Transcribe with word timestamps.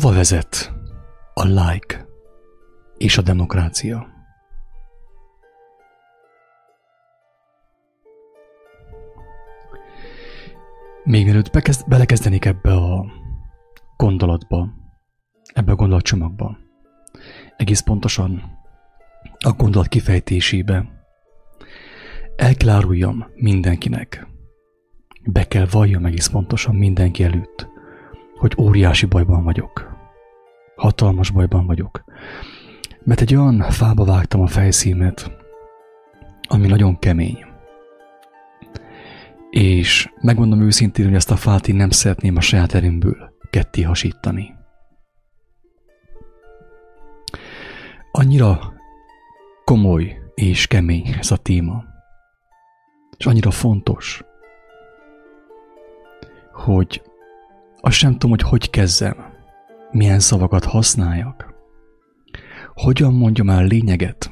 Hova 0.00 0.14
vezet 0.14 0.72
a 1.34 1.44
like 1.44 2.06
és 2.96 3.18
a 3.18 3.22
demokrácia? 3.22 4.06
Még 11.04 11.24
mielőtt 11.24 11.50
bekezd, 11.50 11.88
belekezdenék 11.88 12.44
ebbe 12.44 12.72
a 12.72 13.06
gondolatba, 13.96 14.68
ebbe 15.52 15.72
a 15.72 15.74
gondolatcsomagba, 15.74 16.58
egész 17.56 17.80
pontosan 17.80 18.58
a 19.38 19.52
gondolat 19.52 19.88
kifejtésébe, 19.88 21.04
el 22.36 22.54
kell 22.54 22.68
áruljam 22.68 23.26
mindenkinek, 23.34 24.26
be 25.24 25.48
kell 25.48 25.66
valljam 25.70 26.04
egész 26.04 26.26
pontosan 26.26 26.74
mindenki 26.74 27.24
előtt, 27.24 27.68
hogy 28.38 28.54
óriási 28.58 29.06
bajban 29.06 29.44
vagyok. 29.44 29.89
Hatalmas 30.80 31.30
bajban 31.30 31.66
vagyok. 31.66 32.04
Mert 33.04 33.20
egy 33.20 33.34
olyan 33.34 33.60
fába 33.60 34.04
vágtam 34.04 34.40
a 34.40 34.46
fejszímet, 34.46 35.30
ami 36.48 36.66
nagyon 36.66 36.98
kemény. 36.98 37.44
És 39.50 40.10
megmondom 40.20 40.60
őszintén, 40.60 41.04
hogy 41.04 41.14
ezt 41.14 41.30
a 41.30 41.36
fát 41.36 41.68
én 41.68 41.74
nem 41.74 41.90
szeretném 41.90 42.36
a 42.36 42.40
saját 42.40 42.74
erőmből 42.74 43.32
ketté 43.50 43.82
hasítani. 43.82 44.54
Annyira 48.12 48.72
komoly 49.64 50.18
és 50.34 50.66
kemény 50.66 51.14
ez 51.18 51.30
a 51.30 51.36
téma. 51.36 51.84
És 53.16 53.26
annyira 53.26 53.50
fontos, 53.50 54.22
hogy 56.52 57.02
azt 57.80 57.96
sem 57.96 58.12
tudom, 58.12 58.30
hogy 58.30 58.42
hogy 58.42 58.70
kezdem, 58.70 59.29
milyen 59.92 60.20
szavakat 60.20 60.64
használjak, 60.64 61.54
hogyan 62.74 63.14
mondjam 63.14 63.50
el 63.50 63.64
lényeget, 63.64 64.30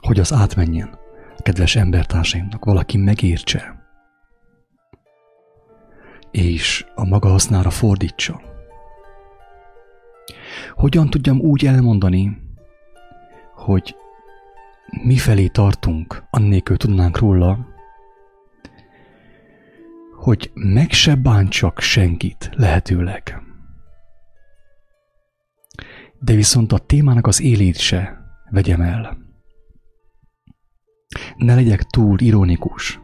hogy 0.00 0.20
az 0.20 0.32
átmenjen 0.32 0.98
kedves 1.36 1.76
embertársaimnak, 1.76 2.64
valaki 2.64 2.96
megértse, 2.96 3.86
és 6.30 6.86
a 6.94 7.04
maga 7.04 7.28
hasznára 7.28 7.70
fordítsa. 7.70 8.40
Hogyan 10.74 11.10
tudjam 11.10 11.40
úgy 11.40 11.66
elmondani, 11.66 12.38
hogy 13.54 13.96
mifelé 15.02 15.46
tartunk, 15.46 16.24
annélkül 16.30 16.76
tudnánk 16.76 17.18
róla, 17.18 17.66
hogy 20.16 20.50
meg 20.54 20.90
se 20.90 21.14
bántsak 21.14 21.80
senkit 21.80 22.50
lehetőleg. 22.52 23.47
De 26.20 26.34
viszont 26.34 26.72
a 26.72 26.78
témának 26.78 27.26
az 27.26 27.42
élét 27.42 27.76
se 27.76 28.18
vegyem 28.50 28.80
el. 28.80 29.18
Ne 31.36 31.54
legyek 31.54 31.82
túl 31.82 32.20
ironikus, 32.20 33.00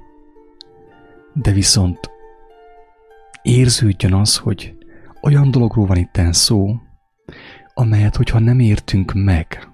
de 1.32 1.52
viszont 1.52 2.10
érződjön 3.42 4.14
az, 4.14 4.36
hogy 4.36 4.76
olyan 5.22 5.50
dologról 5.50 5.86
van 5.86 5.96
itten 5.96 6.32
szó, 6.32 6.76
amelyet, 7.74 8.16
hogyha 8.16 8.38
nem 8.38 8.58
értünk 8.58 9.12
meg, 9.12 9.68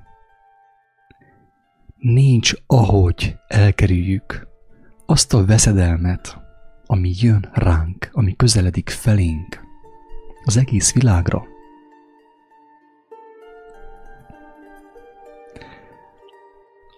nincs 2.01 2.53
ahogy 2.67 3.37
elkerüljük 3.49 4.49
azt 5.07 5.34
a 5.34 5.45
veszedelmet, 5.45 6.39
ami 6.87 7.15
jön 7.21 7.49
ránk, 7.53 8.09
ami 8.12 8.37
közeledik 8.37 8.89
felénk, 8.89 9.61
az 10.45 10.57
egész 10.57 10.93
világra. 10.93 11.45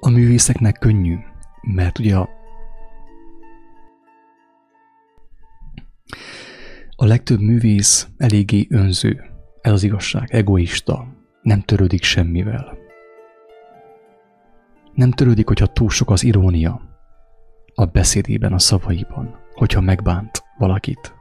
A 0.05 0.11
művészeknek 0.11 0.79
könnyű, 0.79 1.17
mert 1.61 1.99
ugye 1.99 2.17
a, 2.17 2.29
a 6.97 7.05
legtöbb 7.05 7.41
művész 7.41 8.09
eléggé 8.17 8.67
önző, 8.71 9.25
ez 9.61 9.73
az 9.73 9.83
igazság, 9.83 10.35
egoista, 10.35 11.07
nem 11.43 11.61
törődik 11.61 12.03
semmivel. 12.03 12.79
Nem 14.95 15.11
törődik, 15.11 15.47
hogyha 15.47 15.67
túl 15.67 15.91
sok 15.91 16.11
az 16.11 16.25
irónia 16.25 16.81
a 17.75 17.85
beszédében, 17.85 18.53
a 18.53 18.59
szavaiban 18.59 19.43
hogyha 19.55 19.81
megbánt 19.81 20.45
valakit. 20.59 21.15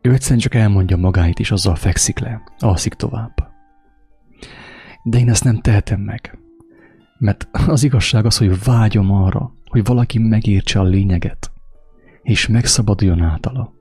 Ő 0.00 0.12
egyszerűen 0.12 0.40
csak 0.40 0.54
elmondja 0.54 0.96
magáit, 0.96 1.38
és 1.38 1.50
azzal 1.50 1.74
fekszik 1.74 2.18
le, 2.18 2.42
alszik 2.58 2.94
tovább. 2.94 3.47
De 5.08 5.18
én 5.18 5.28
ezt 5.28 5.44
nem 5.44 5.60
tehetem 5.60 6.00
meg, 6.00 6.38
mert 7.18 7.48
az 7.66 7.82
igazság 7.82 8.24
az, 8.24 8.38
hogy 8.38 8.62
vágyom 8.64 9.12
arra, 9.12 9.52
hogy 9.64 9.84
valaki 9.84 10.18
megértse 10.18 10.80
a 10.80 10.82
lényeget, 10.82 11.52
és 12.22 12.46
megszabaduljon 12.46 13.20
általa. 13.20 13.72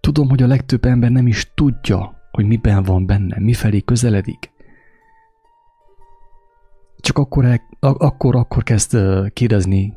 Tudom, 0.00 0.28
hogy 0.28 0.42
a 0.42 0.46
legtöbb 0.46 0.84
ember 0.84 1.10
nem 1.10 1.26
is 1.26 1.52
tudja, 1.54 2.14
hogy 2.30 2.46
miben 2.46 2.82
van 2.82 3.06
benne, 3.06 3.38
mifelé 3.38 3.80
közeledik, 3.80 4.52
csak 6.96 7.18
akkor, 7.18 7.60
akkor, 7.80 8.36
akkor 8.36 8.62
kezd 8.62 8.96
kérdezni, 9.32 9.94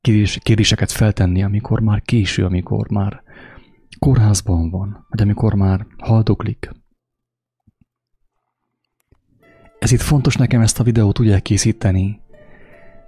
kérdés, 0.00 0.38
kérdéseket 0.42 0.92
feltenni, 0.92 1.42
amikor 1.42 1.80
már 1.80 2.02
késő, 2.02 2.44
amikor 2.44 2.90
már 2.90 3.22
kórházban 3.98 4.70
van, 4.70 5.06
vagy 5.08 5.20
amikor 5.20 5.54
már 5.54 5.86
haldoklik. 5.98 6.70
Ez 9.80 9.92
itt 9.92 10.00
fontos 10.00 10.36
nekem 10.36 10.60
ezt 10.60 10.80
a 10.80 10.84
videót 10.84 11.20
úgy 11.20 11.30
elkészíteni, 11.30 12.20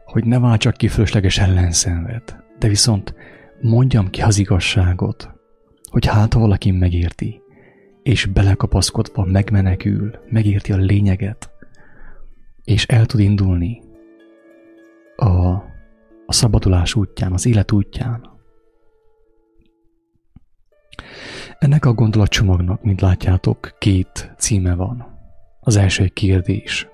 hogy 0.04 0.24
ne 0.24 0.38
váltsak 0.38 0.76
ki 0.76 0.88
fölösleges 0.88 1.38
ellenszenvet, 1.38 2.44
de 2.58 2.69
viszont 2.69 3.14
mondjam 3.60 4.10
ki 4.10 4.20
az 4.22 4.38
igazságot, 4.38 5.30
hogy 5.90 6.06
hát 6.06 6.32
ha 6.32 6.40
valaki 6.40 6.70
megérti, 6.70 7.40
és 8.02 8.26
belekapaszkodva 8.26 9.24
megmenekül, 9.24 10.19
megérti 10.28 10.72
a 10.72 10.76
lényeget, 10.76 11.50
és 12.64 12.86
el 12.86 13.06
tud 13.06 13.20
indulni 13.20 13.82
a, 15.16 15.28
a 16.26 16.32
szabadulás 16.32 16.94
útján, 16.94 17.32
az 17.32 17.46
élet 17.46 17.72
útján. 17.72 18.30
Ennek 21.58 21.84
a 21.84 21.92
gondolatcsomagnak, 21.92 22.82
mint 22.82 23.00
látjátok, 23.00 23.76
két 23.78 24.32
címe 24.38 24.74
van. 24.74 25.11
Az 25.64 25.76
első 25.76 26.06
kérdés. 26.06 26.88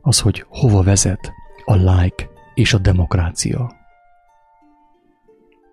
Az, 0.00 0.20
hogy 0.20 0.44
hova 0.48 0.82
vezet 0.82 1.32
a 1.64 1.74
like 1.74 2.28
és 2.54 2.72
a 2.72 2.78
demokrácia. 2.78 3.72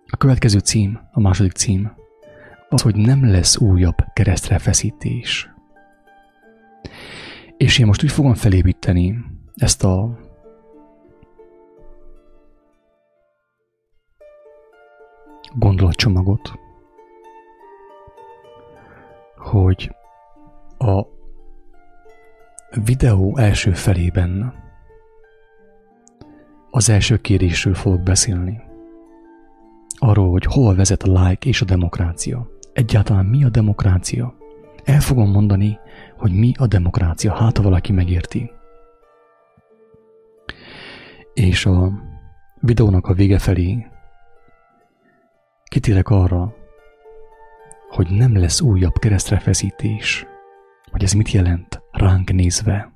A 0.07 0.17
következő 0.17 0.59
cím, 0.59 0.99
a 1.11 1.19
második 1.19 1.51
cím, 1.51 1.95
az, 2.69 2.81
hogy 2.81 2.95
nem 2.95 3.29
lesz 3.29 3.57
újabb 3.57 3.95
keresztrefeszítés. 4.13 5.49
És 7.57 7.79
én 7.79 7.85
most 7.85 8.03
úgy 8.03 8.11
fogom 8.11 8.33
felépíteni 8.33 9.17
ezt 9.55 9.83
a 9.83 10.19
gondolatcsomagot, 15.55 16.53
hogy 19.35 19.95
a 20.77 21.05
videó 22.83 23.37
első 23.37 23.71
felében 23.71 24.53
az 26.69 26.89
első 26.89 27.17
kérdésről 27.17 27.73
fogok 27.73 28.01
beszélni. 28.01 28.61
Arról, 29.97 30.31
hogy 30.31 30.45
hova 30.45 30.75
vezet 30.75 31.03
a 31.03 31.27
like 31.27 31.49
és 31.49 31.61
a 31.61 31.65
demokrácia. 31.65 32.47
Egyáltalán 32.73 33.25
mi 33.25 33.43
a 33.43 33.49
demokrácia? 33.49 34.35
El 34.83 34.99
fogom 34.99 35.31
mondani, 35.31 35.79
hogy 36.17 36.31
mi 36.31 36.51
a 36.57 36.67
demokrácia, 36.67 37.33
hát 37.33 37.57
ha 37.57 37.63
valaki 37.63 37.91
megérti. 37.91 38.51
És 41.33 41.65
a 41.65 41.91
videónak 42.59 43.07
a 43.07 43.13
vége 43.13 43.39
felé 43.39 43.87
kitérek 45.63 46.09
arra, 46.09 46.55
hogy 47.89 48.09
nem 48.09 48.37
lesz 48.37 48.61
újabb 48.61 48.93
keresztrefeszítés, 48.93 50.25
hogy 50.95 51.03
ez 51.03 51.13
mit 51.13 51.31
jelent 51.31 51.81
ránk 51.91 52.33
nézve. 52.33 52.93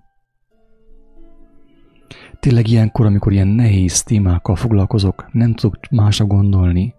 Tényleg 2.40 2.68
ilyenkor, 2.68 3.06
amikor 3.06 3.31
ilyen 3.31 3.48
nehéz 3.48 4.04
témákkal 4.04 4.56
foglalkozok, 4.56 5.30
nem 5.31 5.54
tudok 5.54 5.78
másra 5.90 6.25
gondolni, 6.25 6.94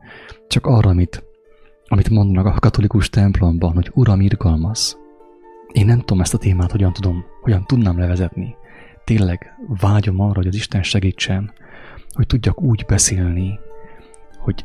csak 0.48 0.66
arra, 0.66 0.90
amit, 0.90 1.24
amit 1.88 2.10
mondanak 2.10 2.56
a 2.56 2.60
katolikus 2.60 3.08
templomban, 3.08 3.72
hogy 3.74 3.90
Uram, 3.94 4.20
irgalmaz. 4.20 4.98
Én 5.72 5.86
nem 5.86 5.98
tudom 5.98 6.20
ezt 6.20 6.34
a 6.34 6.38
témát, 6.38 6.70
hogyan 6.70 6.92
tudom, 6.92 7.24
hogyan 7.40 7.64
tudnám 7.66 7.98
levezetni. 7.98 8.54
Tényleg 9.04 9.54
vágyom 9.80 10.20
arra, 10.20 10.34
hogy 10.34 10.46
az 10.46 10.54
Isten 10.54 10.82
segítsen, 10.82 11.52
hogy 12.12 12.26
tudjak 12.26 12.62
úgy 12.62 12.84
beszélni, 12.86 13.58
hogy 14.38 14.64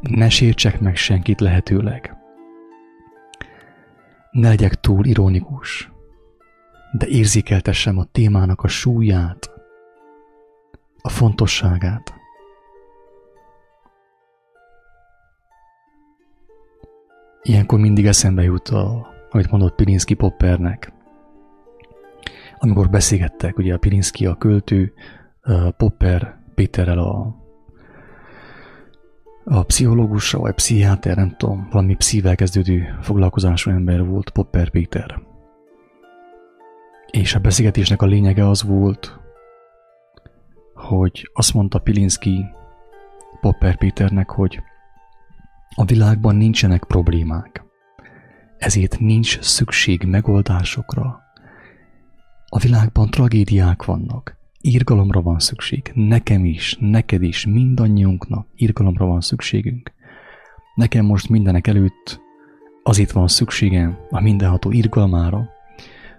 Ne 0.00 0.28
sértsek 0.28 0.80
meg 0.80 0.96
senkit 0.96 1.40
lehetőleg. 1.40 2.21
Ne 4.32 4.48
legyek 4.48 4.74
túl 4.74 5.04
ironikus, 5.04 5.92
de 6.92 7.06
érzékeltessem 7.06 7.98
a 7.98 8.04
témának 8.04 8.62
a 8.62 8.68
súlyát, 8.68 9.50
a 11.02 11.08
fontosságát. 11.08 12.14
Ilyenkor 17.42 17.78
mindig 17.78 18.06
eszembe 18.06 18.42
jut, 18.42 18.68
a, 18.68 19.06
amit 19.30 19.50
mondott 19.50 19.74
Pirinski 19.74 20.14
Poppernek. 20.14 20.92
Amikor 22.58 22.90
beszélgettek, 22.90 23.58
ugye 23.58 23.74
a 23.74 23.78
Pirinski 23.78 24.26
a 24.26 24.36
költő, 24.36 24.92
Popper 25.76 26.38
Péterrel 26.54 26.98
a, 26.98 27.41
a 29.44 29.62
pszichológusa, 29.62 30.38
vagy 30.38 30.54
pszichiáter, 30.54 31.16
nem 31.16 31.34
tudom, 31.36 31.68
valami 31.70 31.94
pszível 31.94 32.34
kezdődő 32.34 32.98
foglalkozású 33.00 33.70
ember 33.70 34.04
volt 34.04 34.30
Popper 34.30 34.70
Péter. 34.70 35.20
És 37.10 37.34
a 37.34 37.38
beszélgetésnek 37.38 38.02
a 38.02 38.06
lényege 38.06 38.48
az 38.48 38.62
volt, 38.62 39.20
hogy 40.74 41.30
azt 41.32 41.54
mondta 41.54 41.78
Pilinski 41.78 42.44
Popper 43.40 43.76
Péternek, 43.76 44.30
hogy 44.30 44.62
a 45.74 45.84
világban 45.84 46.36
nincsenek 46.36 46.84
problémák, 46.84 47.64
ezért 48.58 48.98
nincs 48.98 49.40
szükség 49.40 50.04
megoldásokra. 50.04 51.20
A 52.48 52.58
világban 52.58 53.10
tragédiák 53.10 53.84
vannak, 53.84 54.36
írgalomra 54.62 55.22
van 55.22 55.38
szükség, 55.38 55.90
nekem 55.94 56.44
is, 56.44 56.76
neked 56.80 57.22
is, 57.22 57.46
mindannyiunknak 57.46 58.46
írgalomra 58.56 59.06
van 59.06 59.20
szükségünk. 59.20 59.92
Nekem 60.74 61.04
most 61.04 61.28
mindenek 61.28 61.66
előtt 61.66 62.20
azért 62.82 63.12
van 63.12 63.28
szükségem 63.28 63.98
a 64.10 64.20
mindenható 64.20 64.72
írgalmára, 64.72 65.48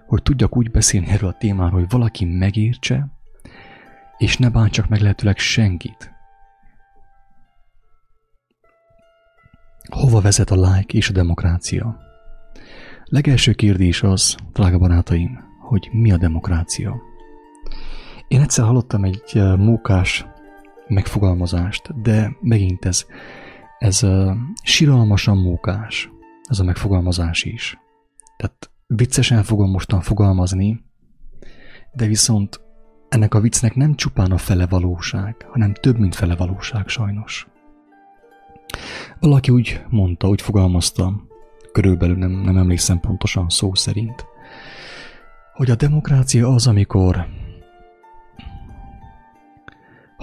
hogy 0.06 0.22
tudjak 0.22 0.56
úgy 0.56 0.70
beszélni 0.70 1.06
erről 1.06 1.28
a 1.28 1.36
témáról, 1.38 1.78
hogy 1.78 1.90
valaki 1.90 2.24
megértse, 2.24 3.08
és 4.18 4.36
ne 4.36 4.50
bántsak 4.50 4.88
meg 4.88 5.00
lehetőleg 5.00 5.38
senkit. 5.38 6.12
Hova 9.90 10.20
vezet 10.20 10.50
a 10.50 10.54
like 10.54 10.96
és 10.96 11.08
a 11.08 11.12
demokrácia? 11.12 11.98
Legelső 13.04 13.52
kérdés 13.52 14.02
az, 14.02 14.36
drága 14.52 14.78
barátaim, 14.78 15.38
hogy 15.60 15.88
mi 15.92 16.12
a 16.12 16.16
demokrácia? 16.16 17.13
Én 18.28 18.40
egyszer 18.40 18.64
hallottam 18.64 19.04
egy 19.04 19.42
mókás 19.56 20.26
megfogalmazást, 20.88 22.02
de 22.02 22.36
megint 22.40 22.84
ez, 22.84 23.04
ez 23.78 24.02
uh, 24.02 24.30
siralmasan 24.62 25.36
mókás, 25.36 26.10
ez 26.48 26.58
a 26.58 26.64
megfogalmazás 26.64 27.44
is. 27.44 27.78
Tehát 28.36 28.70
viccesen 28.86 29.42
fogom 29.42 29.70
mostan 29.70 30.00
fogalmazni, 30.00 30.84
de 31.92 32.06
viszont 32.06 32.60
ennek 33.08 33.34
a 33.34 33.40
viccnek 33.40 33.74
nem 33.74 33.94
csupán 33.94 34.32
a 34.32 34.38
fele 34.38 34.66
valóság, 34.66 35.46
hanem 35.50 35.74
több, 35.74 35.98
mint 35.98 36.14
fele 36.14 36.36
valóság 36.36 36.88
sajnos. 36.88 37.48
Valaki 39.20 39.50
úgy 39.50 39.84
mondta, 39.88 40.28
úgy 40.28 40.42
fogalmazta, 40.42 41.12
körülbelül 41.72 42.16
nem, 42.16 42.30
nem 42.30 42.56
emlékszem 42.56 43.00
pontosan 43.00 43.48
szó 43.48 43.74
szerint, 43.74 44.26
hogy 45.52 45.70
a 45.70 45.74
demokrácia 45.74 46.48
az, 46.48 46.66
amikor 46.66 47.26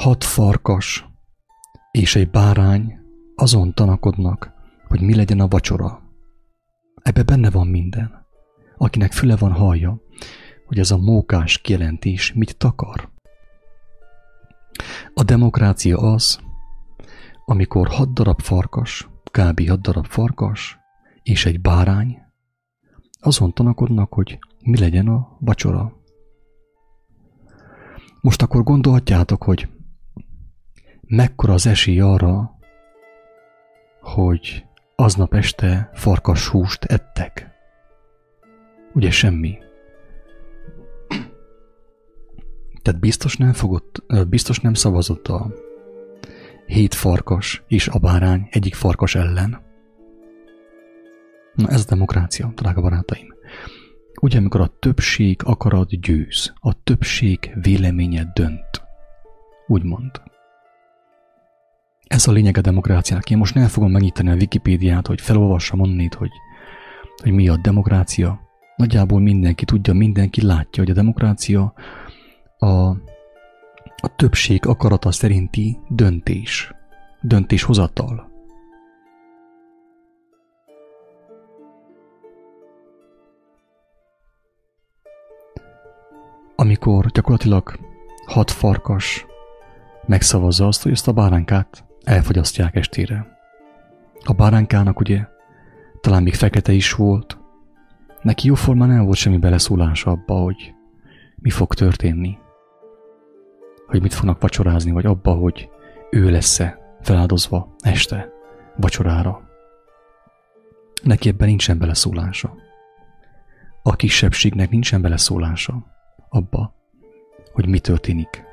hat 0.02 0.24
farkas 0.24 1.10
és 1.92 2.16
egy 2.16 2.30
bárány 2.30 3.00
azon 3.36 3.74
tanakodnak, 3.74 4.54
hogy 4.88 5.02
mi 5.02 5.16
legyen 5.16 5.40
a 5.40 5.48
vacsora. 5.48 6.02
Ebbe 7.02 7.24
benne 7.24 7.50
van 7.50 7.68
minden. 7.68 8.26
Akinek 8.78 9.12
füle 9.12 9.36
van 9.36 9.52
hallja, 9.52 10.02
hogy 10.66 10.80
ez 10.80 10.92
a 10.92 10.98
mókás 10.98 11.58
kijelentés 11.58 12.34
mit 12.34 12.58
takar. 12.58 13.12
A 15.14 15.24
demokrácia 15.24 15.98
az, 15.98 16.40
amikor 17.46 17.88
hat 17.88 18.14
darab 18.14 18.42
farkas, 18.42 19.10
kb. 19.24 19.68
hat 19.68 19.82
darab 19.82 20.06
farkas 20.06 20.80
és 21.24 21.46
egy 21.46 21.62
bárány 21.62 22.18
azon 23.20 23.54
tanakodnak, 23.54 24.14
hogy 24.14 24.40
mi 24.64 24.80
legyen 24.80 25.08
a 25.08 25.38
vacsora. 25.40 25.94
Most 28.22 28.42
akkor 28.42 28.64
gondolhatjátok, 28.64 29.44
hogy 29.44 29.70
mekkora 31.12 31.54
az 31.54 31.68
esély 31.68 32.00
arra, 32.00 32.58
hogy 34.02 34.66
aznap 34.96 35.34
este 35.34 35.90
farkas 35.94 36.48
húst 36.48 36.84
ettek. 36.84 37.50
Ugye 38.94 39.12
semmi. 39.12 39.58
Tehát 42.82 43.00
biztos 43.00 43.38
nem 43.38 43.54
fogott, 43.54 44.04
biztos 44.30 44.60
nem 44.60 44.74
szavazott 44.74 45.28
a 45.28 45.54
hét 46.66 46.94
farkas 46.94 47.64
és 47.68 47.88
a 47.88 48.00
bárány 48.00 48.48
egyik 48.52 48.76
farkas 48.76 49.16
ellen. 49.16 49.62
Na 51.56 51.68
ez 51.68 51.82
a 51.82 51.90
demokrácia, 51.90 52.52
drága 52.56 52.82
barátaim. 52.82 53.34
Ugye, 54.22 54.38
amikor 54.38 54.62
a 54.62 54.74
többség 54.80 55.42
akarat 55.44 56.00
győz, 56.00 56.54
a 56.56 56.84
többség 56.84 57.58
véleménye 57.62 58.32
dönt. 58.34 58.82
Úgymond. 59.68 60.12
Ez 62.12 62.28
a 62.28 62.32
lényeg 62.32 62.58
a 62.58 62.62
demokráciának. 62.62 63.30
Én 63.30 63.38
most 63.38 63.56
nem 63.56 63.68
fogom 63.68 63.92
megnyitani 63.92 64.30
a 64.30 64.34
Wikipédiát, 64.36 65.08
hogy 65.08 65.22
felolvassam 65.22 65.80
onnét, 65.80 66.14
hogy, 66.14 66.32
hogy 67.22 67.32
mi 67.32 67.48
a 67.48 67.58
demokrácia. 67.58 68.40
Nagyjából 68.76 69.20
mindenki 69.20 69.66
tudja, 69.66 69.94
mindenki 69.94 70.46
látja, 70.46 70.84
hogy 70.84 70.92
a 70.92 70.96
demokrácia 70.96 71.74
a, 72.58 72.68
a 73.96 74.16
többség 74.16 74.66
akarata 74.66 75.12
szerinti 75.12 75.80
döntés, 75.90 76.74
döntéshozatal. 77.22 78.30
Amikor 86.56 87.06
gyakorlatilag 87.06 87.80
hat 88.26 88.52
farkas 88.52 89.26
megszavazza 90.06 90.68
azt, 90.68 90.84
hogy 90.84 90.92
ezt 90.92 91.08
a 91.08 91.12
báránkát 91.12 91.90
elfogyasztják 92.04 92.76
estére. 92.76 93.40
A 94.24 94.34
báránkának 94.34 95.00
ugye 95.00 95.28
talán 96.02 96.24
még 96.24 96.34
fekete 96.34 96.72
is 96.72 96.94
volt, 96.94 97.42
neki 98.22 98.48
jóformán 98.48 98.90
nem 98.90 99.06
volt 99.06 99.18
semmi 99.18 99.38
beleszólása 99.38 100.12
abba, 100.12 100.34
hogy 100.34 100.74
mi 101.36 101.50
fog 101.50 101.74
történni, 101.74 102.38
hogy 103.88 104.02
mit 104.02 104.14
fognak 104.14 104.42
vacsorázni, 104.42 104.92
vagy 104.92 105.06
abba, 105.06 105.34
hogy 105.34 105.70
ő 106.12 106.30
lesz-e 106.30 106.80
feláldozva 107.02 107.76
este 107.80 108.32
vacsorára. 108.76 109.50
Neki 111.04 111.30
ebben 111.30 111.48
nincsen 111.48 111.78
beleszólása. 111.78 112.56
A 113.84 113.96
kisebbségnek 113.96 114.70
nincsen 114.70 115.02
beleszólása 115.02 115.86
abba, 116.30 116.76
hogy 117.54 117.68
mi 117.68 117.80
történik 117.80 118.44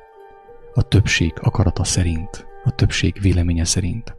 a 0.74 0.82
többség 0.82 1.32
akarata 1.40 1.84
szerint 1.84 2.47
a 2.68 2.74
többség 2.74 3.20
véleménye 3.20 3.64
szerint. 3.64 4.16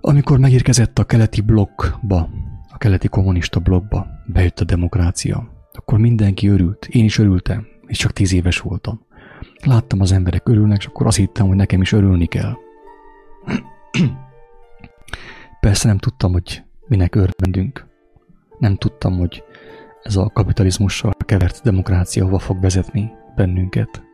Amikor 0.00 0.38
megérkezett 0.38 0.98
a 0.98 1.04
keleti 1.04 1.40
blokkba, 1.40 2.28
a 2.68 2.78
keleti 2.78 3.08
kommunista 3.08 3.60
blokkba, 3.60 4.06
bejött 4.26 4.60
a 4.60 4.64
demokrácia, 4.64 5.68
akkor 5.72 5.98
mindenki 5.98 6.48
örült, 6.48 6.86
én 6.86 7.04
is 7.04 7.18
örültem, 7.18 7.66
és 7.86 7.98
csak 7.98 8.12
tíz 8.12 8.32
éves 8.32 8.58
voltam. 8.58 9.06
Láttam 9.64 10.00
az 10.00 10.12
emberek 10.12 10.48
örülnek, 10.48 10.78
és 10.78 10.86
akkor 10.86 11.06
azt 11.06 11.16
hittem, 11.16 11.46
hogy 11.46 11.56
nekem 11.56 11.80
is 11.80 11.92
örülni 11.92 12.26
kell. 12.26 12.56
Persze 15.60 15.88
nem 15.88 15.98
tudtam, 15.98 16.32
hogy 16.32 16.62
minek 16.86 17.14
örvendünk. 17.14 17.86
Nem 18.58 18.76
tudtam, 18.76 19.18
hogy 19.18 19.42
ez 20.02 20.16
a 20.16 20.30
kapitalizmussal 20.32 21.12
kevert 21.18 21.62
demokrácia 21.62 22.24
hova 22.24 22.38
fog 22.38 22.60
vezetni 22.60 23.10
bennünket 23.34 24.08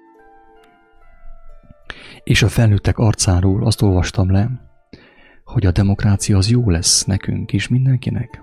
és 2.26 2.42
a 2.42 2.48
felnőttek 2.48 2.98
arcáról 2.98 3.66
azt 3.66 3.82
olvastam 3.82 4.30
le, 4.30 4.50
hogy 5.44 5.66
a 5.66 5.70
demokrácia 5.70 6.36
az 6.36 6.50
jó 6.50 6.70
lesz 6.70 7.04
nekünk 7.04 7.52
is, 7.52 7.68
mindenkinek. 7.68 8.42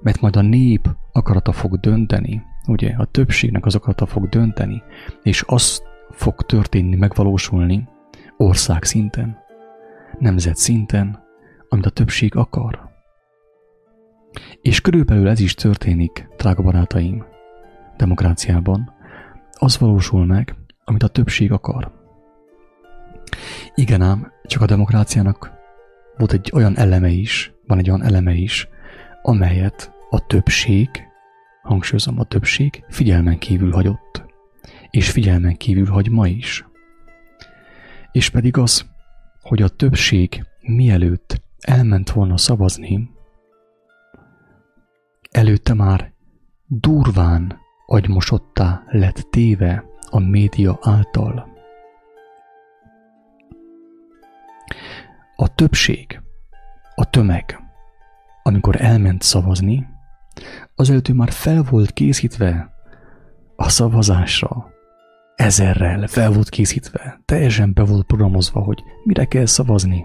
Mert 0.00 0.20
majd 0.20 0.36
a 0.36 0.40
nép 0.40 0.88
akarata 1.12 1.52
fog 1.52 1.80
dönteni, 1.80 2.42
ugye, 2.66 2.94
a 2.96 3.04
többségnek 3.04 3.66
az 3.66 3.74
akarata 3.74 4.06
fog 4.06 4.28
dönteni, 4.28 4.82
és 5.22 5.44
az 5.46 5.82
fog 6.10 6.42
történni, 6.42 6.96
megvalósulni 6.96 7.88
ország 8.36 8.84
szinten, 8.84 9.38
nemzet 10.18 10.56
szinten, 10.56 11.22
amit 11.68 11.86
a 11.86 11.90
többség 11.90 12.36
akar. 12.36 12.90
És 14.60 14.80
körülbelül 14.80 15.28
ez 15.28 15.40
is 15.40 15.54
történik, 15.54 16.28
drága 16.36 16.62
barátaim, 16.62 17.24
demokráciában. 17.96 18.92
Az 19.52 19.78
valósul 19.78 20.26
meg, 20.26 20.63
amit 20.84 21.02
a 21.02 21.08
többség 21.08 21.52
akar. 21.52 21.92
Igen 23.74 24.02
ám, 24.02 24.32
csak 24.44 24.62
a 24.62 24.66
demokráciának 24.66 25.52
volt 26.16 26.32
egy 26.32 26.50
olyan 26.54 26.76
eleme 26.76 27.08
is, 27.08 27.52
van 27.66 27.78
egy 27.78 27.88
olyan 27.88 28.02
eleme 28.02 28.32
is, 28.32 28.68
amelyet 29.22 29.92
a 30.10 30.26
többség, 30.26 30.88
hangsúlyozom, 31.62 32.18
a 32.18 32.24
többség 32.24 32.84
figyelmen 32.88 33.38
kívül 33.38 33.72
hagyott. 33.72 34.24
És 34.90 35.10
figyelmen 35.10 35.56
kívül 35.56 35.86
hagy 35.86 36.10
ma 36.10 36.26
is. 36.26 36.66
És 38.12 38.30
pedig 38.30 38.56
az, 38.56 38.86
hogy 39.40 39.62
a 39.62 39.68
többség 39.68 40.44
mielőtt 40.60 41.42
elment 41.60 42.10
volna 42.10 42.36
szavazni, 42.36 43.10
előtte 45.30 45.74
már 45.74 46.12
durván 46.66 47.58
agymosottá 47.86 48.82
lett 48.86 49.26
téve 49.30 49.84
a 50.14 50.18
média 50.18 50.78
által. 50.82 51.48
A 55.36 55.54
többség, 55.54 56.20
a 56.94 57.10
tömeg, 57.10 57.58
amikor 58.42 58.80
elment 58.80 59.22
szavazni, 59.22 59.86
azelőtt 60.74 61.08
ő 61.08 61.12
már 61.12 61.30
fel 61.30 61.62
volt 61.70 61.92
készítve 61.92 62.72
a 63.56 63.68
szavazásra, 63.68 64.70
ezerrel 65.36 66.06
fel 66.06 66.32
volt 66.32 66.48
készítve, 66.48 67.20
teljesen 67.24 67.72
be 67.72 67.84
volt 67.84 68.06
programozva, 68.06 68.60
hogy 68.60 68.82
mire 69.04 69.24
kell 69.24 69.46
szavazni. 69.46 70.04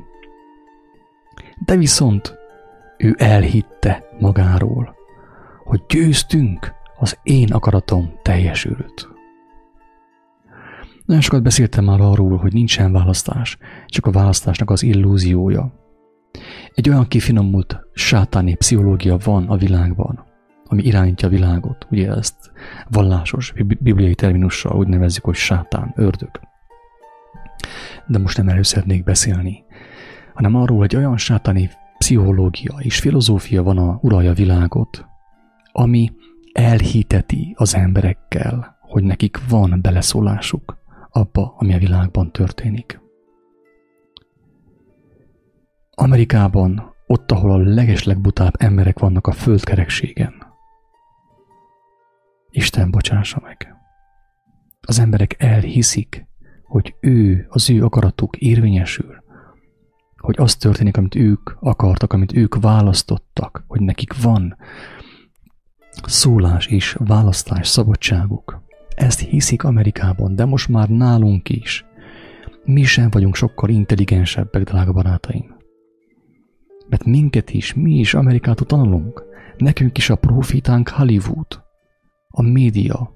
De 1.66 1.76
viszont 1.76 2.38
ő 2.98 3.16
elhitte 3.18 4.04
magáról, 4.20 4.96
hogy 5.64 5.84
győztünk, 5.88 6.74
az 6.98 7.20
én 7.24 7.52
akaratom 7.52 8.14
teljesült. 8.22 9.19
Nagyon 11.10 11.24
sokat 11.24 11.44
beszéltem 11.44 11.84
már 11.84 12.02
arról, 12.02 12.38
hogy 12.38 12.54
nincsen 12.54 12.92
választás, 12.92 13.58
csak 13.86 14.06
a 14.06 14.12
választásnak 14.12 14.70
az 14.70 14.84
illúziója. 14.84 15.74
Egy 16.74 16.90
olyan 16.90 17.08
kifinomult 17.08 17.80
sátáni 17.94 18.56
pszichológia 18.56 19.18
van 19.24 19.48
a 19.48 19.58
világban, 19.58 20.24
ami 20.66 20.84
irányítja 20.84 21.28
a 21.28 21.32
világot. 21.32 21.88
Ugye 21.92 22.12
ezt 22.12 22.52
vallásos, 22.90 23.54
bibliai 23.80 24.16
terminussal 24.16 24.78
úgy 24.78 24.88
nevezzük, 24.88 25.24
hogy 25.24 25.36
sátán, 25.36 25.94
ördög. 25.96 26.32
De 28.08 28.18
most 28.20 28.38
nem 28.38 28.50
erről 28.50 28.64
szeretnék 28.64 29.04
beszélni, 29.04 29.64
hanem 30.34 30.56
arról, 30.56 30.78
hogy 30.78 30.96
olyan 30.96 31.18
sátáni 31.18 31.70
pszichológia 31.98 32.76
és 32.80 33.00
filozófia 33.00 33.64
van 33.64 33.78
a 33.78 34.00
uralja 34.02 34.34
világot, 34.34 35.06
ami 35.72 36.12
elhiteti 36.52 37.54
az 37.58 37.76
emberekkel, 37.76 38.78
hogy 38.80 39.04
nekik 39.04 39.40
van 39.50 39.80
beleszólásuk 39.82 40.79
abba, 41.10 41.54
ami 41.58 41.74
a 41.74 41.78
világban 41.78 42.32
történik. 42.32 43.00
Amerikában, 45.92 46.96
ott, 47.08 47.32
ahol 47.32 47.52
a 47.52 47.58
legeslegbutább 47.58 48.54
emberek 48.58 49.00
vannak 49.00 49.28
a 49.28 49.32
földkerekségen, 49.32 50.48
Isten 52.52 52.92
bocsássa 52.92 53.40
meg. 53.44 53.76
Az 54.82 55.00
emberek 55.00 55.36
elhiszik, 55.42 56.28
hogy 56.64 56.96
ő, 57.00 57.48
az 57.50 57.70
ő 57.70 57.84
akaratuk 57.84 58.38
érvényesül, 58.38 59.24
hogy 60.18 60.36
az 60.38 60.56
történik, 60.56 60.98
amit 60.98 61.16
ők 61.16 61.50
akartak, 61.60 62.14
amit 62.14 62.34
ők 62.34 62.56
választottak, 62.56 63.64
hogy 63.68 63.82
nekik 63.82 64.22
van 64.22 64.58
szólás 66.04 66.68
és 66.68 66.98
választás 67.00 67.68
szabadságuk. 67.68 68.68
Ezt 69.00 69.20
hiszik 69.20 69.64
Amerikában, 69.64 70.36
de 70.36 70.46
most 70.46 70.70
már 70.70 70.90
nálunk 70.90 71.50
is. 71.50 71.86
Mi 72.64 72.84
sem 72.84 73.10
vagyunk 73.10 73.36
sokkal 73.36 73.70
intelligensebbek, 73.70 74.64
drága 74.64 74.92
barátaim. 74.92 75.56
Mert 76.90 77.06
minket 77.06 77.52
is, 77.52 77.74
mi 77.74 77.92
is 77.92 78.14
Amerikától 78.14 78.68
tanulunk. 78.68 79.24
Nekünk 79.58 79.98
is 79.98 80.10
a 80.10 80.16
profitánk 80.16 80.90
Hollywood, 80.90 81.64
a 82.28 82.42
média. 82.42 83.14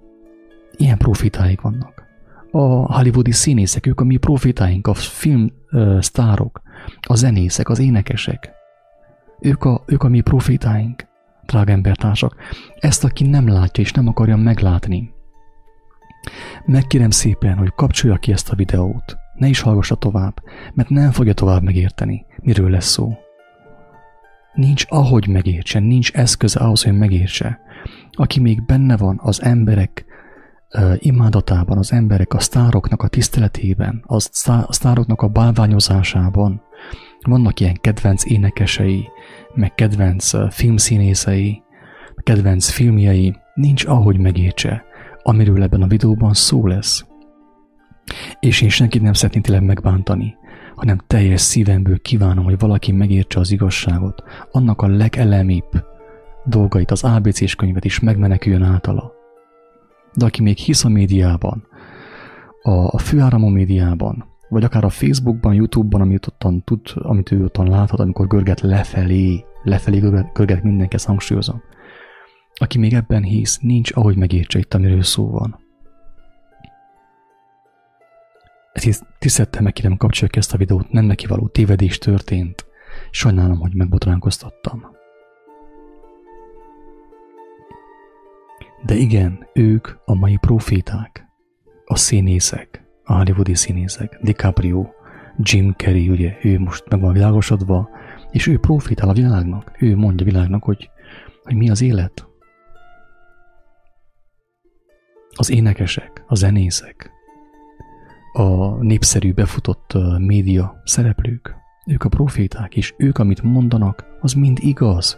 Ilyen 0.77 0.97
profitáik 0.97 1.61
vannak. 1.61 2.03
A 2.51 2.93
hollywoodi 2.93 3.31
színészek, 3.31 3.85
ők 3.85 3.99
a 3.99 4.03
mi 4.03 4.17
profitáink, 4.17 4.87
a 4.87 4.93
film 4.93 5.49
uh, 5.71 5.99
sztárok, 5.99 6.61
a 7.07 7.15
zenészek, 7.15 7.69
az 7.69 7.79
énekesek. 7.79 8.51
Ők 9.39 9.63
a, 9.63 9.83
ők 9.85 10.03
a 10.03 10.09
mi 10.09 10.21
profitáink 10.21 11.03
drága 11.45 11.71
embertársak, 11.71 12.35
ezt 12.79 13.03
aki 13.03 13.27
nem 13.27 13.47
látja 13.47 13.83
és 13.83 13.91
nem 13.91 14.07
akarja 14.07 14.35
meglátni. 14.37 15.12
Megkérem 16.65 17.09
szépen, 17.09 17.57
hogy 17.57 17.73
kapcsolja 17.75 18.17
ki 18.17 18.31
ezt 18.31 18.49
a 18.49 18.55
videót, 18.55 19.17
ne 19.33 19.47
is 19.47 19.61
hallgassa 19.61 19.95
tovább, 19.95 20.41
mert 20.73 20.89
nem 20.89 21.11
fogja 21.11 21.33
tovább 21.33 21.63
megérteni, 21.63 22.25
miről 22.41 22.69
lesz 22.69 22.89
szó. 22.89 23.17
Nincs 24.53 24.85
ahogy 24.89 25.27
megértse, 25.27 25.79
nincs 25.79 26.11
eszköze 26.11 26.59
ahhoz, 26.59 26.83
hogy 26.83 26.97
megértse. 26.97 27.59
Aki 28.11 28.39
még 28.39 28.65
benne 28.65 28.97
van 28.97 29.19
az 29.23 29.41
emberek 29.41 30.05
uh, 30.73 30.95
imádatában, 30.97 31.77
az 31.77 31.91
emberek 31.91 32.33
a 32.33 32.39
sztároknak 32.39 33.01
a 33.01 33.07
tiszteletében, 33.07 34.03
a 34.05 34.19
sztároknak 34.69 35.21
a 35.21 35.27
bálványozásában, 35.27 36.61
vannak 37.21 37.59
ilyen 37.59 37.77
kedvenc 37.81 38.25
énekesei, 38.25 39.07
meg 39.53 39.75
kedvenc 39.75 40.53
filmszínészei, 40.53 41.63
kedvenc 42.15 42.69
filmjei, 42.69 43.35
nincs 43.53 43.85
ahogy 43.85 44.17
megértse, 44.17 44.85
amiről 45.23 45.63
ebben 45.63 45.81
a 45.81 45.87
videóban 45.87 46.33
szó 46.33 46.67
lesz. 46.67 47.05
És 48.39 48.61
én 48.61 48.69
senkit 48.69 49.01
nem 49.01 49.13
szeretném 49.13 49.41
tényleg 49.41 49.63
megbántani, 49.63 50.35
hanem 50.75 50.97
teljes 51.07 51.41
szívemből 51.41 52.01
kívánom, 52.01 52.43
hogy 52.43 52.59
valaki 52.59 52.91
megértse 52.91 53.39
az 53.39 53.51
igazságot, 53.51 54.23
annak 54.51 54.81
a 54.81 54.87
legelemibb 54.87 55.85
dolgait, 56.45 56.91
az 56.91 57.03
ABC-s 57.03 57.55
könyvet 57.55 57.85
is 57.85 57.99
megmeneküljön 57.99 58.63
általa. 58.63 59.11
De 60.13 60.25
aki 60.25 60.41
még 60.41 60.57
hisz 60.57 60.85
a 60.85 60.89
médiában, 60.89 61.67
a, 62.61 62.71
a 62.71 62.97
főáramú 62.97 63.47
médiában, 63.47 64.25
vagy 64.49 64.63
akár 64.63 64.83
a 64.83 64.89
Facebookban, 64.89 65.53
Youtube-ban, 65.53 66.01
amit, 66.01 66.27
ottan 66.27 66.63
tud, 66.63 66.81
amit 66.93 67.31
ő 67.31 67.43
ottan 67.43 67.69
láthat, 67.69 67.99
amikor 67.99 68.27
görget 68.27 68.61
lefelé, 68.61 69.45
lefelé 69.63 69.99
görget, 70.33 70.63
mindenki, 70.63 70.95
ezt 70.95 71.05
hangsúlyozom. 71.05 71.61
Aki 72.55 72.77
még 72.77 72.93
ebben 72.93 73.23
hisz, 73.23 73.59
nincs 73.59 73.91
ahogy 73.91 74.17
megértse 74.17 74.59
itt, 74.59 74.73
amiről 74.73 75.03
szó 75.03 75.29
van. 75.29 75.59
Ezt 78.73 79.05
tisztettel 79.19 79.61
megkérem 79.61 79.97
kapcsolja 79.97 80.33
ezt 80.37 80.53
a 80.53 80.57
videót, 80.57 80.91
nem 80.91 81.05
neki 81.05 81.27
való 81.27 81.47
tévedés 81.47 81.97
történt. 81.97 82.65
Sajnálom, 83.11 83.59
hogy 83.59 83.73
megbotránkoztattam. 83.73 84.85
De 88.85 88.95
igen, 88.95 89.47
ők 89.53 89.87
a 90.05 90.13
mai 90.13 90.37
proféták, 90.37 91.25
a 91.85 91.95
színészek, 91.95 92.83
a 93.03 93.13
hollywoodi 93.13 93.55
színészek, 93.55 94.19
DiCaprio, 94.21 94.85
Jim 95.37 95.73
Carrey, 95.77 96.09
ugye, 96.09 96.37
ő 96.41 96.59
most 96.59 96.89
meg 96.89 96.99
van 96.99 97.13
világosodva, 97.13 97.89
és 98.31 98.47
ő 98.47 98.59
profitál 98.59 99.09
a 99.09 99.13
világnak, 99.13 99.71
ő 99.79 99.95
mondja 99.95 100.25
a 100.25 100.29
világnak, 100.29 100.63
hogy, 100.63 100.89
hogy 101.43 101.55
mi 101.55 101.69
az 101.69 101.81
élet. 101.81 102.27
Az 105.35 105.51
énekesek, 105.51 106.23
a 106.27 106.35
zenészek, 106.35 107.11
a 108.33 108.67
népszerű 108.83 109.33
befutott 109.33 109.93
média 110.17 110.81
szereplők, 110.85 111.55
ők 111.85 112.03
a 112.03 112.09
proféták, 112.09 112.75
és 112.75 112.93
ők, 112.97 113.17
amit 113.17 113.41
mondanak, 113.41 114.05
az 114.21 114.33
mind 114.33 114.57
igaz. 114.61 115.17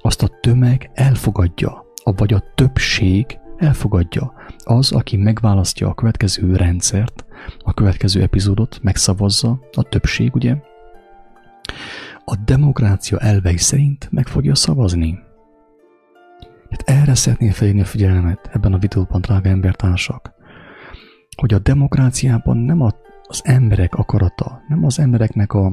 Azt 0.00 0.22
a 0.22 0.38
tömeg 0.40 0.90
elfogadja, 0.94 1.84
vagy 2.04 2.32
a 2.32 2.44
többség 2.54 3.38
elfogadja. 3.56 4.32
Az, 4.64 4.92
aki 4.92 5.16
megválasztja 5.16 5.88
a 5.88 5.94
következő 5.94 6.56
rendszert, 6.56 7.24
a 7.58 7.74
következő 7.74 8.22
epizódot, 8.22 8.78
megszavazza, 8.82 9.60
a 9.72 9.82
többség, 9.82 10.34
ugye, 10.34 10.56
a 12.24 12.36
demokrácia 12.44 13.18
elvei 13.18 13.56
szerint 13.56 14.08
meg 14.10 14.26
fogja 14.26 14.54
szavazni. 14.54 15.18
Hát 16.74 16.88
erre 16.88 17.14
szeretném 17.14 17.50
felhívni 17.50 17.80
a 17.80 17.84
figyelmet 17.84 18.50
ebben 18.52 18.72
a 18.72 18.78
videóban, 18.78 19.20
drága 19.20 19.48
embertársak, 19.48 20.34
hogy 21.36 21.54
a 21.54 21.58
demokráciában 21.58 22.56
nem 22.56 22.80
az 23.22 23.40
emberek 23.44 23.94
akarata, 23.94 24.62
nem 24.68 24.84
az 24.84 24.98
embereknek 24.98 25.52
a, 25.52 25.66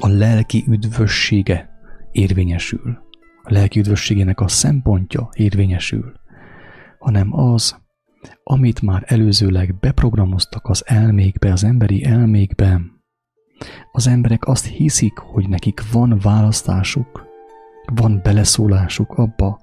a 0.00 0.08
lelki 0.08 0.64
üdvössége 0.68 1.70
érvényesül, 2.12 2.98
a 3.42 3.52
lelki 3.52 3.78
üdvösségének 3.78 4.40
a 4.40 4.48
szempontja 4.48 5.28
érvényesül, 5.32 6.12
hanem 6.98 7.34
az, 7.38 7.78
amit 8.42 8.82
már 8.82 9.02
előzőleg 9.06 9.78
beprogramoztak 9.78 10.68
az 10.68 10.82
elmékbe, 10.86 11.52
az 11.52 11.64
emberi 11.64 12.04
elmékbe. 12.04 12.80
Az 13.92 14.06
emberek 14.06 14.44
azt 14.44 14.66
hiszik, 14.66 15.18
hogy 15.18 15.48
nekik 15.48 15.92
van 15.92 16.18
választásuk, 16.22 17.28
van 17.94 18.20
beleszólásuk 18.22 19.12
abba, 19.12 19.60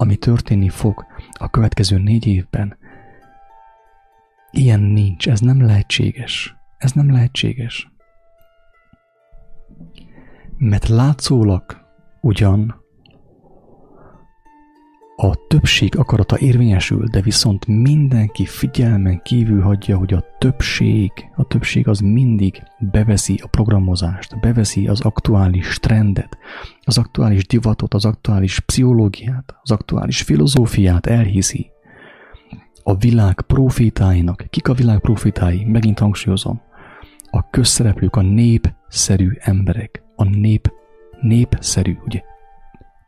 ami 0.00 0.16
történni 0.16 0.68
fog 0.68 1.06
a 1.32 1.50
következő 1.50 1.98
négy 1.98 2.26
évben. 2.26 2.76
Ilyen 4.50 4.80
nincs, 4.80 5.28
ez 5.28 5.40
nem 5.40 5.62
lehetséges. 5.62 6.56
Ez 6.78 6.92
nem 6.92 7.10
lehetséges. 7.10 7.92
Mert 10.56 10.88
látszólag 10.88 11.64
ugyan 12.20 12.79
a 15.22 15.34
többség 15.48 15.96
akarata 15.96 16.38
érvényesül, 16.38 17.06
de 17.06 17.20
viszont 17.20 17.66
mindenki 17.66 18.46
figyelmen 18.46 19.22
kívül 19.22 19.62
hagyja, 19.62 19.96
hogy 19.96 20.12
a 20.12 20.24
többség, 20.38 21.10
a 21.36 21.44
többség 21.44 21.88
az 21.88 21.98
mindig 21.98 22.62
beveszi 22.78 23.40
a 23.42 23.46
programozást, 23.46 24.40
beveszi 24.40 24.88
az 24.88 25.00
aktuális 25.00 25.78
trendet, 25.78 26.38
az 26.84 26.98
aktuális 26.98 27.46
divatot, 27.46 27.94
az 27.94 28.04
aktuális 28.04 28.60
pszichológiát, 28.60 29.54
az 29.62 29.70
aktuális 29.70 30.22
filozófiát 30.22 31.06
elhiszi. 31.06 31.70
A 32.82 32.96
világ 32.96 33.40
profitáinak, 33.40 34.44
kik 34.50 34.68
a 34.68 34.74
világ 34.74 35.00
profitái, 35.00 35.64
megint 35.64 35.98
hangsúlyozom, 35.98 36.60
a 37.30 37.50
közszereplők, 37.50 38.16
a 38.16 38.22
népszerű 38.22 39.30
emberek, 39.38 40.02
a 40.16 40.24
nép, 40.24 40.72
népszerű, 41.20 41.96
ugye, 42.04 42.20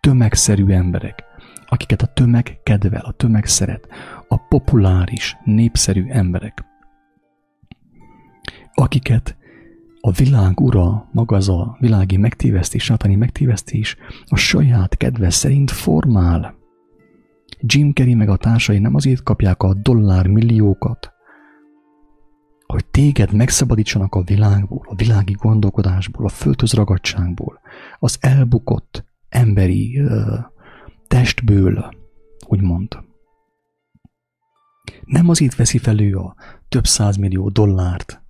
tömegszerű 0.01 0.67
emberek, 0.67 1.31
akiket 1.73 2.03
a 2.03 2.07
tömeg 2.07 2.61
kedvel, 2.63 3.01
a 3.01 3.13
tömeg 3.13 3.47
szeret, 3.47 3.89
a 4.29 4.37
populáris, 4.37 5.37
népszerű 5.45 6.05
emberek, 6.09 6.65
akiket 8.75 9.37
a 10.01 10.11
világ 10.11 10.61
ura, 10.61 11.09
maga 11.13 11.37
az 11.37 11.49
a 11.49 11.77
világi 11.81 12.17
megtévesztés, 12.17 12.85
sátani 12.85 13.15
megtévesztés 13.15 13.97
a 14.27 14.37
saját 14.37 14.97
kedve 14.97 15.31
szerint 15.31 15.71
formál. 15.71 16.55
Jim 17.61 17.93
Carrey 17.93 18.15
meg 18.15 18.29
a 18.29 18.37
társai 18.37 18.79
nem 18.79 18.95
azért 18.95 19.23
kapják 19.23 19.63
a 19.63 19.75
dollár 19.75 20.27
milliókat, 20.27 21.13
hogy 22.67 22.85
téged 22.87 23.33
megszabadítsanak 23.33 24.15
a 24.15 24.23
világból, 24.23 24.87
a 24.89 24.95
világi 24.95 25.33
gondolkodásból, 25.33 26.25
a 26.25 26.29
földhöz 26.29 26.73
ragadságból, 26.73 27.61
az 27.99 28.17
elbukott 28.21 29.05
emberi 29.29 30.01
uh, 30.01 30.51
testből, 31.13 31.95
úgymond. 32.47 32.99
Nem 35.05 35.29
azért 35.29 35.57
veszi 35.57 35.79
fel 35.79 36.01
ő 36.01 36.17
a 36.17 36.35
több 36.69 36.87
százmillió 36.87 37.49
dollárt, 37.49 38.23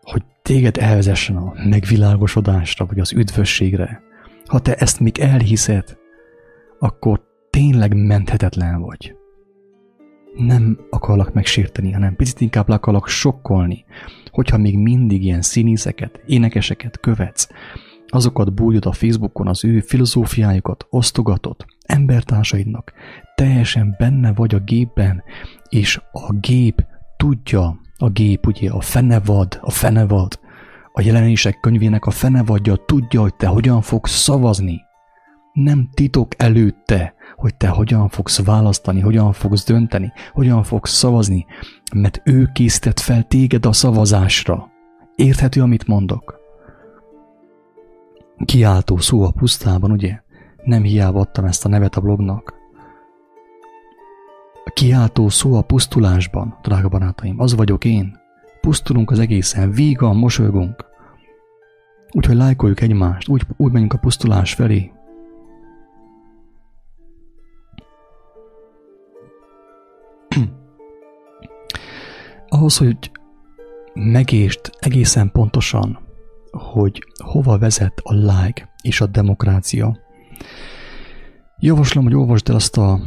hogy 0.00 0.22
téged 0.42 0.76
elvezessen 0.76 1.36
a 1.36 1.52
megvilágosodásra, 1.68 2.86
vagy 2.86 2.98
az 2.98 3.12
üdvösségre. 3.12 4.02
Ha 4.46 4.58
te 4.58 4.74
ezt 4.74 5.00
még 5.00 5.18
elhiszed, 5.18 5.96
akkor 6.78 7.22
tényleg 7.50 7.94
menthetetlen 7.94 8.80
vagy. 8.80 9.16
Nem 10.34 10.78
akarlak 10.90 11.32
megsérteni, 11.32 11.92
hanem 11.92 12.16
picit 12.16 12.40
inkább 12.40 12.68
le 12.68 12.74
akarlak 12.74 13.08
sokkolni, 13.08 13.84
hogyha 14.30 14.58
még 14.58 14.78
mindig 14.78 15.24
ilyen 15.24 15.42
színészeket, 15.42 16.22
énekeseket 16.26 17.00
követsz, 17.00 17.48
azokat 18.14 18.54
bújod 18.54 18.86
a 18.86 18.92
Facebookon, 18.92 19.46
az 19.46 19.64
ő 19.64 19.80
filozófiájukat 19.80 20.86
osztogatod 20.90 21.56
embertársaidnak, 21.86 22.92
teljesen 23.34 23.94
benne 23.98 24.32
vagy 24.32 24.54
a 24.54 24.58
gépben, 24.58 25.22
és 25.68 26.00
a 26.12 26.32
gép 26.32 26.84
tudja, 27.16 27.80
a 27.96 28.08
gép 28.08 28.46
ugye 28.46 28.70
a 28.70 28.80
fenevad, 28.80 29.58
a 29.60 29.70
fenevad, 29.70 30.40
a 30.92 31.00
jelenések 31.00 31.60
könyvének 31.60 32.06
a 32.06 32.10
fenevadja 32.10 32.76
tudja, 32.76 33.20
hogy 33.20 33.34
te 33.34 33.46
hogyan 33.46 33.80
fogsz 33.80 34.12
szavazni. 34.12 34.80
Nem 35.52 35.88
titok 35.94 36.32
előtte, 36.36 37.14
hogy 37.36 37.54
te 37.54 37.68
hogyan 37.68 38.08
fogsz 38.08 38.44
választani, 38.44 39.00
hogyan 39.00 39.32
fogsz 39.32 39.64
dönteni, 39.64 40.12
hogyan 40.32 40.62
fogsz 40.62 40.92
szavazni, 40.92 41.46
mert 41.94 42.20
ő 42.24 42.50
készített 42.52 43.00
fel 43.00 43.22
téged 43.22 43.66
a 43.66 43.72
szavazásra. 43.72 44.70
Érthető, 45.14 45.62
amit 45.62 45.86
mondok? 45.86 46.41
Kiáltó 48.44 48.96
szó 48.96 49.22
a 49.22 49.30
pusztában, 49.30 49.90
ugye? 49.90 50.20
Nem 50.64 50.82
hiába 50.82 51.20
adtam 51.20 51.44
ezt 51.44 51.64
a 51.64 51.68
nevet 51.68 51.96
a 51.96 52.00
blognak. 52.00 52.54
A 54.64 54.70
kiáltó 54.70 55.28
szó 55.28 55.54
a 55.54 55.62
pusztulásban, 55.62 56.58
drága 56.62 56.88
barátaim, 56.88 57.40
az 57.40 57.54
vagyok 57.54 57.84
én. 57.84 58.20
Pusztulunk 58.60 59.10
az 59.10 59.18
egészen, 59.18 59.70
vígan 59.70 60.16
mosolygunk. 60.16 60.84
Úgyhogy 62.10 62.36
lájkoljuk 62.36 62.80
egymást, 62.80 63.28
úgy, 63.28 63.42
úgy 63.56 63.72
menjünk 63.72 63.92
a 63.92 63.98
pusztulás 63.98 64.54
felé. 64.54 64.92
Ahhoz, 72.48 72.76
hogy 72.78 73.10
megést 73.94 74.70
egészen 74.78 75.30
pontosan 75.30 76.01
hogy 76.52 77.04
hova 77.24 77.58
vezet 77.58 78.00
a 78.02 78.14
like 78.14 78.68
és 78.82 79.00
a 79.00 79.06
demokrácia. 79.06 79.98
Javaslom, 81.58 82.04
hogy 82.04 82.14
olvasd 82.14 82.48
el 82.48 82.54
azt 82.54 82.76
a 82.76 83.00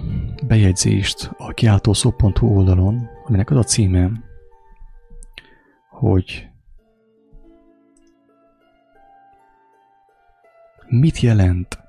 bejegyzést 0.47 1.31
a 1.37 1.51
kiáltószó.hu 1.51 2.47
oldalon, 2.47 3.09
aminek 3.25 3.49
az 3.49 3.57
a 3.57 3.63
címe, 3.63 4.11
hogy 5.89 6.47
mit 10.87 11.19
jelent 11.19 11.79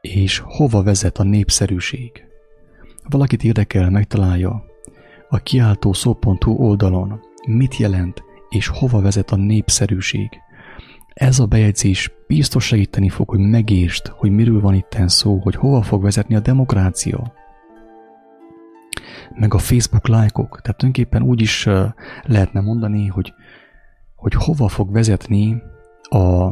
és 0.00 0.38
hova 0.38 0.82
vezet 0.82 1.18
a 1.18 1.22
népszerűség. 1.22 2.24
Valakit 3.08 3.44
érdekel, 3.44 3.90
megtalálja 3.90 4.64
a 5.28 5.38
kiáltószó.hu 5.38 6.52
oldalon, 6.52 7.20
mit 7.46 7.76
jelent 7.76 8.22
és 8.48 8.66
hova 8.66 9.00
vezet 9.00 9.30
a 9.30 9.36
népszerűség. 9.36 10.28
Ez 11.14 11.38
a 11.38 11.46
bejegyzés 11.46 12.12
biztos 12.26 12.64
segíteni 12.66 13.08
fog, 13.08 13.28
hogy 13.28 13.38
megértsd, 13.38 14.06
hogy 14.06 14.30
miről 14.30 14.60
van 14.60 14.74
itten 14.74 15.08
szó, 15.08 15.38
hogy 15.38 15.54
hova 15.54 15.82
fog 15.82 16.02
vezetni 16.02 16.34
a 16.34 16.40
demokrácia. 16.40 17.32
Meg 19.34 19.54
a 19.54 19.58
Facebook 19.58 20.08
lájkok. 20.08 20.60
Tehát 20.60 20.78
tulajdonképpen 20.78 21.22
úgy 21.22 21.40
is 21.40 21.68
lehetne 22.22 22.60
mondani, 22.60 23.06
hogy, 23.06 23.32
hogy 24.14 24.34
hova 24.34 24.68
fog 24.68 24.92
vezetni 24.92 25.62
a, 26.08 26.44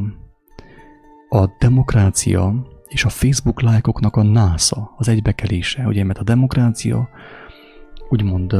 a 1.28 1.56
demokrácia 1.58 2.54
és 2.88 3.04
a 3.04 3.08
Facebook 3.08 3.60
lájkoknak 3.62 4.16
a 4.16 4.22
NASA, 4.22 4.94
az 4.96 5.08
egybekelése. 5.08 5.86
Ugye, 5.86 6.04
mert 6.04 6.18
a 6.18 6.24
demokrácia 6.24 7.08
úgymond 8.08 8.54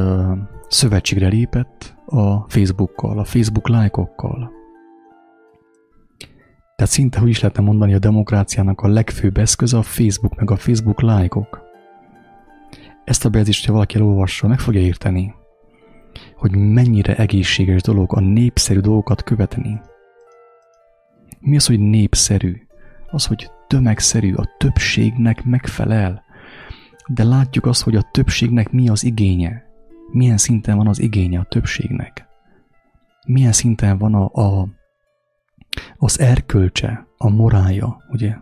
szövetségre 0.68 1.28
lépett 1.28 1.96
a 2.06 2.50
Facebookkal, 2.50 3.18
a 3.18 3.24
Facebook 3.24 3.68
lájkokkal. 3.68 4.61
Tehát 6.82 6.96
szinte 6.96 7.20
úgy 7.20 7.28
is 7.28 7.40
lehetne 7.40 7.62
mondani, 7.62 7.94
a 7.94 7.98
demokráciának 7.98 8.80
a 8.80 8.88
legfőbb 8.88 9.36
eszköze 9.36 9.76
a 9.76 9.82
Facebook, 9.82 10.36
meg 10.36 10.50
a 10.50 10.56
Facebook 10.56 11.00
lájkok. 11.00 11.62
Ezt 13.04 13.24
a 13.24 13.28
bejegyzést, 13.28 13.58
hogyha 13.58 13.72
valaki 13.72 13.96
elolvassa, 13.96 14.48
meg 14.48 14.58
fogja 14.58 14.80
érteni, 14.80 15.34
hogy 16.36 16.56
mennyire 16.56 17.16
egészséges 17.16 17.82
dolog 17.82 18.16
a 18.16 18.20
népszerű 18.20 18.80
dolgokat 18.80 19.22
követni. 19.22 19.80
Mi 21.40 21.56
az, 21.56 21.66
hogy 21.66 21.78
népszerű? 21.80 22.56
Az, 23.10 23.26
hogy 23.26 23.50
tömegszerű, 23.66 24.34
a 24.34 24.48
többségnek 24.58 25.44
megfelel. 25.44 26.22
De 27.06 27.24
látjuk 27.24 27.66
azt, 27.66 27.82
hogy 27.82 27.96
a 27.96 28.08
többségnek 28.10 28.70
mi 28.70 28.88
az 28.88 29.04
igénye. 29.04 29.64
Milyen 30.10 30.36
szinten 30.36 30.76
van 30.76 30.86
az 30.86 31.00
igénye 31.00 31.38
a 31.38 31.46
többségnek. 31.48 32.26
Milyen 33.26 33.52
szinten 33.52 33.98
van 33.98 34.14
a, 34.14 34.24
a 34.24 34.80
az 35.96 36.20
erkölcse, 36.20 37.06
a 37.16 37.30
morálja, 37.30 37.96
ugye? 38.10 38.36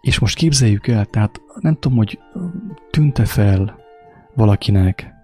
És 0.00 0.18
most 0.18 0.36
képzeljük 0.36 0.86
el, 0.86 1.04
tehát 1.04 1.40
nem 1.60 1.74
tudom, 1.74 1.96
hogy 1.96 2.18
tűnte 2.90 3.24
fel 3.24 3.78
valakinek, 4.34 5.14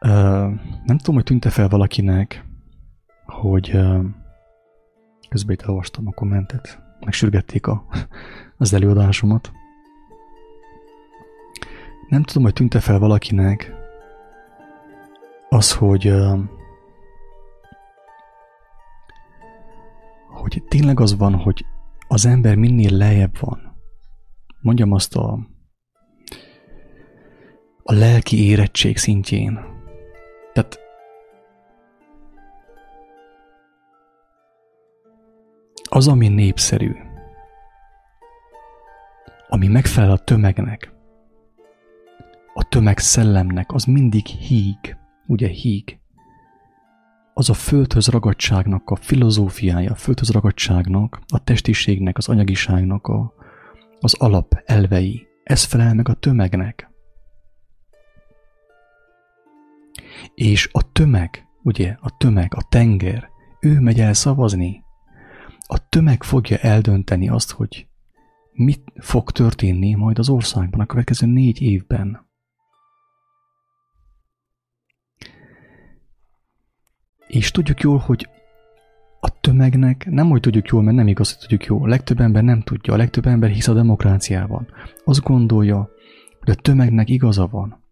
Uh, 0.00 0.10
nem 0.84 0.98
tudom, 0.98 1.14
hogy 1.14 1.24
tűnte 1.24 1.50
fel 1.50 1.68
valakinek, 1.68 2.44
hogy 3.26 3.70
uh, 3.74 4.04
közben 5.28 5.54
itt 5.54 5.62
elolvastam 5.62 6.06
a 6.06 6.10
kommentet, 6.10 6.82
megsürgették 7.00 7.66
a, 7.66 7.84
az 8.56 8.72
előadásomat. 8.72 9.52
Nem 12.08 12.22
tudom, 12.22 12.42
hogy 12.42 12.52
tűnte 12.52 12.80
fel 12.80 12.98
valakinek 12.98 13.72
az, 15.48 15.74
hogy 15.74 16.14
hogy 20.28 20.62
tényleg 20.68 21.00
az 21.00 21.16
van, 21.16 21.34
hogy 21.34 21.64
az 22.08 22.26
ember 22.26 22.54
minél 22.54 22.96
lejjebb 22.96 23.38
van. 23.40 23.76
Mondjam 24.60 24.92
azt 24.92 25.16
a 25.16 25.38
a 27.82 27.92
lelki 27.92 28.44
érettség 28.44 28.96
szintjén. 28.96 29.58
Tehát 30.52 30.78
az, 35.88 36.08
ami 36.08 36.28
népszerű, 36.28 36.92
ami 39.48 39.66
megfelel 39.66 40.10
a 40.10 40.18
tömegnek, 40.18 40.97
a 42.58 42.62
tömeg 42.62 42.98
szellemnek, 42.98 43.72
az 43.72 43.84
mindig 43.84 44.26
híg, 44.26 44.96
ugye 45.26 45.48
híg. 45.48 45.98
Az 47.34 47.50
a 47.50 47.54
földhöz 47.54 48.08
ragadságnak 48.08 48.90
a 48.90 48.96
filozófiája, 48.96 49.90
a 49.90 49.94
földhöz 49.94 50.30
ragadságnak, 50.30 51.20
a 51.26 51.44
testiségnek, 51.44 52.16
az 52.16 52.28
anyagiságnak 52.28 53.06
a, 53.06 53.34
az 54.00 54.14
alap 54.14 54.62
elvei. 54.64 55.26
Ez 55.44 55.64
felel 55.64 55.94
meg 55.94 56.08
a 56.08 56.14
tömegnek. 56.14 56.90
És 60.34 60.68
a 60.72 60.92
tömeg, 60.92 61.46
ugye, 61.62 61.96
a 62.00 62.16
tömeg, 62.16 62.54
a 62.54 62.66
tenger, 62.68 63.28
ő 63.60 63.80
megy 63.80 64.00
el 64.00 64.12
szavazni. 64.12 64.82
A 65.66 65.88
tömeg 65.88 66.22
fogja 66.22 66.56
eldönteni 66.56 67.28
azt, 67.28 67.50
hogy 67.50 67.86
mit 68.52 68.92
fog 68.96 69.30
történni 69.30 69.94
majd 69.94 70.18
az 70.18 70.28
országban 70.28 70.80
a 70.80 70.86
következő 70.86 71.26
négy 71.26 71.62
évben. 71.62 72.26
És 77.28 77.50
tudjuk 77.50 77.80
jól, 77.80 77.98
hogy 77.98 78.28
a 79.20 79.40
tömegnek 79.40 80.06
nem 80.10 80.30
úgy 80.30 80.40
tudjuk 80.40 80.68
jól, 80.68 80.82
mert 80.82 80.96
nem 80.96 81.08
igaz, 81.08 81.28
hogy 81.28 81.40
tudjuk 81.40 81.64
jól. 81.64 81.82
A 81.82 81.88
legtöbb 81.88 82.20
ember 82.20 82.42
nem 82.42 82.60
tudja, 82.60 82.94
a 82.94 82.96
legtöbb 82.96 83.26
ember 83.26 83.50
hisz 83.50 83.68
a 83.68 83.72
demokráciában. 83.72 84.66
Azt 85.04 85.22
gondolja, 85.22 85.90
hogy 86.40 86.50
a 86.50 86.54
tömegnek 86.54 87.08
igaza 87.08 87.46
van, 87.46 87.82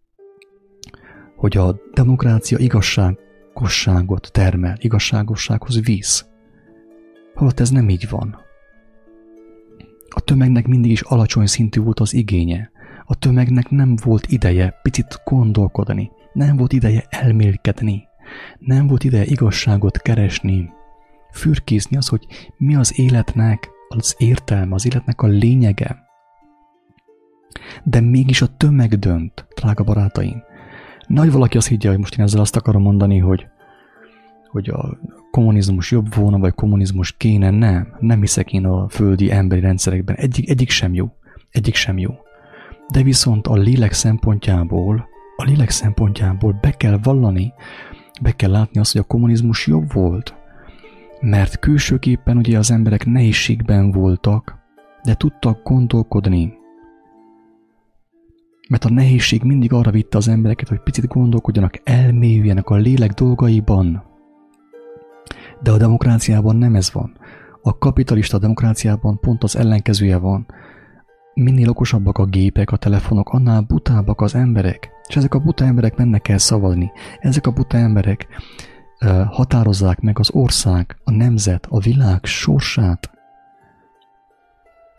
hogy 1.35 1.57
a 1.57 1.79
demokrácia 1.93 2.57
igazságosságot 2.57 4.29
termel, 4.31 4.77
igazságossághoz 4.79 5.85
visz. 5.85 6.25
Holott 7.33 7.59
ez 7.59 7.69
nem 7.69 7.89
így 7.89 8.09
van. 8.09 8.45
A 10.09 10.19
tömegnek 10.19 10.67
mindig 10.67 10.91
is 10.91 11.01
alacsony 11.01 11.45
szintű 11.45 11.81
volt 11.81 11.99
az 11.99 12.13
igénye. 12.13 12.71
A 13.05 13.15
tömegnek 13.15 13.69
nem 13.69 13.95
volt 14.03 14.27
ideje 14.27 14.79
picit 14.81 15.21
gondolkodni, 15.25 16.11
nem 16.33 16.57
volt 16.57 16.73
ideje 16.73 17.05
elmélkedni, 17.09 18.06
nem 18.59 18.87
volt 18.87 19.03
ideje 19.03 19.25
igazságot 19.25 19.97
keresni, 19.97 20.69
fürkézni 21.31 21.97
az, 21.97 22.07
hogy 22.07 22.27
mi 22.57 22.75
az 22.75 22.99
életnek 22.99 23.69
az 23.87 24.15
értelme, 24.17 24.73
az 24.73 24.85
életnek 24.85 25.21
a 25.21 25.27
lényege. 25.27 26.05
De 27.83 27.99
mégis 27.99 28.41
a 28.41 28.57
tömeg 28.57 28.99
dönt, 28.99 29.47
drága 29.55 29.83
barátaim. 29.83 30.43
Nagy 31.07 31.31
valaki 31.31 31.57
azt 31.57 31.67
higgye, 31.67 31.89
hogy 31.89 31.97
most 31.97 32.17
én 32.17 32.25
ezzel 32.25 32.41
azt 32.41 32.55
akarom 32.55 32.81
mondani, 32.81 33.17
hogy, 33.17 33.47
hogy 34.51 34.69
a 34.69 34.97
kommunizmus 35.31 35.91
jobb 35.91 36.15
volna, 36.15 36.37
vagy 36.37 36.53
kommunizmus 36.53 37.17
kéne. 37.17 37.49
Nem, 37.49 37.95
nem 37.99 38.19
hiszek 38.19 38.53
én 38.53 38.65
a 38.65 38.89
földi 38.89 39.31
emberi 39.31 39.61
rendszerekben. 39.61 40.15
Egyik, 40.15 40.49
egyik 40.49 40.69
sem 40.69 40.93
jó. 40.93 41.11
Egyik 41.49 41.75
sem 41.75 41.97
jó. 41.97 42.11
De 42.91 43.03
viszont 43.03 43.47
a 43.47 43.55
lélek 43.55 43.93
szempontjából, 43.93 45.07
a 45.35 45.43
lélek 45.43 45.69
szempontjából 45.69 46.57
be 46.61 46.71
kell 46.71 46.99
vallani, 47.03 47.53
be 48.21 48.31
kell 48.31 48.51
látni 48.51 48.79
azt, 48.79 48.91
hogy 48.91 49.01
a 49.01 49.07
kommunizmus 49.07 49.67
jobb 49.67 49.93
volt. 49.93 50.35
Mert 51.21 51.59
külsőképpen 51.59 52.37
ugye 52.37 52.57
az 52.57 52.71
emberek 52.71 53.05
nehézségben 53.05 53.91
voltak, 53.91 54.55
de 55.03 55.13
tudtak 55.13 55.63
gondolkodni. 55.63 56.53
Mert 58.69 58.85
a 58.85 58.89
nehézség 58.89 59.43
mindig 59.43 59.73
arra 59.73 59.91
vitte 59.91 60.17
az 60.17 60.27
embereket, 60.27 60.67
hogy 60.67 60.79
picit 60.79 61.07
gondolkodjanak, 61.07 61.81
elmélyüljenek 61.83 62.69
a 62.69 62.75
lélek 62.75 63.11
dolgaiban. 63.11 64.03
De 65.61 65.71
a 65.71 65.77
demokráciában 65.77 66.55
nem 66.55 66.75
ez 66.75 66.93
van. 66.93 67.17
A 67.61 67.77
kapitalista 67.77 68.37
demokráciában 68.37 69.19
pont 69.19 69.43
az 69.43 69.55
ellenkezője 69.55 70.17
van. 70.17 70.45
Minél 71.39 71.69
okosabbak 71.69 72.17
a 72.17 72.25
gépek, 72.25 72.71
a 72.71 72.77
telefonok, 72.77 73.29
annál 73.29 73.61
butábbak 73.61 74.21
az 74.21 74.35
emberek. 74.35 74.89
És 75.07 75.15
ezek 75.15 75.33
a 75.33 75.39
buta 75.39 75.65
emberek 75.65 75.95
mennek 75.95 76.27
el 76.27 76.37
szavazni. 76.37 76.91
Ezek 77.19 77.47
a 77.47 77.51
buta 77.51 77.77
emberek 77.77 78.27
határozzák 79.29 79.99
meg 79.99 80.19
az 80.19 80.29
ország, 80.31 80.97
a 81.03 81.11
nemzet, 81.11 81.67
a 81.69 81.79
világ 81.79 82.25
sorsát. 82.25 83.11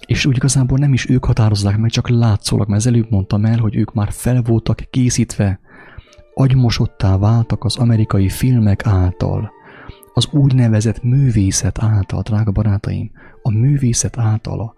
És 0.06 0.26
úgy 0.26 0.36
igazából 0.36 0.78
nem 0.78 0.92
is 0.92 1.08
ők 1.08 1.24
határozzák 1.24 1.76
meg, 1.76 1.90
csak 1.90 2.08
látszólag, 2.08 2.68
mert 2.68 2.86
előbb 2.86 3.10
mondtam 3.10 3.44
el, 3.44 3.58
hogy 3.58 3.76
ők 3.76 3.94
már 3.94 4.12
fel 4.12 4.42
voltak 4.42 4.80
készítve, 4.90 5.60
agymosottá 6.34 7.16
váltak 7.16 7.64
az 7.64 7.76
amerikai 7.76 8.28
filmek 8.28 8.86
által, 8.86 9.50
az 10.14 10.28
úgynevezett 10.30 11.02
művészet 11.02 11.82
által, 11.82 12.22
drága 12.22 12.50
barátaim, 12.50 13.10
a 13.42 13.50
művészet 13.50 14.18
által, 14.18 14.74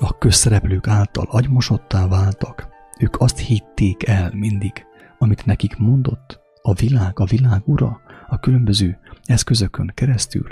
a, 0.00 0.18
közszereplők 0.18 0.86
által 0.86 1.26
agymosottá 1.30 2.06
váltak. 2.06 2.68
Ők 2.98 3.20
azt 3.20 3.38
hitték 3.38 4.08
el 4.08 4.30
mindig, 4.34 4.86
amit 5.18 5.46
nekik 5.46 5.76
mondott 5.76 6.40
a 6.62 6.72
világ, 6.72 7.20
a 7.20 7.24
világ 7.24 7.62
ura, 7.64 8.00
a 8.28 8.38
különböző 8.38 8.98
eszközökön 9.24 9.92
keresztül, 9.94 10.46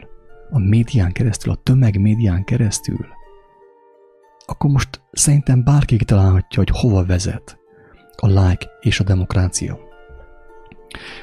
a 0.50 0.58
médián 0.58 1.12
keresztül, 1.12 1.52
a 1.52 1.60
tömegmédián 1.62 2.44
keresztül, 2.44 3.06
akkor 4.46 4.70
most 4.70 5.02
szerintem 5.12 5.64
bárki 5.64 5.96
találhatja, 5.96 6.62
hogy 6.62 6.70
hova 6.80 7.04
vezet 7.04 7.58
a 8.16 8.26
like 8.26 8.66
és 8.80 9.00
a 9.00 9.04
demokrácia. 9.04 9.78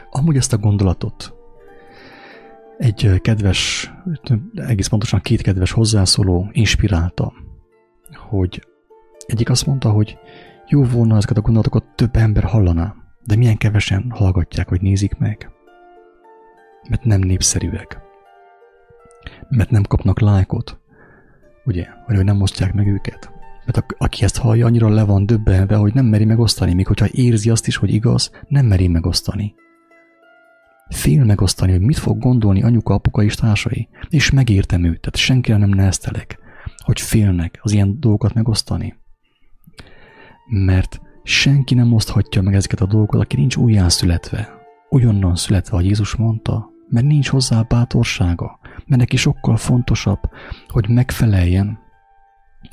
Amúgy 0.09 0.35
ezt 0.35 0.53
a 0.53 0.57
gondolatot 0.57 1.33
egy 2.77 3.21
kedves, 3.21 3.91
egész 4.55 4.87
pontosan 4.87 5.21
két 5.21 5.41
kedves 5.41 5.71
hozzászóló 5.71 6.49
inspirálta, 6.51 7.33
hogy 8.29 8.67
egyik 9.25 9.49
azt 9.49 9.65
mondta, 9.65 9.89
hogy 9.89 10.17
jó 10.67 10.83
volna 10.83 11.15
ezeket 11.15 11.37
a 11.37 11.41
gondolatokat 11.41 11.85
több 11.95 12.15
ember 12.15 12.43
hallaná, 12.43 12.95
de 13.23 13.35
milyen 13.35 13.57
kevesen 13.57 14.11
hallgatják, 14.15 14.67
hogy 14.67 14.81
nézik 14.81 15.17
meg. 15.17 15.49
Mert 16.89 17.03
nem 17.03 17.19
népszerűek. 17.19 17.99
Mert 19.49 19.69
nem 19.69 19.83
kapnak 19.83 20.19
lájkot. 20.19 20.79
Ugye? 21.65 21.87
Vagy 22.07 22.15
hogy 22.15 22.25
nem 22.25 22.41
osztják 22.41 22.73
meg 22.73 22.87
őket. 22.87 23.31
Mert 23.65 23.85
aki 23.97 24.23
ezt 24.23 24.37
hallja, 24.37 24.65
annyira 24.65 24.89
le 24.89 25.03
van 25.03 25.25
döbbenve, 25.25 25.75
hogy 25.75 25.93
nem 25.93 26.05
meri 26.05 26.25
megosztani, 26.25 26.73
még 26.73 26.87
hogyha 26.87 27.07
érzi 27.11 27.49
azt 27.49 27.67
is, 27.67 27.75
hogy 27.75 27.93
igaz, 27.93 28.31
nem 28.47 28.65
meri 28.65 28.87
megosztani. 28.87 29.55
Fél 30.89 31.23
megosztani, 31.23 31.71
hogy 31.71 31.81
mit 31.81 31.97
fog 31.97 32.19
gondolni 32.19 32.63
anyuka, 32.63 32.93
apuka 32.93 33.23
és 33.23 33.35
társai. 33.35 33.87
És 34.09 34.31
megértem 34.31 34.83
őt, 34.83 34.99
tehát 34.99 35.15
senkire 35.15 35.57
nem 35.57 35.69
neheztelek, 35.69 36.39
hogy 36.85 37.01
félnek 37.01 37.59
az 37.61 37.71
ilyen 37.71 37.99
dolgokat 37.99 38.33
megosztani. 38.33 38.95
Mert 40.49 41.01
senki 41.23 41.73
nem 41.73 41.93
oszthatja 41.93 42.41
meg 42.41 42.53
ezeket 42.53 42.81
a 42.81 42.85
dolgokat, 42.85 43.21
aki 43.21 43.35
nincs 43.35 43.55
újjászületve. 43.55 44.49
Ugyannan 44.89 45.35
születve, 45.35 45.73
ahogy 45.73 45.85
Jézus 45.85 46.15
mondta, 46.15 46.69
mert 46.89 47.05
nincs 47.05 47.27
hozzá 47.27 47.61
bátorsága, 47.61 48.59
mert 48.85 49.01
neki 49.01 49.15
sokkal 49.15 49.57
fontosabb, 49.57 50.19
hogy 50.67 50.89
megfeleljen 50.89 51.79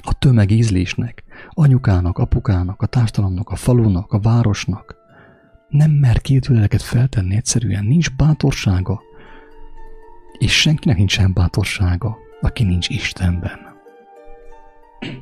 a 0.03 0.13
tömeg 0.13 0.51
ízlésnek, 0.51 1.25
anyukának, 1.51 2.19
apukának, 2.19 2.83
a 2.83 2.87
társadalomnak, 2.87 3.49
a 3.49 3.57
falunak, 3.57 4.13
a 4.13 4.21
városnak. 4.21 4.97
Nem 5.69 5.91
mer 5.91 6.21
kérdőjeleket 6.21 6.83
feltenni 6.83 7.37
egyszerűen, 7.37 7.85
nincs 7.85 8.17
bátorsága. 8.17 9.01
És 10.39 10.61
senkinek 10.61 10.97
nincsen 10.97 11.33
bátorsága, 11.33 12.17
aki 12.41 12.65
nincs 12.65 12.89
Istenben. 12.89 13.72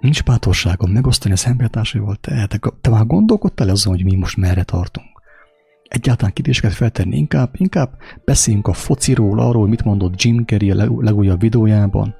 Nincs 0.00 0.22
bátorságom 0.22 0.90
megosztani 0.90 1.34
a 1.34 1.38
embertársaival, 1.44 2.16
te, 2.16 2.46
te, 2.80 2.90
már 2.90 3.06
gondolkodtál 3.06 3.68
azon, 3.68 3.94
hogy 3.94 4.04
mi 4.04 4.16
most 4.16 4.36
merre 4.36 4.62
tartunk? 4.62 5.22
Egyáltalán 5.88 6.32
kérdéseket 6.32 6.72
feltenni, 6.72 7.16
inkább, 7.16 7.50
inkább 7.52 7.98
beszéljünk 8.24 8.68
a 8.68 8.72
fociról, 8.72 9.38
arról, 9.38 9.68
mit 9.68 9.84
mondott 9.84 10.22
Jim 10.22 10.44
Carrey 10.44 10.70
a 10.70 10.74
legújabb 11.00 11.40
videójában, 11.40 12.14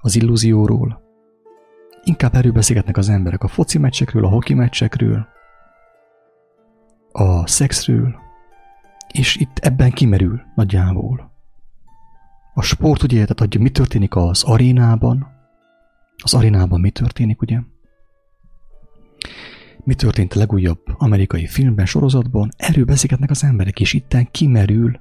az 0.00 0.16
illúzióról. 0.16 1.02
Inkább 2.04 2.34
erről 2.34 2.52
beszélgetnek 2.52 2.96
az 2.96 3.08
emberek 3.08 3.42
a 3.42 3.48
foci 3.48 3.78
meccsekről, 3.78 4.24
a 4.24 4.28
hoki 4.28 4.54
meccsekről, 4.54 5.26
a 7.12 7.46
szexről, 7.46 8.14
és 9.12 9.36
itt 9.36 9.58
ebben 9.58 9.90
kimerül 9.90 10.42
nagyjából. 10.54 11.27
A 12.58 12.62
sport 12.62 13.02
ugye, 13.02 13.20
tehát 13.20 13.38
hogy 13.38 13.60
mi 13.60 13.70
történik 13.70 14.16
az 14.16 14.42
arénában, 14.42 15.26
az 16.22 16.34
arénában 16.34 16.80
mi 16.80 16.90
történik, 16.90 17.42
ugye? 17.42 17.60
Mi 19.84 19.94
történt 19.94 20.32
a 20.32 20.38
legújabb 20.38 20.80
amerikai 20.86 21.46
filmben, 21.46 21.86
sorozatban? 21.86 22.48
Erről 22.56 22.84
beszélgetnek 22.84 23.30
az 23.30 23.44
emberek, 23.44 23.80
és 23.80 23.92
itten 23.92 24.30
kimerül 24.30 25.00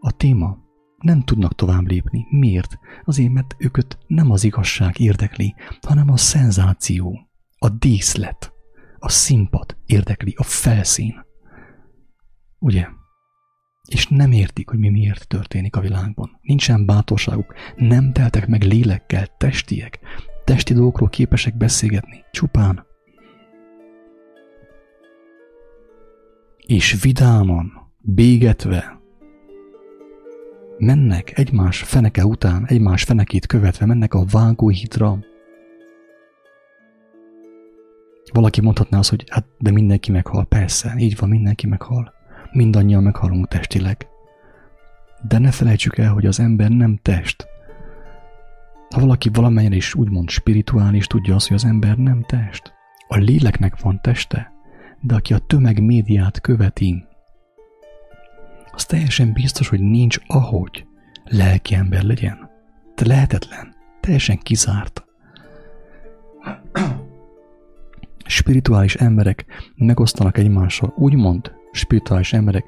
a 0.00 0.12
téma. 0.12 0.58
Nem 0.98 1.22
tudnak 1.22 1.54
tovább 1.54 1.86
lépni. 1.86 2.26
Miért? 2.30 2.78
Azért, 3.04 3.32
mert 3.32 3.54
őket 3.58 3.98
nem 4.06 4.30
az 4.30 4.44
igazság 4.44 5.00
érdekli, 5.00 5.54
hanem 5.86 6.10
a 6.10 6.16
szenzáció, 6.16 7.28
a 7.58 7.68
díszlet, 7.68 8.52
a 8.98 9.08
színpad 9.08 9.76
érdekli, 9.86 10.34
a 10.36 10.42
felszín. 10.42 11.24
Ugye? 12.58 12.86
És 13.86 14.06
nem 14.06 14.32
értik, 14.32 14.68
hogy 14.68 14.78
mi 14.78 14.88
miért 14.88 15.28
történik 15.28 15.76
a 15.76 15.80
világban. 15.80 16.38
Nincsen 16.42 16.86
bátorságuk, 16.86 17.54
nem 17.76 18.12
teltek 18.12 18.46
meg 18.46 18.62
lélekkel, 18.62 19.26
testiek, 19.36 19.98
testi 20.44 20.74
dolgokról 20.74 21.08
képesek 21.08 21.56
beszélgetni, 21.56 22.24
csupán. 22.30 22.86
És 26.66 27.02
vidáman, 27.02 27.72
bégetve, 28.00 29.00
mennek 30.78 31.38
egymás 31.38 31.82
feneke 31.82 32.26
után, 32.26 32.66
egymás 32.66 33.02
fenekét 33.02 33.46
követve, 33.46 33.86
mennek 33.86 34.14
a 34.14 34.24
vágóhídra. 34.30 35.18
Valaki 38.32 38.60
mondhatná 38.60 38.98
azt, 38.98 39.10
hogy 39.10 39.24
hát 39.28 39.46
de 39.58 39.70
mindenki 39.70 40.10
meghal, 40.10 40.44
persze, 40.44 40.94
így 40.98 41.16
van, 41.16 41.28
mindenki 41.28 41.66
meghal. 41.66 42.15
Mindannyian 42.56 43.02
meghalunk 43.02 43.48
testileg. 43.48 44.06
De 45.28 45.38
ne 45.38 45.50
felejtsük 45.50 45.98
el, 45.98 46.12
hogy 46.12 46.26
az 46.26 46.40
ember 46.40 46.70
nem 46.70 46.98
test. 47.02 47.46
Ha 48.94 49.00
valaki 49.00 49.30
valamennyire 49.32 49.76
is 49.76 49.94
úgymond 49.94 50.28
spirituális, 50.28 51.06
tudja 51.06 51.34
azt, 51.34 51.46
hogy 51.48 51.56
az 51.56 51.64
ember 51.64 51.96
nem 51.96 52.22
test. 52.22 52.72
A 53.08 53.16
léleknek 53.16 53.80
van 53.80 54.00
teste, 54.00 54.52
de 55.00 55.14
aki 55.14 55.34
a 55.34 55.38
tömeg 55.38 55.82
médiát 55.82 56.40
követi, 56.40 57.04
az 58.72 58.84
teljesen 58.84 59.32
biztos, 59.32 59.68
hogy 59.68 59.80
nincs 59.80 60.18
ahogy 60.26 60.86
lelki 61.24 61.74
ember 61.74 62.02
legyen. 62.02 62.50
Te 62.94 63.06
lehetetlen, 63.06 63.74
teljesen 64.00 64.38
kizárt. 64.38 65.04
Spirituális 68.26 68.94
emberek 68.94 69.44
megosztanak 69.74 70.38
egymással, 70.38 70.94
úgymond 70.96 71.54
spirituális 71.76 72.32
emberek 72.32 72.64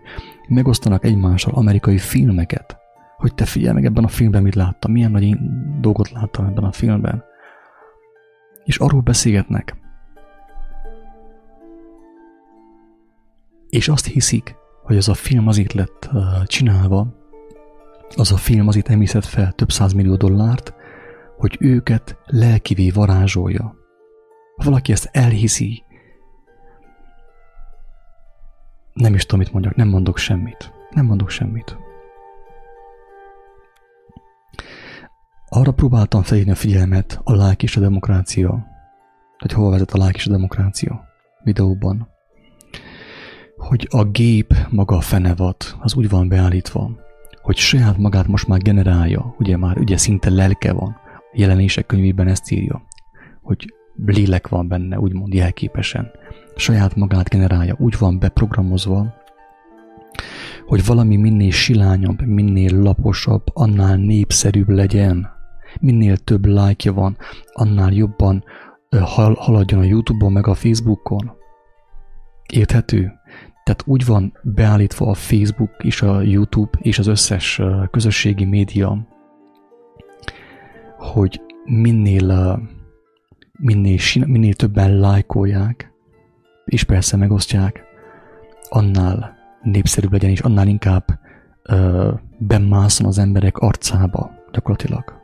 megosztanak 0.49 1.05
egymással 1.05 1.53
amerikai 1.55 1.99
filmeket, 1.99 2.79
hogy 3.17 3.35
te 3.35 3.45
figyelj 3.45 3.75
meg 3.75 3.85
ebben 3.85 4.05
a 4.05 4.09
filmben, 4.09 4.43
mit 4.43 4.55
láttam, 4.55 4.93
milyen 4.93 5.11
nagy 5.11 5.37
dolgot 5.81 6.11
láttam 6.11 6.47
ebben 6.47 6.65
a 6.65 6.73
filmben. 6.73 7.25
És 8.65 8.79
arról 8.79 9.01
beszélgetnek. 9.01 9.77
És 13.69 13.89
azt 13.89 14.07
hiszik, 14.07 14.55
hogy 14.83 14.97
az 14.97 15.09
a 15.09 15.15
film 15.15 15.49
azért 15.49 15.73
lett 15.73 16.09
uh, 16.13 16.43
csinálva, 16.45 17.07
az 18.17 18.33
a 18.33 18.37
film 18.37 18.69
azért 18.69 18.89
emészett 18.89 19.25
fel 19.25 19.53
több 19.53 19.69
millió 19.95 20.17
dollárt, 20.17 20.75
hogy 21.37 21.57
őket 21.61 22.19
lelkivé 22.27 22.91
varázsolja. 22.91 23.77
Ha 24.57 24.65
valaki 24.65 24.93
ezt 24.93 25.09
elhiszi, 25.13 25.83
nem 28.99 29.15
is 29.15 29.23
tudom, 29.23 29.41
mit 29.41 29.53
mondjak, 29.53 29.75
nem 29.75 29.89
mondok 29.89 30.19
semmit. 30.19 30.73
Nem 30.91 31.05
mondok 31.05 31.31
semmit. 31.31 31.77
Arra 35.49 35.73
próbáltam 35.73 36.23
felhívni 36.23 36.53
a 36.53 36.55
figyelmet 36.55 37.21
a 37.25 37.33
like 37.33 37.63
és 37.63 37.77
a 37.77 37.81
demokrácia, 37.81 38.67
hogy 39.39 39.53
hova 39.53 39.71
vezet 39.71 39.91
a 39.91 40.05
like 40.05 40.19
és 40.19 40.27
a 40.27 40.31
demokrácia 40.31 41.05
videóban, 41.43 42.09
hogy 43.57 43.87
a 43.91 44.05
gép 44.05 44.55
maga 44.71 44.97
a 44.97 45.01
fenevat, 45.01 45.77
az 45.81 45.95
úgy 45.95 46.09
van 46.09 46.29
beállítva, 46.29 46.91
hogy 47.43 47.57
saját 47.57 47.97
magát 47.97 48.27
most 48.27 48.49
már 48.49 48.61
generálja, 48.61 49.35
ugye 49.39 49.57
már 49.57 49.79
ugye 49.79 49.97
szinte 49.97 50.31
lelke 50.31 50.73
van, 50.73 50.89
a 51.15 51.35
jelenések 51.35 51.87
könyvében 51.87 52.29
ezt 52.29 52.51
írja, 52.51 52.83
hogy 53.43 53.75
lélek 54.07 54.49
van 54.49 54.69
benne, 54.69 54.99
úgymond 54.99 55.35
jelképesen, 55.35 56.11
saját 56.59 56.97
magát 56.97 57.29
generálja, 57.29 57.77
úgy 57.79 57.99
van 57.99 58.19
beprogramozva, 58.19 59.15
hogy 60.67 60.87
valami 60.87 61.17
minél 61.17 61.51
silányabb, 61.51 62.27
minél 62.27 62.83
laposabb, 62.83 63.43
annál 63.53 63.97
népszerűbb 63.97 64.69
legyen. 64.69 65.29
Minél 65.81 66.17
több 66.17 66.47
like 66.47 66.91
van, 66.91 67.17
annál 67.53 67.93
jobban 67.93 68.45
haladjon 69.35 69.81
a 69.81 69.85
Youtube-on, 69.85 70.33
meg 70.33 70.47
a 70.47 70.55
Facebookon. 70.55 71.33
Érthető? 72.53 73.13
Tehát 73.65 73.83
úgy 73.87 74.07
van 74.07 74.39
beállítva 74.43 75.07
a 75.07 75.15
Facebook 75.15 75.71
és 75.79 76.03
a 76.03 76.21
YouTube 76.21 76.79
és 76.83 76.99
az 76.99 77.07
összes 77.07 77.61
közösségi 77.91 78.45
média, 78.45 79.07
hogy 80.99 81.41
minél, 81.65 82.61
minél, 83.59 83.99
minél 84.27 84.55
többen 84.55 84.99
lájkolják, 84.99 85.93
és 86.69 86.85
persze 86.85 87.17
megosztják, 87.17 87.85
annál 88.69 89.37
népszerűbb 89.63 90.13
legyen, 90.13 90.31
és 90.31 90.41
annál 90.41 90.67
inkább 90.67 91.05
ö, 91.63 92.13
bemászom 92.39 93.07
az 93.07 93.19
emberek 93.19 93.59
arcába 93.59 94.31
gyakorlatilag. 94.53 95.17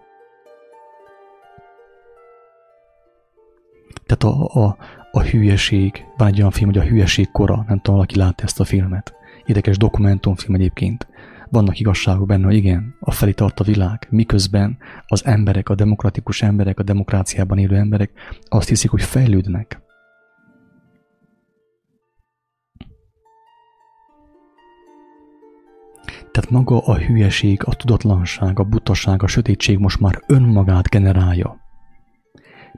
Tehát 4.06 4.36
a, 4.36 4.62
a, 4.64 4.76
a 5.10 5.22
hülyeség, 5.22 6.04
van 6.16 6.28
egy 6.28 6.38
olyan 6.38 6.50
film, 6.50 6.70
hogy 6.72 6.78
a 6.78 6.84
hülyeség 6.84 7.30
kora, 7.30 7.54
nem 7.54 7.76
tudom, 7.76 7.94
valaki 7.94 8.16
látta 8.16 8.42
ezt 8.42 8.60
a 8.60 8.64
filmet. 8.64 9.14
Érdekes 9.44 9.76
dokumentumfilm 9.76 10.54
egyébként. 10.54 11.08
Vannak 11.50 11.80
igazságok 11.80 12.26
benne, 12.26 12.44
hogy 12.44 12.54
igen, 12.54 12.94
a 13.00 13.10
felé 13.10 13.32
tart 13.32 13.60
a 13.60 13.64
világ, 13.64 14.06
miközben 14.10 14.78
az 15.06 15.24
emberek, 15.24 15.68
a 15.68 15.74
demokratikus 15.74 16.42
emberek, 16.42 16.78
a 16.78 16.82
demokráciában 16.82 17.58
élő 17.58 17.76
emberek 17.76 18.10
azt 18.48 18.68
hiszik, 18.68 18.90
hogy 18.90 19.02
fejlődnek. 19.02 19.83
Tehát 26.34 26.50
maga 26.50 26.80
a 26.80 26.98
hülyeség, 26.98 27.62
a 27.64 27.74
tudatlanság, 27.74 28.58
a 28.58 28.64
butaság, 28.64 29.22
a 29.22 29.26
sötétség 29.26 29.78
most 29.78 30.00
már 30.00 30.22
önmagát 30.26 30.88
generálja. 30.88 31.56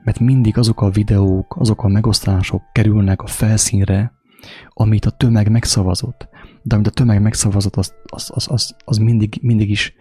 Mert 0.03 0.19
mindig 0.19 0.57
azok 0.57 0.81
a 0.81 0.89
videók, 0.89 1.55
azok 1.59 1.83
a 1.83 1.87
megosztások 1.87 2.61
kerülnek 2.71 3.21
a 3.21 3.27
felszínre, 3.27 4.13
amit 4.69 5.05
a 5.05 5.09
tömeg 5.09 5.49
megszavazott. 5.49 6.29
De 6.63 6.75
amit 6.75 6.87
a 6.87 6.91
tömeg 6.91 7.21
megszavazott, 7.21 7.75
az, 7.75 7.93
az, 8.05 8.31
az, 8.33 8.47
az, 8.49 8.75
az 8.85 8.97
mindig, 8.97 9.37
mindig 9.41 9.69
is 9.69 9.93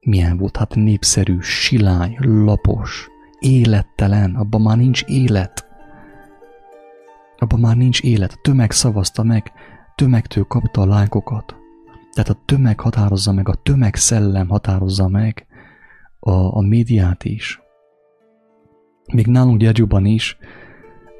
milyen 0.00 0.36
volt? 0.36 0.56
Hát 0.56 0.74
népszerű, 0.74 1.38
silány, 1.40 2.16
lapos, 2.20 3.08
élettelen, 3.38 4.34
abban 4.34 4.60
már 4.60 4.76
nincs 4.76 5.02
élet. 5.02 5.66
Abban 7.38 7.60
már 7.60 7.76
nincs 7.76 8.02
élet. 8.02 8.32
A 8.32 8.40
tömeg 8.42 8.70
szavazta 8.70 9.22
meg, 9.22 9.52
tömegtől 9.94 10.44
kapta 10.44 10.80
a 10.80 10.86
lájkokat. 10.86 11.59
Tehát 12.12 12.30
a 12.30 12.42
tömeg 12.44 12.80
határozza 12.80 13.32
meg, 13.32 13.48
a 13.48 13.54
tömeg 13.54 13.94
szellem 13.94 14.48
határozza 14.48 15.08
meg 15.08 15.46
a, 16.20 16.30
a 16.30 16.60
médiát 16.60 17.24
is. 17.24 17.60
Még 19.12 19.26
nálunk 19.26 19.60
Gyergyóban 19.60 20.04
is 20.04 20.36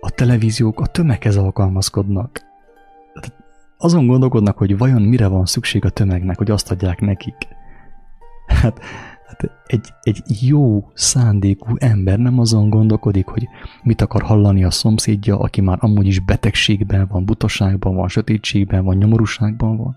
a 0.01 0.11
televíziók 0.11 0.81
a 0.81 0.87
tömeghez 0.87 1.37
alkalmazkodnak. 1.37 2.49
Azon 3.79 4.07
gondolkodnak, 4.07 4.59
hogy 4.59 4.79
vajon 4.79 5.03
mire 5.03 5.27
van 5.27 5.47
szükség 5.47 5.85
a 5.85 5.91
tömegnek, 5.91 6.39
hogy 6.39 6.51
azt 6.51 6.71
adják 6.71 7.01
nekik. 7.01 7.37
Hát, 8.47 8.79
hát 9.27 9.51
egy, 9.67 9.89
egy 10.03 10.23
jó 10.41 10.91
szándékú 10.95 11.75
ember 11.79 12.19
nem 12.19 12.39
azon 12.39 12.71
gondolkodik, 12.71 13.27
hogy 13.27 13.49
mit 13.83 14.01
akar 14.01 14.23
hallani 14.23 14.65
a 14.65 14.71
szomszédja, 14.71 15.39
aki 15.39 15.61
már 15.61 15.79
amúgy 15.81 16.07
is 16.07 16.19
betegségben 16.19 17.07
van, 17.07 17.25
butaságban 17.25 17.95
van, 17.95 18.09
sötétségben 18.09 18.85
van, 18.85 18.97
nyomorúságban 18.97 19.77
van 19.77 19.97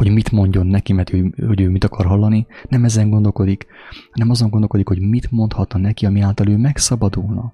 hogy 0.00 0.12
mit 0.12 0.30
mondjon 0.30 0.66
neki, 0.66 0.92
mert 0.92 1.12
ő, 1.12 1.34
hogy 1.46 1.60
ő 1.60 1.68
mit 1.68 1.84
akar 1.84 2.06
hallani, 2.06 2.46
nem 2.68 2.84
ezen 2.84 3.10
gondolkodik, 3.10 3.66
hanem 4.12 4.30
azon 4.30 4.50
gondolkodik, 4.50 4.88
hogy 4.88 5.00
mit 5.00 5.30
mondhatna 5.30 5.78
neki, 5.78 6.06
ami 6.06 6.20
által 6.20 6.48
ő 6.48 6.56
megszabadulna. 6.56 7.52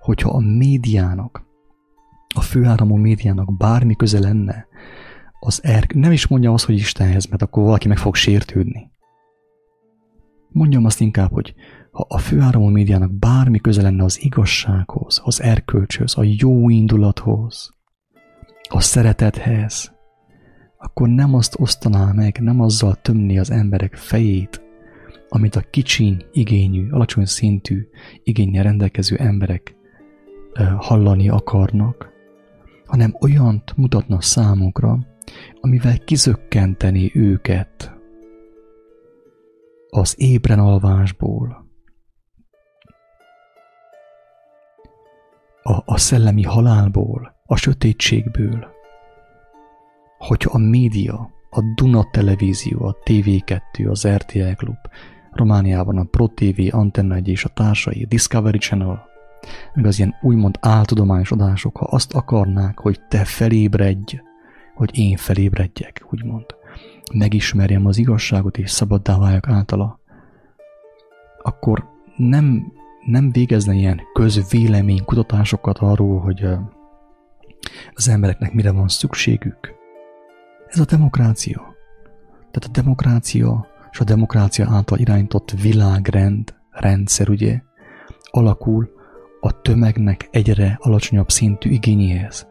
Hogyha 0.00 0.30
a 0.30 0.40
médiának, 0.40 1.44
a 2.34 2.40
főáramú 2.40 2.96
médiának 2.96 3.56
bármi 3.56 3.96
köze 3.96 4.18
lenne, 4.18 4.66
az 5.40 5.64
erk, 5.64 5.94
nem 5.94 6.12
is 6.12 6.26
mondja 6.26 6.52
azt, 6.52 6.64
hogy 6.64 6.74
Istenhez, 6.74 7.26
mert 7.26 7.42
akkor 7.42 7.62
valaki 7.64 7.88
meg 7.88 7.98
fog 7.98 8.14
sértődni. 8.14 8.90
Mondjam 10.48 10.84
azt 10.84 11.00
inkább, 11.00 11.32
hogy 11.32 11.54
ha 11.90 12.06
a 12.08 12.18
főáramú 12.18 12.68
médiának 12.68 13.12
bármi 13.12 13.58
köze 13.58 13.82
lenne 13.82 14.04
az 14.04 14.22
igazsághoz, 14.22 15.20
az 15.24 15.42
erkölcshöz, 15.42 16.18
a 16.18 16.22
jó 16.24 16.68
indulathoz, 16.68 17.74
a 18.68 18.80
szeretethez, 18.80 19.95
akkor 20.86 21.08
nem 21.08 21.34
azt 21.34 21.60
osztaná 21.60 22.12
meg, 22.12 22.40
nem 22.40 22.60
azzal 22.60 22.94
tömni 22.94 23.38
az 23.38 23.50
emberek 23.50 23.94
fejét, 23.94 24.62
amit 25.28 25.56
a 25.56 25.60
kicsiny, 25.60 26.24
igényű, 26.32 26.90
alacsony 26.90 27.24
szintű, 27.24 27.88
igényel 28.22 28.62
rendelkező 28.62 29.16
emberek 29.16 29.76
hallani 30.78 31.28
akarnak, 31.28 32.12
hanem 32.86 33.16
olyant 33.20 33.76
mutatna 33.76 34.20
számukra, 34.20 34.98
amivel 35.60 35.98
kizökkenteni 35.98 37.10
őket 37.14 37.94
az 39.88 40.14
ébren 40.18 40.58
alvásból, 40.58 41.66
a, 45.62 45.82
a 45.84 45.98
szellemi 45.98 46.42
halálból, 46.42 47.34
a 47.46 47.56
sötétségből, 47.56 48.74
hogyha 50.18 50.50
a 50.52 50.58
média 50.58 51.30
a 51.50 51.60
Duna 51.74 52.10
Televízió, 52.10 52.84
a 52.84 52.96
TV2, 53.04 53.90
az 53.90 54.08
RTL 54.08 54.52
Klub, 54.56 54.76
Romániában 55.32 55.96
a 55.96 56.04
Pro 56.04 56.26
TV, 56.26 56.60
Antenna 56.70 57.14
1 57.14 57.28
és 57.28 57.44
a 57.44 57.48
társai, 57.48 58.02
a 58.02 58.06
Discovery 58.06 58.58
Channel, 58.58 59.08
meg 59.74 59.86
az 59.86 59.98
ilyen 59.98 60.14
úgymond 60.22 60.58
áltudományos 60.60 61.32
adások, 61.32 61.76
ha 61.76 61.84
azt 61.84 62.14
akarnák, 62.14 62.78
hogy 62.78 63.00
te 63.08 63.24
felébredj, 63.24 64.20
hogy 64.74 64.98
én 64.98 65.16
felébredjek, 65.16 66.06
úgymond, 66.10 66.44
megismerjem 67.12 67.86
az 67.86 67.98
igazságot 67.98 68.58
és 68.58 68.70
szabaddá 68.70 69.18
váljak 69.18 69.48
általa, 69.48 70.00
akkor 71.42 71.88
nem, 72.16 72.72
nem 73.06 73.32
végezne 73.32 73.74
ilyen 73.74 74.00
közvélemény 74.12 75.04
kutatásokat 75.04 75.78
arról, 75.78 76.20
hogy 76.20 76.48
az 77.94 78.08
embereknek 78.08 78.52
mire 78.52 78.70
van 78.70 78.88
szükségük. 78.88 79.75
Ez 80.76 80.82
a 80.82 80.96
demokrácia. 80.96 81.76
Tehát 82.38 82.64
a 82.64 82.80
demokrácia 82.80 83.66
és 83.90 84.00
a 84.00 84.04
demokrácia 84.04 84.66
által 84.70 84.98
irányított 84.98 85.50
világrend, 85.50 86.54
rendszer 86.70 87.28
ugye, 87.28 87.60
alakul 88.30 88.90
a 89.40 89.60
tömegnek 89.60 90.28
egyre 90.30 90.76
alacsonyabb 90.80 91.30
szintű 91.30 91.70
igényéhez. 91.70 92.46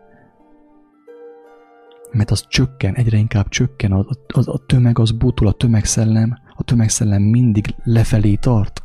Mert 2.12 2.32
az 2.32 2.46
csökken, 2.48 2.96
egyre 2.96 3.18
inkább 3.18 3.48
csökken, 3.48 3.92
a, 3.92 4.00
a, 4.28 4.52
a 4.52 4.66
tömeg 4.66 5.00
az 5.00 5.12
butul, 5.12 5.48
a 5.48 5.52
tömegszellem, 5.52 6.38
a 6.56 6.64
tömegszellem 6.64 7.22
mindig 7.22 7.76
lefelé 7.84 8.36
tart. 8.36 8.84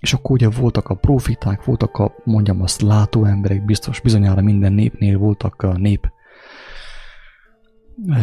És 0.00 0.12
akkor 0.12 0.30
ugye 0.30 0.48
voltak 0.48 0.88
a 0.88 0.94
profiták, 0.94 1.64
voltak 1.64 1.96
a, 1.96 2.14
mondjam 2.24 2.62
azt, 2.62 2.80
látó 2.80 3.24
emberek, 3.24 3.64
biztos 3.64 4.00
bizonyára 4.00 4.42
minden 4.42 4.72
népnél 4.72 5.18
voltak 5.18 5.62
a 5.62 5.72
nép 5.78 6.14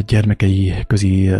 gyermekei 0.05 0.73
közi 0.87 1.31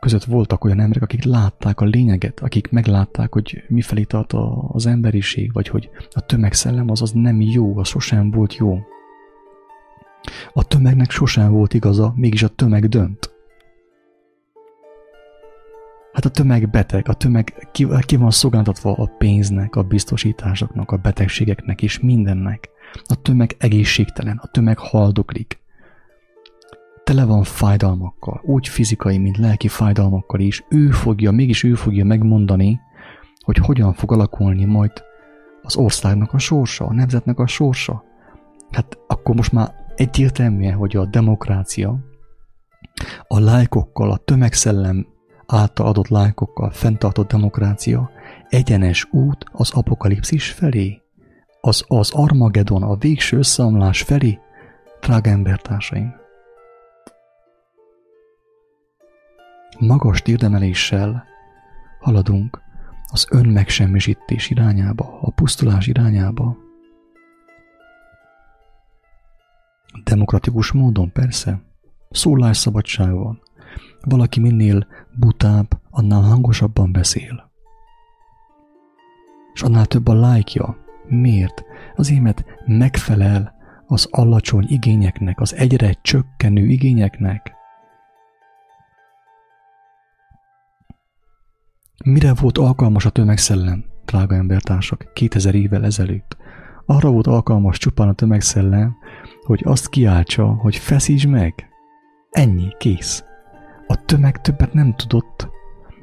között 0.00 0.24
voltak 0.24 0.64
olyan 0.64 0.80
emberek, 0.80 1.02
akik 1.02 1.24
látták 1.24 1.80
a 1.80 1.84
lényeget, 1.84 2.40
akik 2.40 2.70
meglátták, 2.70 3.32
hogy 3.32 3.64
mifelé 3.68 4.02
tart 4.02 4.32
az 4.68 4.86
emberiség, 4.86 5.52
vagy 5.52 5.68
hogy 5.68 5.90
a 6.10 6.20
tömegszellem 6.20 6.90
az 6.90 7.02
az 7.02 7.10
nem 7.10 7.40
jó, 7.40 7.78
az 7.78 7.88
sosem 7.88 8.30
volt 8.30 8.56
jó. 8.56 8.78
A 10.52 10.64
tömegnek 10.64 11.10
sosem 11.10 11.52
volt 11.52 11.74
igaza, 11.74 12.12
mégis 12.16 12.42
a 12.42 12.48
tömeg 12.48 12.88
dönt. 12.88 13.34
Hát 16.12 16.24
a 16.24 16.30
tömeg 16.30 16.70
beteg, 16.70 17.08
a 17.08 17.14
tömeg 17.14 17.68
ki, 17.72 17.86
ki 18.00 18.16
van 18.16 18.30
szolgáltatva 18.30 18.92
a 18.92 19.06
pénznek, 19.18 19.76
a 19.76 19.82
biztosításoknak, 19.82 20.90
a 20.90 20.96
betegségeknek 20.96 21.82
és 21.82 22.00
mindennek. 22.00 22.68
A 23.04 23.22
tömeg 23.22 23.54
egészségtelen, 23.58 24.40
a 24.42 24.46
tömeg 24.46 24.78
haldoklik 24.78 25.64
tele 27.06 27.24
van 27.24 27.42
fájdalmakkal, 27.42 28.40
úgy 28.44 28.68
fizikai, 28.68 29.18
mint 29.18 29.36
lelki 29.36 29.68
fájdalmakkal 29.68 30.40
is, 30.40 30.64
ő 30.68 30.90
fogja, 30.90 31.30
mégis 31.30 31.62
ő 31.62 31.74
fogja 31.74 32.04
megmondani, 32.04 32.80
hogy 33.44 33.56
hogyan 33.56 33.92
fog 33.92 34.12
alakulni 34.12 34.64
majd 34.64 34.92
az 35.62 35.76
országnak 35.76 36.32
a 36.32 36.38
sorsa, 36.38 36.86
a 36.86 36.92
nemzetnek 36.92 37.38
a 37.38 37.46
sorsa. 37.46 38.04
Hát 38.70 38.98
akkor 39.06 39.34
most 39.34 39.52
már 39.52 39.74
egyértelműen, 39.94 40.74
hogy 40.74 40.96
a 40.96 41.06
demokrácia 41.06 41.98
a 43.28 43.38
lájkokkal, 43.40 44.10
a 44.10 44.16
tömegszellem 44.16 45.06
által 45.46 45.86
adott 45.86 46.08
lájkokkal 46.08 46.70
fenntartott 46.70 47.30
demokrácia 47.30 48.10
egyenes 48.48 49.08
út 49.10 49.44
az 49.52 49.70
apokalipszis 49.72 50.50
felé, 50.50 51.02
az, 51.60 51.84
az 51.86 52.10
Armagedon, 52.12 52.82
a 52.82 52.96
végső 52.96 53.36
összeomlás 53.36 54.02
felé, 54.02 54.38
drága 55.00 55.30
embertársaim. 55.30 56.24
Magas 59.78 60.22
térdemeléssel 60.22 61.24
haladunk 62.00 62.60
az 63.06 63.26
önmegsemmisítés 63.30 64.50
irányába, 64.50 65.18
a 65.20 65.30
pusztulás 65.30 65.86
irányába. 65.86 66.56
Demokratikus 70.04 70.72
módon 70.72 71.12
persze, 71.12 71.60
szólásszabadság 72.10 73.12
van. 73.12 73.40
Valaki 74.00 74.40
minél 74.40 74.86
butább, 75.18 75.80
annál 75.90 76.22
hangosabban 76.22 76.92
beszél. 76.92 77.50
És 79.54 79.62
annál 79.62 79.86
több 79.86 80.08
a 80.08 80.14
lájkja. 80.14 80.76
Miért? 81.08 81.64
Azért, 81.96 82.20
mert 82.20 82.44
megfelel 82.66 83.54
az 83.86 84.08
alacsony 84.10 84.66
igényeknek, 84.68 85.40
az 85.40 85.54
egyre 85.54 85.98
csökkenő 86.02 86.66
igényeknek. 86.66 87.54
Mire 92.04 92.34
volt 92.34 92.58
alkalmas 92.58 93.04
a 93.04 93.10
tömegszellem, 93.10 93.84
drága 94.04 94.34
embertársak, 94.34 95.10
2000 95.12 95.54
évvel 95.54 95.84
ezelőtt? 95.84 96.36
Arra 96.86 97.10
volt 97.10 97.26
alkalmas 97.26 97.78
csupán 97.78 98.08
a 98.08 98.12
tömegszellem, 98.12 98.96
hogy 99.42 99.62
azt 99.64 99.88
kiáltsa, 99.88 100.46
hogy 100.46 100.76
feszíts 100.76 101.26
meg. 101.26 101.68
Ennyi, 102.30 102.68
kész. 102.78 103.24
A 103.86 104.04
tömeg 104.04 104.40
többet 104.40 104.72
nem 104.72 104.94
tudott. 104.94 105.48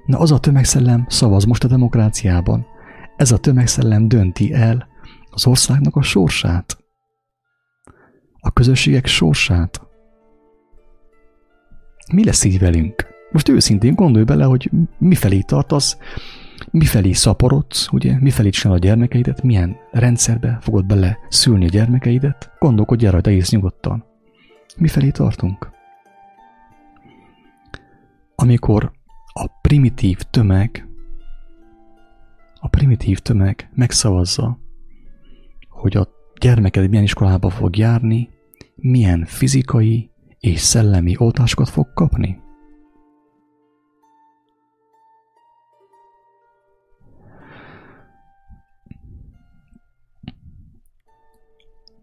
Na 0.05 0.19
az 0.19 0.31
a 0.31 0.39
tömegszellem 0.39 1.05
szavaz 1.07 1.43
most 1.43 1.63
a 1.63 1.67
demokráciában. 1.67 2.65
Ez 3.17 3.31
a 3.31 3.37
tömegszellem 3.37 4.07
dönti 4.07 4.53
el 4.53 4.87
az 5.29 5.47
országnak 5.47 5.95
a 5.95 6.01
sorsát. 6.01 6.77
A 8.39 8.51
közösségek 8.51 9.05
sorsát. 9.05 9.81
Mi 12.13 12.25
lesz 12.25 12.43
így 12.43 12.59
velünk? 12.59 13.12
Most 13.33 13.49
őszintén 13.49 13.95
gondolj 13.95 14.25
bele, 14.25 14.43
hogy 14.43 14.71
mifelé 14.97 15.39
tartasz, 15.39 15.97
mifelé 16.71 17.11
szaporodsz, 17.11 17.87
ugye, 17.91 18.19
mifelé 18.19 18.49
csinál 18.49 18.75
a 18.75 18.79
gyermekeidet, 18.79 19.43
milyen 19.43 19.75
rendszerbe 19.91 20.57
fogod 20.61 20.85
bele 20.85 21.17
szülni 21.29 21.65
a 21.65 21.69
gyermekeidet, 21.69 22.51
gondolkodj 22.59 23.05
el 23.05 23.11
rajta 23.11 23.29
egész 23.29 23.51
nyugodtan. 23.51 24.03
Mifelé 24.77 25.09
tartunk? 25.09 25.71
Amikor 28.35 28.91
a 29.33 29.47
primitív 29.61 30.17
tömeg, 30.17 30.87
a 32.59 32.67
primitív 32.67 33.19
tömeg 33.19 33.69
megszavazza, 33.75 34.59
hogy 35.69 35.97
a 35.97 36.07
gyermeked 36.39 36.89
milyen 36.89 37.03
iskolába 37.03 37.49
fog 37.49 37.77
járni, 37.77 38.29
milyen 38.75 39.25
fizikai 39.25 40.09
és 40.39 40.59
szellemi 40.59 41.15
oltásokat 41.17 41.69
fog 41.69 41.93
kapni. 41.93 42.42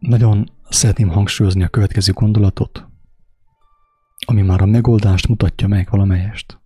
Nagyon 0.00 0.50
szeretném 0.68 1.08
hangsúlyozni 1.08 1.62
a 1.62 1.68
következő 1.68 2.12
gondolatot, 2.12 2.88
ami 4.26 4.42
már 4.42 4.60
a 4.60 4.66
megoldást 4.66 5.28
mutatja 5.28 5.68
meg 5.68 5.88
valamelyest. 5.90 6.60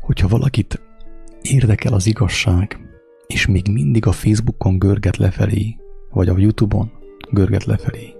Hogyha 0.00 0.28
valakit 0.28 0.80
érdekel 1.42 1.92
az 1.92 2.06
igazság, 2.06 2.78
és 3.26 3.46
még 3.46 3.68
mindig 3.68 4.06
a 4.06 4.12
Facebookon 4.12 4.78
görget 4.78 5.16
lefelé, 5.16 5.76
vagy 6.10 6.28
a 6.28 6.38
Youtube-on 6.38 6.92
görget 7.30 7.64
lefelé, 7.64 8.14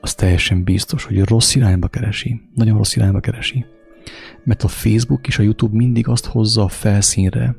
az 0.00 0.14
teljesen 0.14 0.64
biztos, 0.64 1.04
hogy 1.04 1.24
rossz 1.24 1.54
irányba 1.54 1.88
keresi, 1.88 2.40
nagyon 2.54 2.76
rossz 2.76 2.96
irányba 2.96 3.20
keresi 3.20 3.64
mert 4.44 4.62
a 4.62 4.68
Facebook 4.68 5.26
és 5.26 5.38
a 5.38 5.42
YouTube 5.42 5.76
mindig 5.76 6.08
azt 6.08 6.26
hozza 6.26 6.62
a 6.62 6.68
felszínre, 6.68 7.56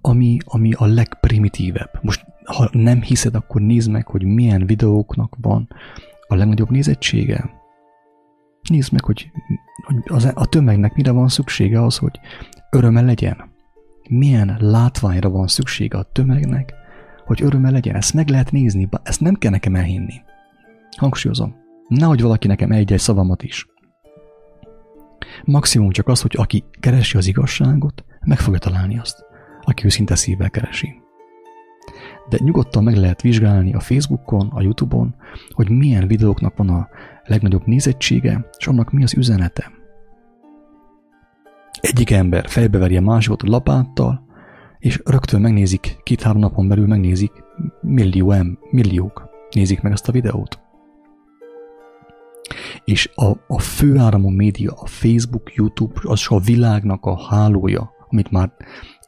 ami, 0.00 0.38
ami 0.44 0.72
a 0.72 0.86
legprimitívebb. 0.86 1.98
Most, 2.02 2.24
ha 2.44 2.68
nem 2.72 3.02
hiszed, 3.02 3.34
akkor 3.34 3.60
nézd 3.60 3.90
meg, 3.90 4.06
hogy 4.06 4.24
milyen 4.24 4.66
videóknak 4.66 5.36
van 5.40 5.68
a 6.26 6.34
legnagyobb 6.34 6.70
nézettsége. 6.70 7.50
Nézd 8.68 8.92
meg, 8.92 9.04
hogy 9.04 9.30
az, 10.04 10.32
a 10.34 10.46
tömegnek 10.46 10.94
mire 10.94 11.10
van 11.10 11.28
szüksége 11.28 11.84
az, 11.84 11.96
hogy 11.96 12.20
öröme 12.70 13.00
legyen. 13.00 13.50
Milyen 14.08 14.56
látványra 14.60 15.30
van 15.30 15.46
szüksége 15.46 15.98
a 15.98 16.02
tömegnek, 16.12 16.74
hogy 17.24 17.42
öröme 17.42 17.70
legyen. 17.70 17.94
Ezt 17.94 18.14
meg 18.14 18.28
lehet 18.28 18.52
nézni, 18.52 18.88
ezt 19.02 19.20
nem 19.20 19.34
kell 19.34 19.50
nekem 19.50 19.74
elhinni. 19.74 20.14
Hangsúlyozom. 20.96 21.54
Nehogy 21.88 22.22
valaki 22.22 22.46
nekem 22.46 22.70
egy-egy 22.70 22.98
szavamat 22.98 23.42
is. 23.42 23.66
Maximum 25.44 25.90
csak 25.90 26.08
az, 26.08 26.20
hogy 26.20 26.34
aki 26.38 26.64
keresi 26.80 27.16
az 27.16 27.26
igazságot, 27.26 28.04
meg 28.24 28.38
fogja 28.38 28.58
találni 28.58 28.98
azt, 28.98 29.24
aki 29.62 29.84
őszinte 29.84 30.14
szívvel 30.14 30.50
keresi. 30.50 31.00
De 32.28 32.38
nyugodtan 32.40 32.84
meg 32.84 32.96
lehet 32.96 33.22
vizsgálni 33.22 33.74
a 33.74 33.80
Facebookon, 33.80 34.48
a 34.48 34.62
Youtube-on, 34.62 35.14
hogy 35.50 35.70
milyen 35.70 36.06
videóknak 36.06 36.56
van 36.56 36.68
a 36.68 36.88
legnagyobb 37.24 37.66
nézettsége, 37.66 38.48
és 38.58 38.66
annak 38.66 38.90
mi 38.90 39.02
az 39.02 39.14
üzenete. 39.14 39.70
Egyik 41.80 42.10
ember 42.10 42.48
fejbeveri 42.48 42.96
a 42.96 43.00
másikat 43.00 43.42
lapáttal, 43.42 44.26
és 44.78 45.00
rögtön 45.04 45.40
megnézik, 45.40 45.96
két-három 46.02 46.40
napon 46.40 46.68
belül 46.68 46.86
megnézik, 46.86 47.32
millió 47.80 48.30
em, 48.30 48.58
milliók 48.70 49.28
nézik 49.50 49.80
meg 49.80 49.92
ezt 49.92 50.08
a 50.08 50.12
videót. 50.12 50.61
És 52.84 53.10
a, 53.14 53.32
a 53.46 53.58
főáramú 53.58 54.28
média, 54.28 54.72
a 54.76 54.86
Facebook, 54.86 55.54
YouTube, 55.54 56.00
az 56.02 56.26
a 56.28 56.40
világnak 56.40 57.04
a 57.04 57.26
hálója, 57.28 57.92
amit 58.08 58.30
már 58.30 58.52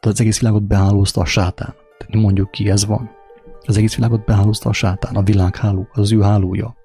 az 0.00 0.20
egész 0.20 0.40
világot 0.40 0.66
behálózta 0.66 1.20
a 1.20 1.24
sátán. 1.24 1.74
Tehát 1.98 2.24
mondjuk 2.24 2.50
ki, 2.50 2.70
ez 2.70 2.86
van. 2.86 3.10
Az 3.66 3.76
egész 3.76 3.94
világot 3.94 4.24
behálózta 4.24 4.68
a 4.68 4.72
sátán, 4.72 5.16
a 5.16 5.22
világháló, 5.22 5.88
az 5.92 6.12
ő 6.12 6.20
hálója. 6.20 6.76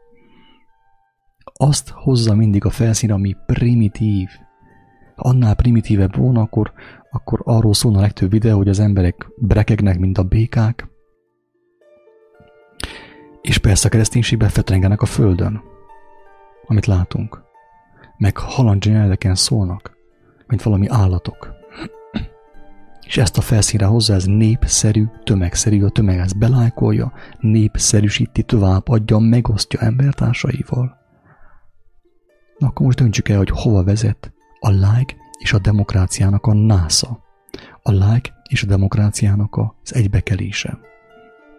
Azt 1.53 1.89
hozza 1.89 2.35
mindig 2.35 2.65
a 2.65 2.69
felszínre, 2.69 3.15
ami 3.15 3.35
primitív. 3.45 4.29
Ha 5.15 5.29
annál 5.29 5.55
primitívebb 5.55 6.15
volna, 6.15 6.41
akkor, 6.41 6.73
akkor 7.11 7.41
arról 7.43 7.73
szólna 7.73 7.97
a 7.97 8.01
legtöbb 8.01 8.31
videó, 8.31 8.57
hogy 8.57 8.69
az 8.69 8.79
emberek 8.79 9.27
brekegnek, 9.37 9.99
mint 9.99 10.17
a 10.17 10.23
békák, 10.23 10.89
és 13.41 13.57
persze 13.57 13.87
a 13.87 13.89
kereszténységben 13.89 14.49
fetrengenek 14.49 15.01
a 15.01 15.05
földön, 15.05 15.61
amit 16.70 16.86
látunk. 16.86 17.43
Meg 18.17 18.38
halandzsi 18.38 18.89
nyelveken 18.89 19.36
szólnak, 19.36 19.97
mint 20.47 20.61
valami 20.61 20.88
állatok. 20.88 21.57
És 23.05 23.17
ezt 23.17 23.38
a 23.38 23.41
felszínre 23.41 23.86
hozza, 23.86 24.13
ez 24.13 24.26
népszerű, 24.26 25.05
tömegszerű, 25.24 25.84
a 25.84 25.89
tömeg 25.89 26.17
ezt 26.17 26.38
belájkolja, 26.38 27.13
népszerűsíti, 27.39 28.43
tovább 28.43 28.88
adja, 28.88 29.17
megosztja 29.17 29.80
embertársaival. 29.80 30.97
Na 32.57 32.67
akkor 32.67 32.86
most 32.86 32.97
döntsük 32.97 33.30
el, 33.30 33.38
hogy 33.38 33.49
hova 33.49 33.84
vezet 33.84 34.34
a 34.59 34.70
like 34.70 35.15
és 35.39 35.53
a 35.53 35.59
demokráciának 35.59 36.45
a 36.45 36.53
násza. 36.53 37.24
A 37.82 37.91
like 37.91 38.34
és 38.49 38.63
a 38.63 38.67
demokráciának 38.67 39.57
az 39.57 39.95
egybekelése. 39.95 40.80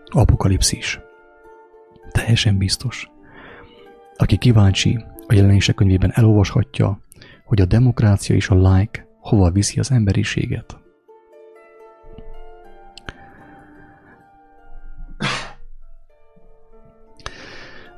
Apokalipszis. 0.06 1.00
Teljesen 2.10 2.58
biztos. 2.58 3.09
Aki 4.20 4.36
kíváncsi, 4.36 5.04
a 5.26 5.34
jelenések 5.34 5.74
könyvében 5.74 6.12
elolvashatja, 6.14 7.00
hogy 7.44 7.60
a 7.60 7.64
demokrácia 7.64 8.36
és 8.36 8.48
a 8.48 8.74
like 8.74 9.06
hova 9.20 9.50
viszi 9.50 9.78
az 9.78 9.90
emberiséget. 9.90 10.78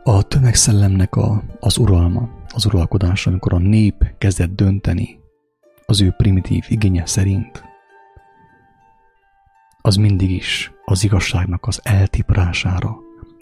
A 0.03 0.23
tömegszellemnek 0.23 1.17
a, 1.17 1.43
az 1.61 1.79
uralma, 1.79 2.29
az 2.55 2.67
uralkodása, 2.67 3.31
amikor 3.31 3.53
a 3.53 3.59
nép 3.59 4.15
kezdett 4.19 4.55
dönteni 4.55 5.19
az 5.87 6.01
ő 6.01 6.11
primitív 6.11 6.65
igénye 6.69 7.07
szerint, 7.07 7.65
az 9.81 9.97
mindig 9.97 10.31
is 10.31 10.73
az 10.85 11.05
igazságnak 11.05 11.67
az 11.67 11.81
eltiprására 11.83 12.97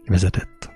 vezetett. 0.06 0.69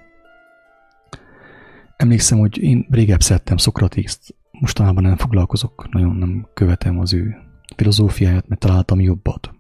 Emlékszem, 1.97 2.39
hogy 2.39 2.59
én 2.59 2.87
régebb 2.91 3.21
szerettem 3.21 3.57
Szokratiszt, 3.57 4.35
mostanában 4.51 5.03
nem 5.03 5.17
foglalkozok, 5.17 5.89
nagyon 5.91 6.17
nem 6.17 6.49
követem 6.55 6.99
az 6.99 7.13
ő 7.13 7.37
filozófiáját, 7.77 8.49
mert 8.49 8.61
találtam 8.61 9.01
jobbat. 9.01 9.51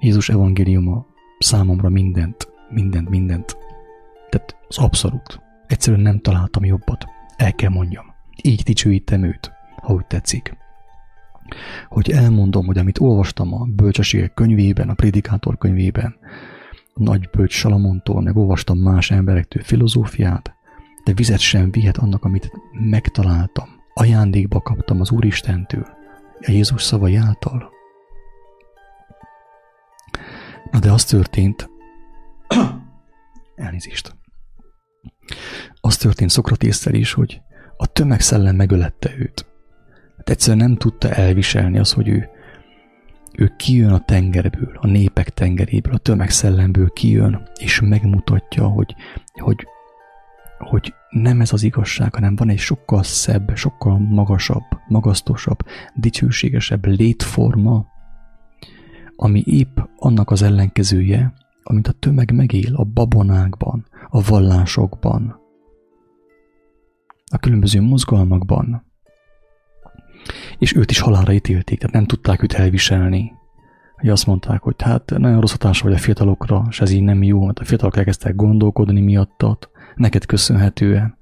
Jézus 0.00 0.28
evangéliuma 0.28 1.06
számomra 1.38 1.88
mindent, 1.88 2.48
mindent, 2.68 3.08
mindent. 3.08 3.56
Tehát 4.30 4.56
az 4.68 4.78
abszolút. 4.78 5.40
Egyszerűen 5.66 6.02
nem 6.02 6.20
találtam 6.20 6.64
jobbat. 6.64 7.06
El 7.36 7.52
kell 7.52 7.70
mondjam. 7.70 8.04
Így 8.42 8.62
dicsőítem 8.62 9.22
őt, 9.22 9.52
ha 9.82 9.92
úgy 9.92 10.06
tetszik. 10.06 10.56
Hogy 11.88 12.10
elmondom, 12.10 12.66
hogy 12.66 12.78
amit 12.78 13.00
olvastam 13.00 13.54
a 13.54 13.64
bölcsességek 13.64 14.34
könyvében, 14.34 14.88
a 14.88 14.94
prédikátor 14.94 15.58
könyvében, 15.58 16.16
a 16.94 17.02
nagy 17.02 17.28
bölcs 17.30 17.52
Salamontól, 17.52 18.22
meg 18.22 18.36
olvastam 18.36 18.78
más 18.78 19.10
emberektől 19.10 19.62
filozófiát, 19.62 20.57
de 21.08 21.14
vizet 21.14 21.38
sem 21.38 21.70
vihet 21.70 21.96
annak, 21.96 22.24
amit 22.24 22.52
megtaláltam. 22.72 23.68
Ajándékba 23.94 24.60
kaptam 24.60 25.00
az 25.00 25.10
Úristentől, 25.10 25.86
a 26.40 26.50
Jézus 26.50 26.82
szavai 26.82 27.16
által. 27.16 27.70
Na 30.70 30.78
de 30.78 30.92
az 30.92 31.04
történt, 31.04 31.70
elnézést, 33.54 34.16
az 35.80 35.96
történt 35.96 36.30
Szokratésztel 36.30 36.94
is, 36.94 37.12
hogy 37.12 37.40
a 37.76 37.86
tömegszellem 37.86 38.56
megölette 38.56 39.10
őt. 39.18 39.46
Hát 40.16 40.30
egyszerűen 40.30 40.66
nem 40.68 40.76
tudta 40.76 41.10
elviselni 41.10 41.78
az, 41.78 41.92
hogy 41.92 42.08
ő, 42.08 42.28
ő 43.32 43.52
kijön 43.56 43.92
a 43.92 44.04
tengerből, 44.04 44.78
a 44.80 44.86
népek 44.86 45.28
tengeréből, 45.28 45.94
a 45.94 45.98
tömegszellemből 45.98 46.90
kijön, 46.90 47.48
és 47.58 47.80
megmutatja, 47.80 48.66
hogy, 48.66 48.94
hogy, 49.32 49.66
hogy 50.58 50.94
nem 51.10 51.40
ez 51.40 51.52
az 51.52 51.62
igazság, 51.62 52.14
hanem 52.14 52.36
van 52.36 52.48
egy 52.48 52.58
sokkal 52.58 53.02
szebb, 53.02 53.56
sokkal 53.56 53.98
magasabb, 53.98 54.64
magasztosabb, 54.88 55.58
dicsőségesebb 55.94 56.86
létforma, 56.86 57.86
ami 59.16 59.42
épp 59.46 59.78
annak 59.96 60.30
az 60.30 60.42
ellenkezője, 60.42 61.32
amit 61.62 61.88
a 61.88 61.92
tömeg 61.92 62.34
megél 62.34 62.74
a 62.74 62.84
babonákban, 62.84 63.86
a 64.10 64.22
vallásokban, 64.22 65.40
a 67.30 67.38
különböző 67.38 67.80
mozgalmakban. 67.80 68.86
És 70.58 70.76
őt 70.76 70.90
is 70.90 71.00
halálra 71.00 71.32
ítélték, 71.32 71.78
tehát 71.78 71.94
nem 71.94 72.06
tudták 72.06 72.42
őt 72.42 72.52
elviselni. 72.52 73.32
Hogy 73.96 74.08
azt 74.08 74.26
mondták, 74.26 74.62
hogy 74.62 74.74
hát 74.82 75.10
nagyon 75.16 75.40
rossz 75.40 75.50
hatás 75.50 75.80
vagy 75.80 75.92
a 75.92 75.98
fiatalokra, 75.98 76.66
és 76.68 76.80
ez 76.80 76.90
így 76.90 77.02
nem 77.02 77.22
jó, 77.22 77.44
mert 77.44 77.58
a 77.58 77.64
fiatalok 77.64 77.96
elkezdtek 77.96 78.34
gondolkodni 78.34 79.00
miattat, 79.00 79.70
neked 79.98 80.26
köszönhetően. 80.26 81.16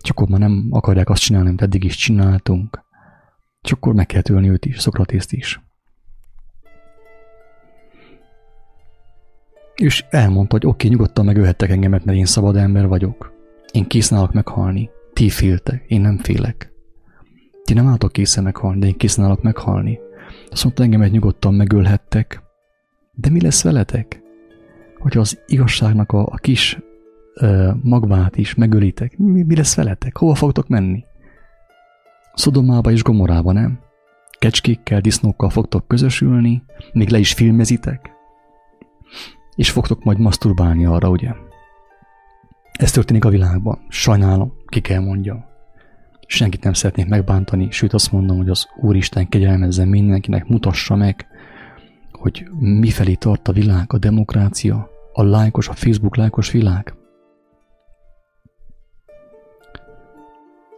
Csak 0.00 0.18
akkor 0.18 0.28
már 0.28 0.40
nem 0.40 0.66
akarják 0.70 1.10
azt 1.10 1.22
csinálni, 1.22 1.48
amit 1.48 1.62
eddig 1.62 1.84
is 1.84 1.96
csináltunk. 1.96 2.80
Csak 3.60 3.76
akkor 3.76 3.94
meg 3.94 4.06
kell 4.06 4.22
tölni 4.22 4.50
őt 4.50 4.64
is, 4.64 4.78
Szokratészt 4.78 5.32
is. 5.32 5.60
És 9.74 10.04
elmondta, 10.10 10.56
hogy 10.56 10.66
oké, 10.66 10.86
okay, 10.86 10.90
nyugodtan 10.90 11.24
megölhettek 11.24 11.70
engemet, 11.70 12.04
mert 12.04 12.18
én 12.18 12.24
szabad 12.24 12.56
ember 12.56 12.86
vagyok. 12.86 13.32
Én 13.72 13.86
készen 13.86 14.18
állok 14.18 14.32
meghalni. 14.32 14.90
Ti 15.12 15.28
féltek, 15.28 15.84
én 15.86 16.00
nem 16.00 16.18
félek. 16.18 16.72
Ti 17.64 17.74
nem 17.74 17.86
álltok 17.86 18.12
készen 18.12 18.44
meghalni, 18.44 18.78
de 18.78 18.86
én 18.86 18.96
készen 18.96 19.24
állok 19.24 19.42
meghalni. 19.42 19.98
Azt 20.50 20.64
mondta, 20.64 20.82
engemet 20.82 21.10
nyugodtan 21.10 21.54
megölhettek. 21.54 22.42
De 23.12 23.30
mi 23.30 23.40
lesz 23.40 23.62
veletek? 23.62 24.22
Hogy 24.98 25.16
az 25.16 25.42
igazságnak 25.46 26.12
a, 26.12 26.26
a 26.26 26.36
kis 26.36 26.78
ö, 27.34 27.70
magvát 27.82 28.36
is 28.36 28.54
megölitek, 28.54 29.16
mi, 29.18 29.42
mi 29.42 29.56
lesz 29.56 29.74
veletek? 29.74 30.16
Hova 30.16 30.34
fogtok 30.34 30.68
menni? 30.68 31.04
Szodomába 32.34 32.90
és 32.90 33.02
Gomorába, 33.02 33.52
nem? 33.52 33.78
Kecskékkel, 34.38 35.00
disznókkal 35.00 35.50
fogtok 35.50 35.88
közösülni, 35.88 36.62
még 36.92 37.08
le 37.08 37.18
is 37.18 37.32
filmezitek? 37.32 38.12
és 39.54 39.70
fogtok 39.70 40.04
majd 40.04 40.18
maszturbálni 40.18 40.84
arra, 40.84 41.08
ugye? 41.08 41.30
Ez 42.72 42.90
történik 42.90 43.24
a 43.24 43.28
világban. 43.28 43.78
Sajnálom, 43.88 44.52
ki 44.66 44.80
kell 44.80 45.00
mondjam. 45.00 45.44
Senkit 46.26 46.64
nem 46.64 46.72
szeretnék 46.72 47.08
megbántani, 47.08 47.70
sőt 47.70 47.92
azt 47.92 48.12
mondom, 48.12 48.36
hogy 48.36 48.48
az 48.48 48.68
Úristen 48.80 49.28
kegyelmezzen 49.28 49.88
mindenkinek, 49.88 50.46
mutassa 50.46 50.96
meg, 50.96 51.26
hogy 52.12 52.48
mifelé 52.58 53.14
tart 53.14 53.48
a 53.48 53.52
világ, 53.52 53.92
a 53.92 53.98
demokrácia, 53.98 54.88
a 55.12 55.22
lájkos, 55.22 55.68
a 55.68 55.72
Facebook 55.72 56.16
lájkos 56.16 56.50
világ. 56.50 56.94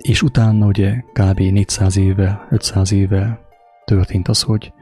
És 0.09 0.23
utána 0.23 0.67
ugye 0.67 1.01
kb. 1.13 1.39
400 1.39 1.97
éve, 1.97 2.47
500 2.51 2.93
éve 2.93 3.41
történt 3.85 4.29
az, 4.29 4.43
hogy, 4.43 4.73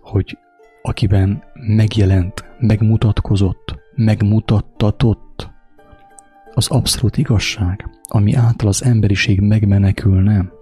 hogy 0.00 0.38
akiben 0.82 1.42
megjelent, 1.54 2.44
megmutatkozott, 2.58 3.78
megmutattatott 3.94 5.50
az 6.54 6.68
abszolút 6.68 7.16
igazság, 7.16 7.90
ami 8.02 8.34
által 8.34 8.68
az 8.68 8.84
emberiség 8.84 9.40
megmenekülne. 9.40 10.52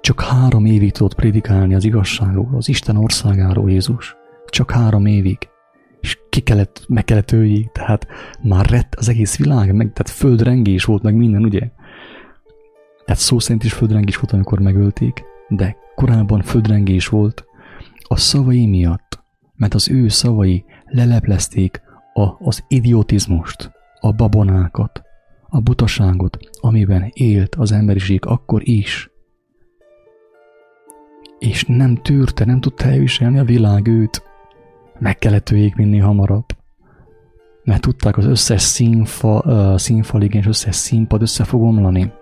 Csak 0.00 0.20
három 0.20 0.64
évig 0.64 0.92
tudott 0.92 1.14
prédikálni 1.14 1.74
az 1.74 1.84
igazságról, 1.84 2.48
az 2.56 2.68
Isten 2.68 2.96
országáról 2.96 3.70
Jézus. 3.70 4.16
Csak 4.46 4.70
három 4.70 5.06
évig. 5.06 5.38
És 6.00 6.18
ki 6.28 6.40
kellett, 6.40 6.84
meg 6.88 7.04
kellett 7.04 7.32
öljék, 7.32 7.68
tehát 7.72 8.06
már 8.42 8.66
rett 8.66 8.94
az 8.94 9.08
egész 9.08 9.36
világ, 9.36 9.74
meg, 9.74 9.92
tehát 9.92 10.10
földrengés 10.10 10.84
volt, 10.84 11.02
meg 11.02 11.14
minden, 11.14 11.44
ugye? 11.44 11.70
Tehát 13.12 13.26
szó 13.26 13.38
szerint 13.38 13.64
is 13.64 13.72
földrengés 13.72 14.16
volt, 14.16 14.32
amikor 14.32 14.60
megölték, 14.60 15.24
de 15.48 15.76
korábban 15.94 16.42
földrengés 16.42 17.08
volt, 17.08 17.44
a 18.02 18.16
szavai 18.16 18.66
miatt, 18.66 19.22
mert 19.54 19.74
az 19.74 19.90
ő 19.90 20.08
szavai 20.08 20.64
leleplezték 20.86 21.82
a, 22.12 22.46
az 22.46 22.64
idiotizmust, 22.68 23.70
a 24.00 24.12
babonákat, 24.12 25.02
a 25.48 25.60
butaságot, 25.60 26.38
amiben 26.60 27.10
élt 27.12 27.54
az 27.54 27.72
emberiség 27.72 28.26
akkor 28.26 28.68
is. 28.68 29.10
És 31.38 31.64
nem 31.64 31.96
tűrte, 31.96 32.44
nem 32.44 32.60
tudta 32.60 32.84
elviselni 32.84 33.38
a 33.38 33.44
világ 33.44 33.86
őt, 33.86 34.22
Meg 34.98 35.18
kellett 35.18 35.50
őjék 35.50 35.74
minél 35.74 36.04
hamarabb. 36.04 36.46
Mert 37.64 37.80
tudták 37.80 38.16
az 38.16 38.24
összes 38.24 38.62
színfa, 38.62 39.42
uh, 39.44 39.76
színfalig 39.78 40.34
és 40.34 40.46
összes 40.46 40.76
színpad 40.76 41.22
össze 41.22 41.44
fog 41.44 41.62
omlani. 41.62 42.12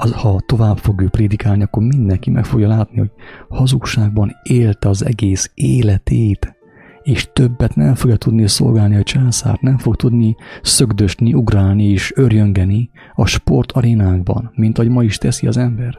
Az, 0.00 0.12
ha 0.12 0.40
tovább 0.46 0.78
fog 0.78 1.00
ő 1.00 1.08
prédikálni, 1.08 1.62
akkor 1.62 1.82
mindenki 1.82 2.30
meg 2.30 2.44
fogja 2.44 2.68
látni, 2.68 2.98
hogy 2.98 3.10
hazugságban 3.48 4.32
élte 4.42 4.88
az 4.88 5.04
egész 5.04 5.50
életét, 5.54 6.56
és 7.02 7.28
többet 7.32 7.74
nem 7.74 7.94
fogja 7.94 8.16
tudni 8.16 8.48
szolgálni 8.48 8.96
a 8.96 9.02
császárt, 9.02 9.60
nem 9.60 9.78
fog 9.78 9.96
tudni 9.96 10.36
szögdösni, 10.62 11.34
ugrálni 11.34 11.84
és 11.84 12.12
örjöngeni 12.14 12.90
a 13.14 13.26
sportarénákban, 13.26 14.50
mint 14.54 14.78
ahogy 14.78 14.90
ma 14.90 15.02
is 15.02 15.18
teszi 15.18 15.46
az 15.46 15.56
ember. 15.56 15.98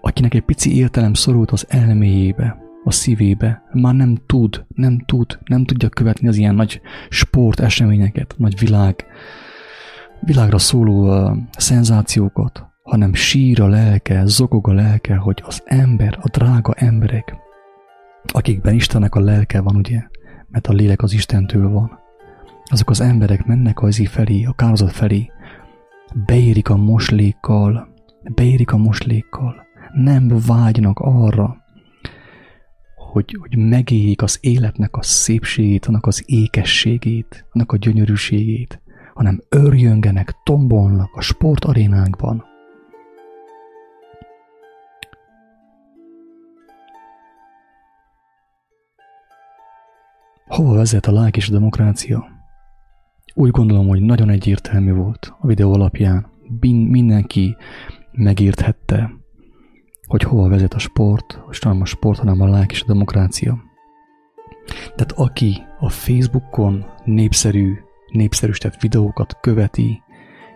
Akinek 0.00 0.34
egy 0.34 0.44
pici 0.44 0.76
értelem 0.76 1.14
szorult 1.14 1.50
az 1.50 1.66
elméjébe, 1.68 2.58
a 2.84 2.90
szívébe, 2.90 3.62
már 3.72 3.94
nem 3.94 4.16
tud, 4.26 4.64
nem 4.74 4.98
tud, 4.98 5.38
nem 5.44 5.64
tudja 5.64 5.88
követni 5.88 6.28
az 6.28 6.36
ilyen 6.36 6.54
nagy 6.54 6.80
sporteseményeket, 7.08 8.34
nagy 8.36 8.58
világ, 8.58 9.06
világra 10.20 10.58
szóló 10.58 11.08
uh, 11.08 11.36
szenzációkat, 11.50 12.66
hanem 12.82 13.14
sír 13.14 13.60
a 13.60 13.66
lelke, 13.66 14.26
zokog 14.26 14.68
a 14.68 14.72
lelke, 14.72 15.16
hogy 15.16 15.42
az 15.46 15.62
ember, 15.64 16.18
a 16.20 16.28
drága 16.28 16.72
emberek, 16.72 17.36
akikben 18.32 18.74
Istennek 18.74 19.14
a 19.14 19.20
lelke 19.20 19.60
van, 19.60 19.76
ugye, 19.76 20.02
mert 20.48 20.66
a 20.66 20.72
lélek 20.72 21.02
az 21.02 21.12
Istentől 21.12 21.68
van, 21.68 21.98
azok 22.64 22.90
az 22.90 23.00
emberek 23.00 23.46
mennek 23.46 23.82
az 23.82 24.08
felé, 24.08 24.44
a 24.44 24.52
kározat 24.52 24.92
felé, 24.92 25.30
beérik 26.26 26.68
a 26.68 26.76
moslékkal, 26.76 27.88
beérik 28.34 28.72
a 28.72 28.76
moslékkal, 28.76 29.66
nem 29.92 30.28
vágynak 30.46 30.98
arra, 30.98 31.56
hogy, 33.12 33.36
hogy 33.40 33.58
megéljék 33.58 34.22
az 34.22 34.38
életnek 34.40 34.96
a 34.96 35.02
szépségét, 35.02 35.86
annak 35.86 36.06
az 36.06 36.22
ékességét, 36.26 37.46
annak 37.52 37.72
a 37.72 37.76
gyönyörűségét, 37.76 38.82
hanem 39.18 39.40
örjöngenek, 39.48 40.34
tombolnak 40.42 41.10
a 41.14 41.20
sportarénánkban. 41.20 42.44
Hova 50.46 50.74
vezet 50.74 51.06
a 51.06 51.12
lák 51.12 51.36
és 51.36 51.48
a 51.48 51.52
demokrácia? 51.52 52.26
Úgy 53.34 53.50
gondolom, 53.50 53.88
hogy 53.88 54.00
nagyon 54.00 54.30
egyértelmű 54.30 54.92
volt 54.92 55.34
a 55.40 55.46
videó 55.46 55.72
alapján. 55.72 56.26
Mindenki 56.60 57.56
megérthette, 58.12 59.10
hogy 60.06 60.22
hova 60.22 60.48
vezet 60.48 60.74
a 60.74 60.78
sport, 60.78 61.40
és 61.50 61.60
nem 61.60 61.80
a 61.80 61.84
sport, 61.84 62.18
hanem 62.18 62.40
a 62.40 62.48
lák 62.48 62.70
és 62.70 62.82
a 62.82 62.86
demokrácia. 62.86 63.58
Tehát 64.66 65.12
aki 65.12 65.62
a 65.78 65.88
Facebookon 65.88 66.86
népszerű, 67.04 67.86
népszerűsített 68.10 68.80
videókat 68.80 69.38
követi, 69.40 70.02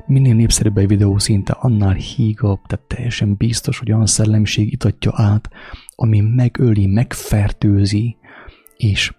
minél 0.06 0.34
népszerűbb 0.34 0.78
egy 0.78 0.88
videó 0.88 1.18
szinte, 1.18 1.52
annál 1.52 1.94
hígabb, 1.94 2.60
tehát 2.66 2.84
teljesen 2.86 3.34
biztos, 3.34 3.78
hogy 3.78 3.92
olyan 3.92 4.06
szellemiség 4.06 4.72
itatja 4.72 5.12
át, 5.14 5.48
ami 5.94 6.20
megöli, 6.20 6.86
megfertőzi, 6.86 8.16
és 8.76 9.14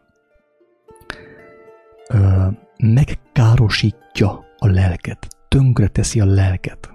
ö, 2.09 2.47
megkárosítja 2.77 4.45
a 4.57 4.67
lelket, 4.67 5.27
tönkre 5.47 5.87
teszi 5.87 6.19
a 6.19 6.25
lelket. 6.25 6.91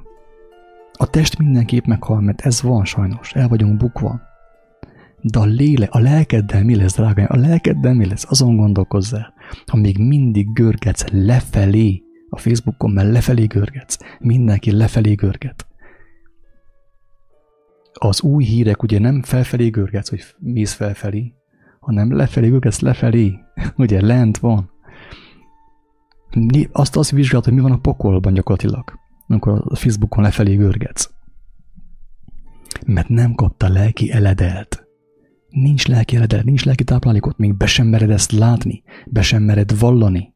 A 0.93 1.11
test 1.11 1.39
mindenképp 1.39 1.85
meghal, 1.85 2.21
mert 2.21 2.41
ez 2.41 2.63
van 2.63 2.85
sajnos, 2.85 3.33
el 3.33 3.49
vagyunk 3.49 3.77
bukva. 3.77 4.21
De 5.21 5.39
a 5.39 5.45
léle, 5.45 5.87
a 5.91 5.99
lelkeddel 5.99 6.65
mi 6.65 6.77
lesz, 6.77 6.95
drágáim? 6.95 7.29
A 7.31 7.37
lelkeddel 7.37 7.95
mi 7.95 8.07
lesz? 8.07 8.27
Azon 8.29 8.57
gondolkozzál. 8.57 9.33
Ha 9.67 9.77
még 9.77 9.99
mindig 9.99 10.53
görgetsz 10.53 11.05
lefelé, 11.11 12.03
a 12.31 12.39
Facebookon, 12.39 12.91
mert 12.91 13.13
lefelé 13.13 13.45
görgetsz, 13.45 13.99
mindenki 14.19 14.73
lefelé 14.73 15.15
görget. 15.15 15.67
Az 17.93 18.23
új 18.23 18.45
hírek 18.45 18.83
ugye 18.83 18.99
nem 18.99 19.23
felfelé 19.23 19.69
görgetsz, 19.69 20.09
hogy 20.09 20.25
mész 20.39 20.73
felfelé, 20.73 21.35
hanem 21.81 22.17
lefelé 22.17 22.49
görgetsz 22.49 22.81
lefelé. 22.81 23.39
ugye 23.77 24.01
lent 24.01 24.39
van. 24.39 24.71
Azt 26.73 26.97
azt 26.97 27.11
vizsgált, 27.11 27.45
hogy 27.45 27.55
mi 27.55 27.61
van 27.61 27.73
a 27.73 27.79
pokolban 27.79 28.35
gyakorlatilag 28.35 28.99
amikor 29.29 29.63
a 29.65 29.77
Facebookon 29.77 30.25
lefelé 30.25 30.55
görgetsz. 30.55 31.11
Mert 32.87 33.09
nem 33.09 33.35
kapta 33.35 33.69
lelki 33.69 34.11
eledelt. 34.11 34.88
Nincs 35.49 35.89
lelki 35.89 36.17
eledelt, 36.17 36.45
nincs 36.45 36.65
lelki 36.65 36.85
táplálékot, 36.85 37.39
még 37.39 37.57
be 37.57 37.67
sem 37.67 37.87
mered 37.87 38.11
ezt 38.11 38.33
látni, 38.33 38.83
be 39.07 39.23
sem 39.23 39.43
mered 39.43 39.79
vallani, 39.79 40.35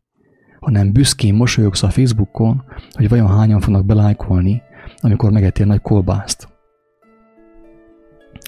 hanem 0.60 0.92
büszkén 0.92 1.34
mosolyogsz 1.34 1.82
a 1.82 1.90
Facebookon, 1.90 2.62
hogy 2.92 3.08
vajon 3.08 3.28
hányan 3.28 3.60
fognak 3.60 3.86
belájkolni, 3.86 4.62
amikor 5.00 5.30
megettél 5.30 5.66
nagy 5.66 5.80
kolbászt. 5.80 6.48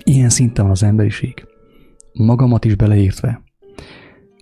Ilyen 0.05 0.29
szinten 0.29 0.65
van 0.65 0.73
az 0.73 0.83
emberiség. 0.83 1.47
Magamat 2.13 2.65
is 2.65 2.75
beleértve. 2.75 3.43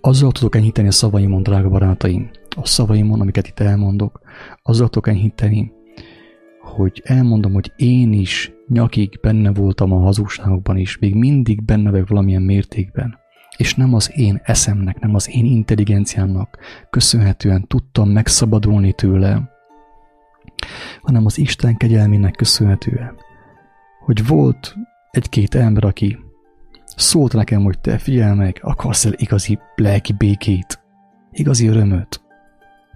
Azzal 0.00 0.32
tudok 0.32 0.56
enyhíteni 0.56 0.88
a 0.88 0.92
szavaimon, 0.92 1.42
drága 1.42 1.68
barátaim, 1.68 2.30
a 2.56 2.66
szavaimon, 2.66 3.20
amiket 3.20 3.48
itt 3.48 3.60
elmondok, 3.60 4.20
azzal 4.62 4.88
tudok 4.88 5.08
enyhíteni, 5.08 5.72
hogy 6.60 7.02
elmondom, 7.04 7.52
hogy 7.52 7.72
én 7.76 8.12
is 8.12 8.52
nyakig 8.72 9.18
benne 9.20 9.52
voltam 9.52 9.92
a 9.92 10.00
hazugságokban 10.00 10.76
is, 10.76 10.98
még 10.98 11.14
mindig 11.14 11.64
benne 11.64 11.90
vagyok 11.90 12.08
valamilyen 12.08 12.42
mértékben. 12.42 13.18
És 13.56 13.74
nem 13.74 13.94
az 13.94 14.10
én 14.14 14.40
eszemnek, 14.44 15.00
nem 15.00 15.14
az 15.14 15.30
én 15.30 15.44
intelligenciámnak 15.44 16.58
köszönhetően 16.90 17.66
tudtam 17.66 18.08
megszabadulni 18.08 18.92
tőle, 18.92 19.50
hanem 21.02 21.26
az 21.26 21.38
Isten 21.38 21.76
kegyelmének 21.76 22.32
köszönhetően. 22.32 23.14
Hogy 24.04 24.26
volt 24.26 24.76
egy-két 25.10 25.54
ember, 25.54 25.84
aki 25.84 26.18
szólt 26.96 27.32
nekem, 27.32 27.62
hogy 27.62 27.78
te 27.78 27.98
figyelj 27.98 28.36
meg, 28.36 28.58
akarsz 28.62 29.04
el 29.04 29.12
igazi 29.16 29.58
lelki 29.76 30.12
békét, 30.12 30.80
igazi 31.30 31.66
örömöt, 31.66 32.20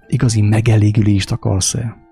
igazi 0.07 0.41
megelégülést 0.41 1.31
akarsz 1.31 1.73
el 1.73 2.05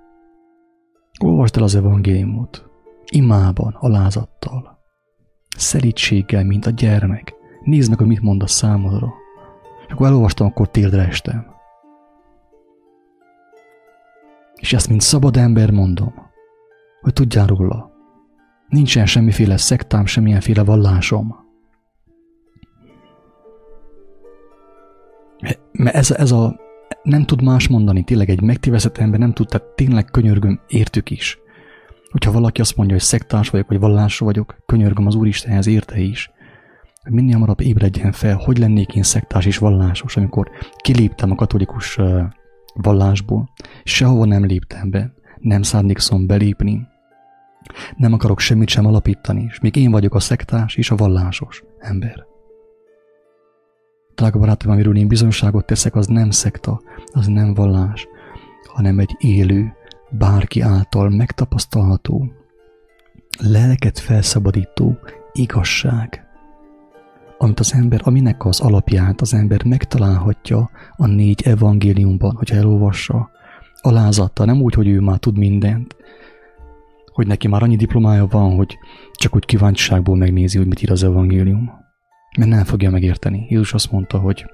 Olvasd 1.19 1.57
el 1.57 1.63
az 1.63 1.75
evangéliumot, 1.75 2.64
imában, 3.11 3.75
alázattal, 3.79 4.79
szerítséggel, 5.57 6.43
mint 6.43 6.65
a 6.65 6.69
gyermek. 6.69 7.33
Nézd 7.63 7.89
meg, 7.89 7.97
hogy 7.97 8.07
mit 8.07 8.21
mond 8.21 8.43
a 8.43 8.47
számodra. 8.47 9.13
És 9.87 9.93
akkor 9.93 10.07
elolvastam, 10.07 10.47
akkor 10.47 10.71
térdre 10.71 11.05
estem. 11.07 11.45
És 14.55 14.73
ezt, 14.73 14.89
mint 14.89 15.01
szabad 15.01 15.37
ember 15.37 15.71
mondom, 15.71 16.13
hogy 17.01 17.13
tudjál 17.13 17.47
róla. 17.47 17.91
Nincsen 18.67 19.05
semmiféle 19.05 19.57
szektám, 19.57 20.05
semmilyenféle 20.05 20.63
vallásom. 20.63 21.35
Mert 25.71 25.95
ez, 25.95 26.11
ez 26.11 26.31
a 26.31 26.59
nem 27.03 27.25
tud 27.25 27.43
más 27.43 27.67
mondani, 27.67 28.03
tényleg 28.03 28.29
egy 28.29 28.41
megtéveszett 28.41 28.97
ember 28.97 29.19
nem 29.19 29.33
tud, 29.33 29.47
tehát 29.47 29.67
tényleg 29.67 30.05
könyörgöm, 30.05 30.59
értük 30.67 31.09
is. 31.09 31.39
Hogyha 32.11 32.31
valaki 32.31 32.61
azt 32.61 32.75
mondja, 32.75 32.95
hogy 32.95 33.05
szektárs 33.05 33.49
vagyok, 33.49 33.67
vagy 33.67 33.79
vallás 33.79 34.17
vagyok, 34.17 34.55
könyörgöm 34.65 35.07
az 35.07 35.15
Úristenhez 35.15 35.67
érte 35.67 35.99
is, 35.99 36.31
hogy 37.03 37.13
minél 37.13 37.33
hamarabb 37.33 37.61
ébredjen 37.61 38.11
fel, 38.11 38.35
hogy 38.35 38.57
lennék 38.57 38.95
én 38.95 39.03
szektárs 39.03 39.45
és 39.45 39.57
vallásos, 39.57 40.17
amikor 40.17 40.49
kiléptem 40.77 41.31
a 41.31 41.35
katolikus 41.35 41.99
vallásból, 42.73 43.49
sehova 43.83 44.25
nem 44.25 44.45
léptem 44.45 44.89
be, 44.89 45.13
nem 45.39 45.61
szándékszom 45.61 46.27
belépni, 46.27 46.87
nem 47.97 48.13
akarok 48.13 48.39
semmit 48.39 48.69
sem 48.69 48.85
alapítani, 48.85 49.45
és 49.49 49.59
még 49.59 49.75
én 49.75 49.91
vagyok 49.91 50.15
a 50.15 50.19
szektárs 50.19 50.75
és 50.75 50.91
a 50.91 50.95
vallásos 50.95 51.63
ember. 51.77 52.25
Drága 54.15 54.39
barátom, 54.39 54.71
amiről 54.71 54.97
én 54.97 55.07
bizonyságot 55.07 55.65
teszek, 55.65 55.95
az 55.95 56.07
nem 56.07 56.29
szekta, 56.29 56.81
az 57.05 57.27
nem 57.27 57.53
vallás, 57.53 58.07
hanem 58.73 58.99
egy 58.99 59.15
élő, 59.19 59.73
bárki 60.09 60.61
által 60.61 61.09
megtapasztalható, 61.09 62.33
lelket 63.39 63.99
felszabadító 63.99 64.97
igazság, 65.33 66.27
amit 67.37 67.59
az 67.59 67.73
ember, 67.73 68.01
aminek 68.03 68.45
az 68.45 68.59
alapját 68.59 69.21
az 69.21 69.33
ember 69.33 69.63
megtalálhatja 69.63 70.69
a 70.95 71.05
négy 71.05 71.41
evangéliumban, 71.41 72.35
hogy 72.35 72.51
elolvassa, 72.51 73.29
alázatta, 73.81 74.45
nem 74.45 74.61
úgy, 74.61 74.73
hogy 74.73 74.87
ő 74.87 74.99
már 74.99 75.17
tud 75.17 75.37
mindent, 75.37 75.95
hogy 77.11 77.27
neki 77.27 77.47
már 77.47 77.63
annyi 77.63 77.75
diplomája 77.75 78.27
van, 78.27 78.55
hogy 78.55 78.77
csak 79.11 79.35
úgy 79.35 79.45
kíváncsiságból 79.45 80.15
megnézi, 80.15 80.57
hogy 80.57 80.67
mit 80.67 80.81
ír 80.81 80.91
az 80.91 81.03
evangélium 81.03 81.83
mert 82.37 82.49
nem 82.49 82.63
fogja 82.63 82.89
megérteni. 82.89 83.45
Jézus 83.49 83.73
azt 83.73 83.91
mondta, 83.91 84.17
hogy 84.17 84.45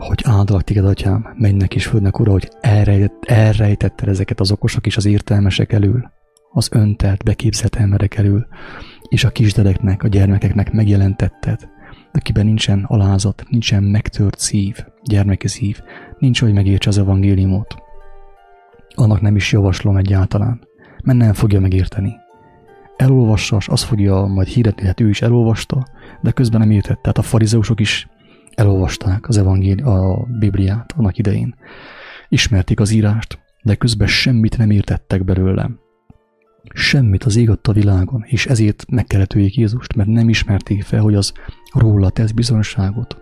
hogy 0.00 0.22
áldalak 0.24 0.62
téged, 0.62 0.84
atyám, 0.84 1.34
mennek 1.36 1.74
és 1.74 1.86
földnek, 1.86 2.18
ura, 2.18 2.32
hogy 2.32 2.50
elrejtett, 2.60 3.24
elrejtetted 3.24 4.08
ezeket 4.08 4.40
az 4.40 4.50
okosok 4.50 4.86
és 4.86 4.96
az 4.96 5.06
értelmesek 5.06 5.72
elől, 5.72 6.10
az 6.52 6.68
öntelt, 6.72 7.24
beképzett 7.24 7.74
emberek 7.74 8.16
elől, 8.16 8.46
és 9.08 9.24
a 9.24 9.30
kisdedeknek, 9.30 10.02
a 10.02 10.08
gyermekeknek 10.08 10.72
megjelentetted, 10.72 11.68
akiben 12.12 12.46
nincsen 12.46 12.84
alázat, 12.88 13.44
nincsen 13.48 13.82
megtört 13.82 14.38
szív, 14.38 14.84
gyermeki 15.02 15.48
szív, 15.48 15.80
nincs, 16.18 16.40
hogy 16.40 16.52
megértse 16.52 16.88
az 16.88 16.98
evangéliumot. 16.98 17.76
Annak 18.94 19.20
nem 19.20 19.36
is 19.36 19.52
javaslom 19.52 19.96
egyáltalán, 19.96 20.60
mert 21.04 21.18
nem 21.18 21.32
fogja 21.32 21.60
megérteni. 21.60 22.16
Elolvassa, 22.96 23.56
és 23.56 23.68
azt 23.68 23.84
fogja 23.84 24.26
majd 24.26 24.46
hirdetni, 24.46 24.86
hát 24.86 25.00
ő 25.00 25.08
is 25.08 25.22
elolvasta, 25.22 25.86
de 26.20 26.30
közben 26.30 26.60
nem 26.60 26.70
értett. 26.70 27.00
Tehát 27.02 27.18
a 27.18 27.22
farizeusok 27.22 27.80
is 27.80 28.08
elolvasták 28.60 29.28
az 29.28 29.36
evangéli, 29.36 29.82
a 29.82 30.26
Bibliát 30.38 30.94
annak 30.96 31.18
idején. 31.18 31.54
Ismerték 32.28 32.80
az 32.80 32.90
írást, 32.90 33.38
de 33.62 33.74
közben 33.74 34.08
semmit 34.08 34.58
nem 34.58 34.70
értettek 34.70 35.24
belőle. 35.24 35.70
Semmit 36.74 37.24
az 37.24 37.36
ég 37.36 37.50
a 37.50 37.72
világon, 37.72 38.24
és 38.26 38.46
ezért 38.46 38.84
meg 38.88 39.04
kellett 39.04 39.32
Jézust, 39.32 39.94
mert 39.94 40.08
nem 40.08 40.28
ismerték 40.28 40.82
fel, 40.82 41.00
hogy 41.00 41.14
az 41.14 41.32
róla 41.72 42.10
tesz 42.10 42.30
bizonyságot. 42.30 43.20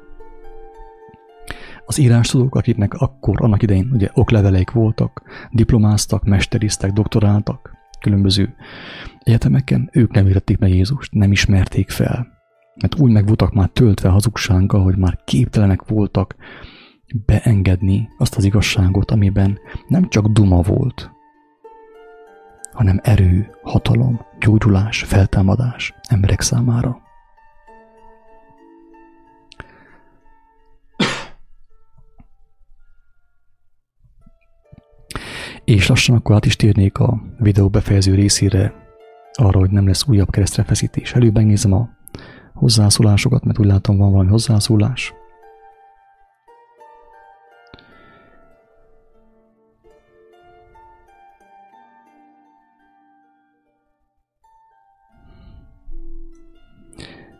Az 1.86 1.99
írás 1.99 2.28
tudók, 2.28 2.55
akiknek 2.55 2.95
akkor, 2.95 3.43
annak 3.43 3.62
idején 3.62 3.91
ugye 3.93 4.09
okleveleik 4.12 4.70
voltak, 4.70 5.22
diplomáztak, 5.51 6.24
mesteriztek, 6.24 6.93
doktoráltak, 6.93 7.70
különböző 8.01 8.55
egyetemeken, 9.22 9.89
ők 9.93 10.14
nem 10.14 10.26
értették 10.26 10.59
meg 10.59 10.74
Jézust, 10.74 11.12
nem 11.12 11.32
ismerték 11.32 11.91
fel. 11.91 12.38
Mert 12.81 13.01
úgy 13.01 13.11
meg 13.11 13.26
voltak 13.26 13.53
már 13.53 13.68
töltve 13.68 14.09
hazugsággal, 14.09 14.83
hogy 14.83 14.97
már 14.97 15.18
képtelenek 15.24 15.83
voltak 15.87 16.37
beengedni 17.26 18.09
azt 18.18 18.37
az 18.37 18.45
igazságot, 18.45 19.11
amiben 19.11 19.59
nem 19.89 20.09
csak 20.09 20.26
duma 20.26 20.61
volt, 20.61 21.11
hanem 22.72 23.01
erő, 23.03 23.51
hatalom, 23.62 24.20
gyógyulás, 24.39 25.03
feltámadás 25.03 25.95
emberek 26.09 26.41
számára. 26.41 27.07
És 35.64 35.89
lassan 35.89 36.16
akkor 36.16 36.35
át 36.35 36.45
is 36.45 36.57
térnék 36.57 36.99
a 36.99 37.22
videó 37.39 37.68
befejező 37.68 38.14
részére, 38.14 38.74
arra, 39.33 39.59
hogy 39.59 39.70
nem 39.70 39.87
lesz 39.87 40.09
újabb 40.09 40.31
keresztre 40.31 40.64
feszítés. 40.64 41.12
Előbb 41.12 41.35
megnézem 41.35 41.72
a 41.72 41.98
hozzászólásokat, 42.59 43.45
mert 43.45 43.59
úgy 43.59 43.67
látom 43.67 43.97
van 43.97 44.11
valami 44.11 44.31
hozzászólás. 44.31 45.15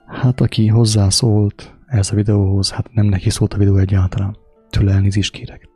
Hát 0.07 0.41
aki 0.41 0.67
hozzászólt 0.67 1.75
ehhez 1.87 2.11
a 2.11 2.15
videóhoz, 2.15 2.71
hát 2.71 2.93
nem 2.93 3.07
neki 3.07 3.31
szólt 3.31 3.55
a 3.55 3.57
videó 3.57 3.77
egyáltalán. 3.77 4.37
Tőle 4.71 4.93
elnézést 4.93 5.33
kérek, 5.33 5.69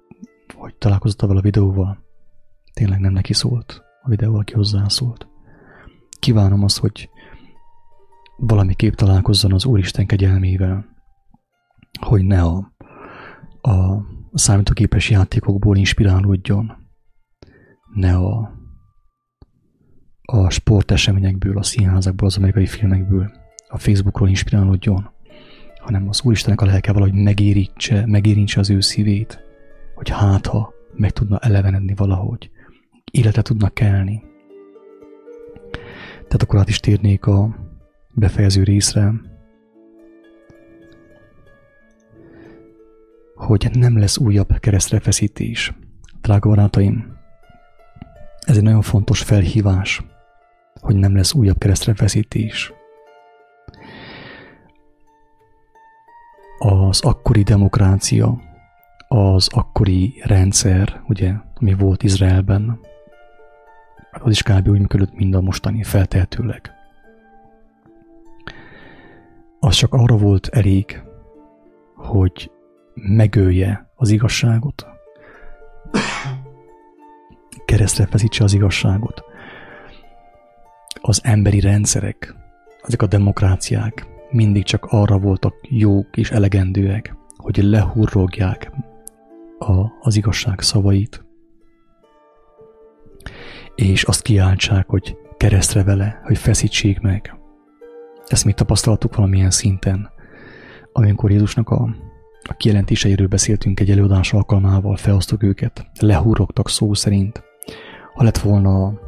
hogy 0.55 0.75
találkozott 0.75 1.21
vele 1.21 1.39
a 1.39 1.43
videóval. 1.43 1.99
Tényleg 2.73 3.01
nem 3.01 3.13
neki 3.13 3.33
szólt 3.33 3.83
a 4.03 4.09
videó, 4.09 4.35
aki 4.35 4.53
hozzászólt. 4.53 5.27
Kívánom 6.19 6.63
azt, 6.65 6.79
hogy 6.79 7.11
valamiképp 8.47 8.93
találkozzon 8.93 9.53
az 9.53 9.65
Úristen 9.65 10.07
kegyelmével, 10.07 10.85
hogy 12.01 12.25
ne 12.25 12.43
a, 12.43 12.73
a 13.61 14.05
számítógépes 14.33 15.11
játékokból 15.11 15.77
inspirálódjon, 15.77 16.73
ne 17.95 18.17
a, 18.17 18.51
a 20.23 20.51
sporteseményekből, 20.51 21.59
a 21.59 21.63
színházakból, 21.63 22.27
az 22.27 22.37
amerikai 22.37 22.67
filmekből, 22.67 23.31
a 23.69 23.79
Facebookról 23.79 24.29
inspirálódjon, 24.29 25.11
hanem 25.81 26.09
az 26.09 26.23
Úristenek 26.25 26.61
a 26.61 26.67
lelke 26.67 26.93
valahogy 26.93 27.15
megérítse, 27.15 28.07
megérintse 28.07 28.61
az 28.61 28.71
ő 28.71 28.81
szívét, 28.81 29.41
hogy 29.95 30.09
hát 30.09 30.47
ha 30.47 30.73
meg 30.93 31.11
tudna 31.11 31.39
elevenedni 31.39 31.95
valahogy, 31.95 32.51
életet 33.11 33.45
tudnak 33.45 33.75
kelni. 33.75 34.23
Tehát 36.15 36.43
akkor 36.43 36.59
át 36.59 36.69
is 36.69 36.81
térnék 36.81 37.27
a 37.27 37.71
befejező 38.15 38.63
részre, 38.63 39.13
hogy 43.35 43.71
nem 43.73 43.99
lesz 43.99 44.19
újabb 44.19 44.59
keresztre 44.59 45.01
feszítés. 45.01 45.73
Drága 46.21 46.49
barátaim, 46.49 47.17
ez 48.41 48.57
egy 48.57 48.63
nagyon 48.63 48.83
fontos 48.83 49.23
felhívás, 49.23 50.03
hogy 50.81 50.97
nem 50.97 51.17
lesz 51.17 51.35
újabb 51.35 51.59
keresztre 51.59 51.95
feszítés. 51.95 52.73
Az 56.59 57.01
akkori 57.01 57.43
demokrácia, 57.43 58.41
az 59.09 59.49
akkori 59.53 60.23
rendszer, 60.25 61.03
ugye, 61.09 61.33
ami 61.55 61.75
volt 61.75 62.03
Izraelben, 62.03 62.81
az 64.11 64.31
is 64.31 64.43
kb. 64.43 64.69
úgy 64.69 64.79
működött, 64.79 65.15
mint 65.15 65.35
a 65.35 65.41
mostani 65.41 65.83
feltehetőleg. 65.83 66.82
Az 69.65 69.75
csak 69.75 69.95
arra 69.95 70.17
volt 70.17 70.47
elég, 70.47 71.03
hogy 71.95 72.51
megölje 72.95 73.91
az 73.95 74.11
igazságot, 74.11 74.87
keresztre 77.65 78.07
feszítse 78.07 78.45
az 78.45 78.53
igazságot. 78.53 79.25
Az 81.01 81.21
emberi 81.25 81.61
rendszerek, 81.61 82.35
ezek 82.83 83.03
a 83.03 83.07
demokráciák 83.07 84.07
mindig 84.31 84.65
csak 84.65 84.85
arra 84.85 85.19
voltak 85.19 85.55
jók 85.63 86.17
és 86.17 86.31
elegendőek, 86.31 87.17
hogy 87.37 87.57
lehurrogják 87.57 88.71
a, 89.59 89.87
az 90.01 90.17
igazság 90.17 90.61
szavait, 90.61 91.25
és 93.75 94.03
azt 94.05 94.23
kiáltsák, 94.23 94.89
hogy 94.89 95.17
keresztre 95.37 95.83
vele, 95.85 96.21
hogy 96.25 96.39
feszítsék 96.39 97.01
meg. 97.01 97.37
Ezt 98.27 98.45
mi 98.45 98.53
tapasztaltuk 98.53 99.17
valamilyen 99.17 99.51
szinten, 99.51 100.11
amikor 100.93 101.31
Jézusnak 101.31 101.69
a, 101.69 101.95
a 102.43 102.55
kijelentéseiről 102.55 103.27
beszéltünk 103.27 103.81
egy 103.81 103.91
előadás 103.91 104.33
alkalmával, 104.33 104.97
felosztok 104.97 105.43
őket, 105.43 105.87
lehúrogtak 106.01 106.69
szó 106.69 106.95
szerint. 106.95 107.43
Ha 108.15 108.23
lett 108.23 108.39
volna 108.39 109.01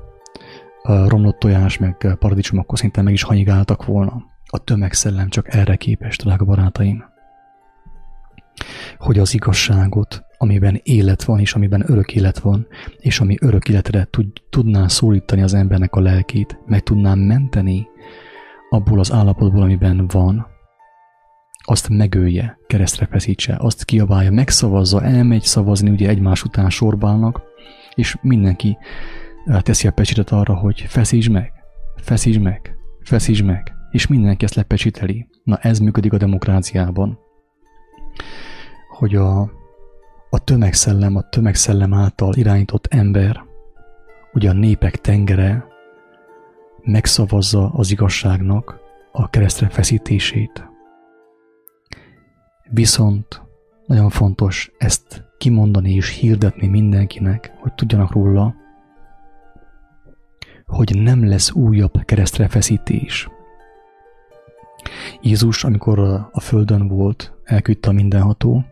romlott 0.83 1.39
tojás, 1.39 1.79
meg 1.79 2.17
paradicsom, 2.19 2.59
akkor 2.59 2.79
szinte 2.79 3.03
meg 3.03 3.13
is 3.13 3.23
hanyigáltak 3.23 3.85
volna. 3.85 4.23
A 4.47 4.59
tömegszellem 4.59 5.29
csak 5.29 5.55
erre 5.55 5.77
képes, 5.77 6.17
drága 6.17 6.45
barátaim. 6.45 7.05
Hogy 8.99 9.19
az 9.19 9.35
igazságot 9.35 10.25
amiben 10.45 10.81
élet 10.83 11.25
van, 11.25 11.39
és 11.39 11.55
amiben 11.55 11.85
örök 11.87 12.15
élet 12.15 12.39
van, 12.39 12.67
és 12.99 13.21
ami 13.21 13.37
örök 13.41 13.69
életre 13.69 14.05
tud, 14.11 14.27
tudná 14.51 14.89
szólítani 14.89 15.43
az 15.43 15.55
embernek 15.55 15.95
a 15.95 16.01
lelkét, 16.01 16.59
meg 16.67 16.83
tudná 16.83 17.15
menteni 17.15 17.87
abból 18.75 18.99
az 18.99 19.13
állapotból, 19.13 19.63
amiben 19.63 20.07
van, 20.07 20.47
azt 21.67 21.89
megölje, 21.89 22.59
keresztre 22.67 23.07
feszítse, 23.07 23.57
azt 23.59 23.85
kiabálja, 23.85 24.31
megszavazza, 24.31 25.03
elmegy 25.03 25.43
szavazni, 25.43 25.91
ugye 25.91 26.09
egymás 26.09 26.45
után 26.45 26.71
sorbálnak, 26.71 27.43
és 27.95 28.17
mindenki 28.23 28.79
eh, 29.45 29.61
teszi 29.61 29.87
a 29.87 29.91
pecsitet 29.91 30.31
arra, 30.31 30.55
hogy 30.55 30.81
feszíts 30.81 31.31
meg, 31.31 31.53
feszíts 31.97 32.39
meg, 32.39 32.77
feszíts 33.03 33.43
meg, 33.43 33.73
és 33.91 34.07
mindenki 34.07 34.45
ezt 34.45 34.55
lepecsiteli. 34.55 35.29
Na 35.45 35.57
ez 35.57 35.79
működik 35.79 36.13
a 36.13 36.17
demokráciában, 36.17 37.19
hogy 38.99 39.15
a 39.15 39.51
a 40.31 40.39
tömegszellem, 40.39 41.17
a 41.17 41.29
tömegszellem 41.29 41.95
által 41.95 42.35
irányított 42.35 42.87
ember, 42.87 43.45
ugye 44.33 44.51
a 44.51 44.53
népek 44.53 44.97
tengere 44.97 45.74
megszavazza 46.85 47.71
az 47.73 47.91
igazságnak 47.91 48.81
a 49.13 49.31
keresztre 49.31 49.69
feszítését. 49.69 50.69
Viszont 52.71 53.43
nagyon 53.87 54.11
fontos 54.11 54.71
ezt 54.79 55.25
kimondani 55.39 55.93
és 55.93 56.09
hirdetni 56.09 56.67
mindenkinek, 56.67 57.53
hogy 57.61 57.75
tudjanak 57.75 58.13
róla, 58.13 58.55
hogy 60.67 61.03
nem 61.03 61.29
lesz 61.29 61.53
újabb 61.53 62.05
keresztre 62.05 62.49
feszítés. 62.49 63.29
Jézus, 65.21 65.65
amikor 65.65 65.99
a 66.33 66.41
földön 66.41 66.89
volt, 66.89 67.33
elküldte 67.45 67.89
a 67.89 67.93
mindenható, 67.93 68.65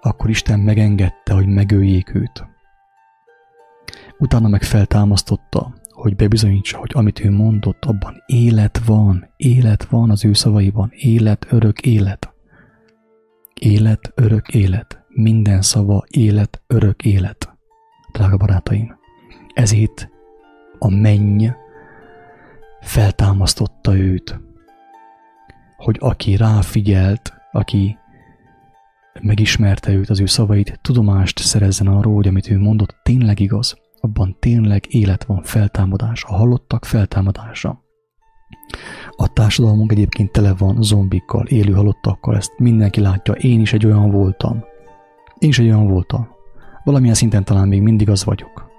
akkor 0.00 0.30
Isten 0.30 0.60
megengedte, 0.60 1.34
hogy 1.34 1.46
megöljék 1.46 2.14
őt. 2.14 2.46
Utána 4.18 4.48
meg 4.48 4.62
feltámasztotta, 4.62 5.74
hogy 6.04 6.16
bebizonyítsa, 6.16 6.78
hogy 6.78 6.90
amit 6.94 7.24
ő 7.24 7.30
mondott, 7.30 7.84
abban 7.84 8.22
élet 8.26 8.78
van, 8.78 9.28
élet 9.36 9.84
van 9.84 10.10
az 10.10 10.24
ő 10.24 10.32
szavaiban, 10.32 10.90
élet, 10.92 11.46
örök 11.50 11.80
élet. 11.80 12.32
Élet, 13.54 14.12
örök 14.14 14.48
élet. 14.48 15.04
Minden 15.08 15.62
szava 15.62 16.04
élet, 16.10 16.62
örök 16.66 17.04
élet. 17.04 17.56
Drága 18.12 18.36
barátaim, 18.36 18.96
ezért 19.54 20.10
a 20.78 20.90
menny 20.90 21.46
feltámasztotta 22.80 23.96
őt, 23.96 24.40
hogy 25.76 25.96
aki 26.00 26.36
ráfigyelt, 26.36 27.32
aki 27.52 27.98
megismerte 29.20 29.92
őt, 29.92 30.10
az 30.10 30.20
ő 30.20 30.26
szavait, 30.26 30.78
tudomást 30.82 31.38
szerezzen 31.38 31.86
arról, 31.86 32.14
hogy 32.14 32.28
amit 32.28 32.50
ő 32.50 32.58
mondott 32.58 32.96
tényleg 33.02 33.40
igaz, 33.40 33.82
abban 34.04 34.36
tényleg 34.38 34.84
élet 34.88 35.24
van, 35.24 35.42
feltámadás, 35.42 36.24
a 36.24 36.34
halottak 36.34 36.84
feltámadása. 36.84 37.82
A 39.16 39.32
társadalmunk 39.32 39.92
egyébként 39.92 40.32
tele 40.32 40.54
van 40.54 40.82
zombikkal, 40.82 41.46
élő 41.46 41.72
halottakkal, 41.72 42.36
ezt 42.36 42.58
mindenki 42.58 43.00
látja, 43.00 43.34
én 43.34 43.60
is 43.60 43.72
egy 43.72 43.86
olyan 43.86 44.10
voltam. 44.10 44.64
Én 45.38 45.48
is 45.48 45.58
egy 45.58 45.66
olyan 45.66 45.86
voltam. 45.86 46.28
Valamilyen 46.84 47.14
szinten 47.14 47.44
talán 47.44 47.68
még 47.68 47.82
mindig 47.82 48.08
az 48.08 48.24
vagyok. 48.24 48.70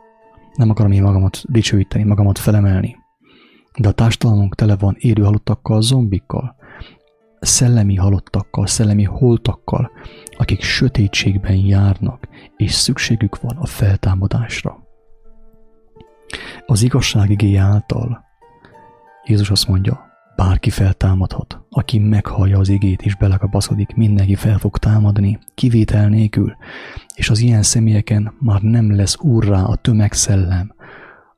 Nem 0.54 0.70
akarom 0.70 0.92
én 0.92 1.02
magamat 1.02 1.44
dicsőíteni, 1.52 2.04
magamat 2.04 2.38
felemelni. 2.38 2.96
De 3.78 3.88
a 3.88 3.92
társadalmunk 3.92 4.56
tele 4.56 4.76
van 4.76 4.96
élő 4.98 5.24
halottakkal, 5.24 5.82
zombikkal, 5.82 6.56
szellemi 7.40 7.96
halottakkal, 7.96 8.68
szellemi 8.68 9.04
holtakkal, 9.04 9.92
akik 10.38 10.62
sötétségben 10.62 11.56
járnak, 11.56 12.28
és 12.58 12.72
szükségük 12.72 13.42
van 13.42 13.58
a 13.58 13.66
feltámadásra. 13.66 14.85
Az 16.66 16.84
igazság 16.84 17.30
igény 17.30 17.58
által 17.58 18.24
Jézus 19.28 19.50
azt 19.50 19.68
mondja, 19.68 20.06
bárki 20.36 20.70
feltámadhat, 20.70 21.62
aki 21.70 22.00
meghallja 22.00 22.60
az 22.60 22.70
igét 22.70 23.02
és 23.02 23.16
belekapaszodik, 23.16 23.96
mindenki 23.96 24.36
fel 24.36 24.58
fog 24.58 24.78
támadni, 24.78 25.40
kivétel 25.56 26.10
nélkül, 26.10 26.56
és 27.16 27.30
az 27.30 27.40
ilyen 27.40 27.64
személyeken 27.64 28.34
már 28.40 28.62
nem 28.62 28.96
lesz 28.96 29.18
úrrá 29.20 29.64
a 29.64 29.76
tömegszellem, 29.76 30.74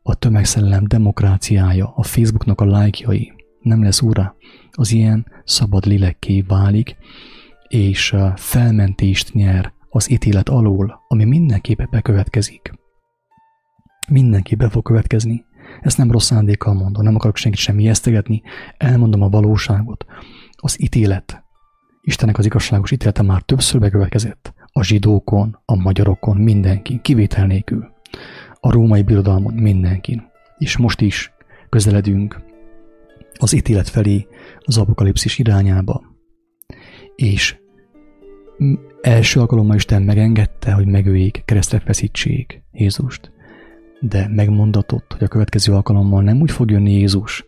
a 0.01 0.15
tömegszellem 0.15 0.83
demokráciája, 0.87 1.93
a 1.95 2.03
Facebooknak 2.03 2.61
a 2.61 2.65
lájkjai, 2.65 3.33
nem 3.61 3.83
lesz 3.83 4.01
úrrá, 4.01 4.33
az 4.71 4.91
ilyen 4.91 5.25
szabad 5.43 5.85
lélekké 5.85 6.41
válik, 6.41 6.95
és 7.67 8.15
felmentést 8.35 9.33
nyer 9.33 9.73
az 9.89 10.11
ítélet 10.11 10.49
alól, 10.49 11.05
ami 11.07 11.23
mindenképp 11.23 11.81
bekövetkezik. 11.89 12.71
Mindenki 14.11 14.55
be 14.55 14.69
fog 14.69 14.83
következni. 14.83 15.45
Ezt 15.81 15.97
nem 15.97 16.11
rossz 16.11 16.25
szándékkal 16.25 16.73
mondom, 16.73 17.03
nem 17.03 17.15
akarok 17.15 17.37
senkit 17.37 17.59
sem 17.59 17.79
ijesztegetni, 17.79 18.41
elmondom 18.77 19.21
a 19.21 19.29
valóságot. 19.29 20.05
Az 20.51 20.81
ítélet, 20.81 21.43
Istennek 22.01 22.37
az 22.37 22.45
igazságos 22.45 22.91
ítélete 22.91 23.21
már 23.21 23.41
többször 23.41 23.79
bekövetkezett. 23.79 24.53
A 24.71 24.83
zsidókon, 24.83 25.59
a 25.65 25.75
magyarokon, 25.75 26.37
mindenkin, 26.37 27.01
kivétel 27.01 27.45
nélkül. 27.45 27.87
A 28.59 28.71
római 28.71 29.01
birodalmon 29.01 29.53
mindenkin. 29.53 30.23
És 30.57 30.77
most 30.77 31.01
is 31.01 31.31
közeledünk 31.69 32.41
az 33.39 33.53
ítélet 33.53 33.89
felé, 33.89 34.27
az 34.59 34.77
apokalipszis 34.77 35.39
irányába. 35.39 36.03
És 37.15 37.57
első 39.01 39.39
alkalommal 39.39 39.75
Isten 39.75 40.01
megengedte, 40.01 40.71
hogy 40.71 40.85
megöljék, 40.85 41.41
keresztre 41.45 41.79
feszítsék 41.79 42.63
Jézust 42.71 43.31
de 43.99 44.27
megmondatott, 44.27 45.13
hogy 45.13 45.23
a 45.23 45.27
következő 45.27 45.73
alkalommal 45.73 46.21
nem 46.21 46.41
úgy 46.41 46.51
fog 46.51 46.71
jönni 46.71 46.91
Jézus, 46.91 47.45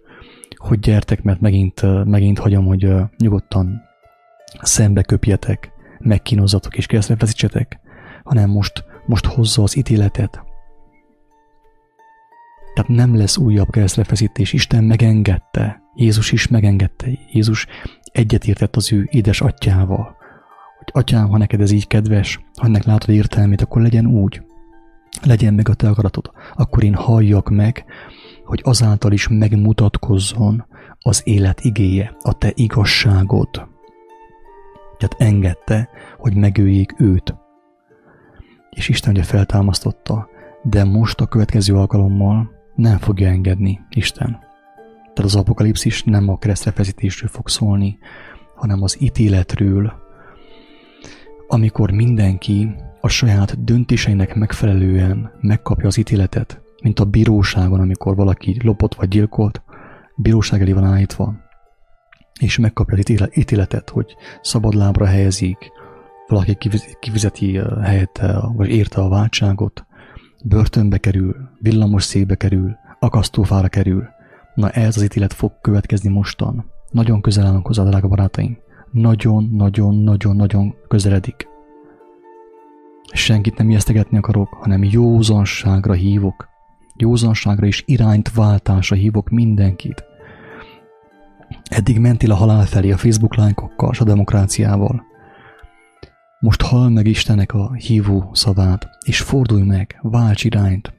hogy 0.56 0.80
gyertek, 0.80 1.24
mert 1.24 1.40
megint, 1.40 2.06
megint 2.06 2.40
hagyom, 2.40 2.66
hogy 2.66 2.88
nyugodtan 3.18 3.82
szembe 4.62 5.02
köpjetek, 5.02 5.72
megkínozzatok 6.00 6.78
és 6.78 6.86
keresztre 6.86 7.16
feszítsetek, 7.16 7.80
hanem 8.24 8.50
most, 8.50 8.84
most 9.06 9.26
hozza 9.26 9.64
az 9.64 9.78
ítéletet. 9.78 10.44
Tehát 12.74 12.90
nem 12.90 13.16
lesz 13.16 13.38
újabb 13.38 13.70
keresztrefeszítés. 13.70 14.54
Isten 14.54 14.84
megengedte. 14.84 15.82
Jézus 15.96 16.32
is 16.32 16.48
megengedte. 16.48 17.08
Jézus 17.32 17.68
egyetértett 18.12 18.76
az 18.76 18.94
ő 18.94 19.08
édes 19.12 19.42
atyával, 19.42 20.16
hogy 20.78 20.88
atyám, 20.92 21.30
ha 21.30 21.38
neked 21.38 21.62
ez 21.62 21.72
így 21.72 21.88
kedves, 21.88 22.40
ha 22.58 22.66
ennek 22.66 22.84
látod 22.84 23.16
értelmét, 23.16 23.62
akkor 23.62 23.82
legyen 23.82 24.06
úgy 24.06 24.42
legyen 25.22 25.54
meg 25.54 25.70
a 25.70 25.74
te 25.74 25.90
akaratod, 25.90 26.32
akkor 26.56 26.84
én 26.84 26.94
halljak 26.94 27.50
meg, 27.50 27.86
hogy 28.44 28.62
azáltal 28.64 29.12
is 29.12 29.28
megmutatkozzon 29.28 30.66
az 31.00 31.22
élet 31.26 31.62
igéje, 31.62 32.16
a 32.22 32.38
te 32.38 32.52
igazságod. 32.56 33.50
Tehát 34.98 35.16
engedte, 35.18 35.90
hogy 36.18 36.36
megöljék 36.36 36.94
őt. 36.98 37.36
És 38.70 38.90
Isten 38.90 39.14
ugye 39.14 39.24
feltámasztotta, 39.24 40.30
de 40.64 40.84
most 40.84 41.22
a 41.22 41.26
következő 41.26 41.76
alkalommal 41.76 42.52
nem 42.76 42.98
fogja 42.98 43.28
engedni 43.28 43.80
Isten. 43.90 44.30
Tehát 45.02 45.32
az 45.32 45.36
apokalipszis 45.36 46.04
nem 46.04 46.30
a 46.30 46.38
keresztrefeszítésről 46.38 47.30
fog 47.30 47.50
szólni, 47.50 47.98
hanem 48.56 48.84
az 48.84 49.02
ítéletről, 49.02 49.94
amikor 51.48 51.92
mindenki 51.92 52.76
a 53.02 53.08
saját 53.08 53.64
döntéseinek 53.64 54.36
megfelelően 54.36 55.32
megkapja 55.42 55.88
az 55.88 55.98
ítéletet, 55.98 56.62
mint 56.84 57.00
a 57.00 57.06
bíróságon, 57.06 57.80
amikor 57.80 58.16
valaki 58.16 58.60
lopott 58.64 58.96
vagy 58.96 59.08
gyilkolt, 59.08 59.62
bíróság 60.16 60.62
elé 60.62 60.72
van 60.72 60.84
állítva, 60.84 61.36
és 62.40 62.58
megkapja 62.58 62.98
az 62.98 63.38
ítéletet, 63.38 63.90
hogy 63.90 64.16
szabadlábra 64.42 65.06
helyezik, 65.06 65.58
valaki 66.28 66.58
kivizeti 67.00 67.60
helyette, 67.82 68.40
vagy 68.56 68.70
érte 68.70 69.02
a 69.02 69.10
váltságot, 69.10 69.86
börtönbe 70.46 70.98
kerül, 70.98 71.36
villamos 71.60 72.04
székbe 72.04 72.36
kerül, 72.36 72.76
akasztófára 73.00 73.68
kerül. 73.68 74.08
Na 74.56 74.70
ez 74.70 74.98
az 74.98 75.04
ítélet 75.04 75.34
fog 75.34 75.52
következni 75.62 76.10
mostan. 76.10 76.66
Nagyon 76.92 77.22
közel 77.22 77.46
állunk 77.46 77.68
hozzá, 77.68 77.84
drága 77.84 78.08
barátaim. 78.08 78.58
Nagyon-nagyon-nagyon-nagyon 78.92 80.76
közeledik. 80.88 81.48
Senkit 83.14 83.58
nem 83.58 83.70
ijesztegetni 83.70 84.18
akarok, 84.18 84.54
hanem 84.54 84.84
józanságra 84.84 85.94
hívok. 85.94 86.48
Józanságra 86.96 87.66
és 87.66 87.84
irányt 87.86 88.34
váltásra 88.34 88.96
hívok 88.96 89.30
mindenkit. 89.30 90.04
Eddig 91.64 92.00
mentél 92.00 92.32
a 92.32 92.36
halál 92.36 92.66
felé 92.66 92.92
a 92.92 92.98
Facebook 92.98 93.36
lájkokkal 93.36 93.90
és 93.92 94.00
a 94.00 94.04
demokráciával. 94.04 95.04
Most 96.40 96.62
hall 96.62 96.90
meg 96.90 97.08
Istennek 97.08 97.54
a 97.54 97.74
hívó 97.74 98.30
szavát, 98.34 98.90
és 99.06 99.22
fordulj 99.22 99.64
meg, 99.64 100.00
válts 100.02 100.44
irányt. 100.44 100.94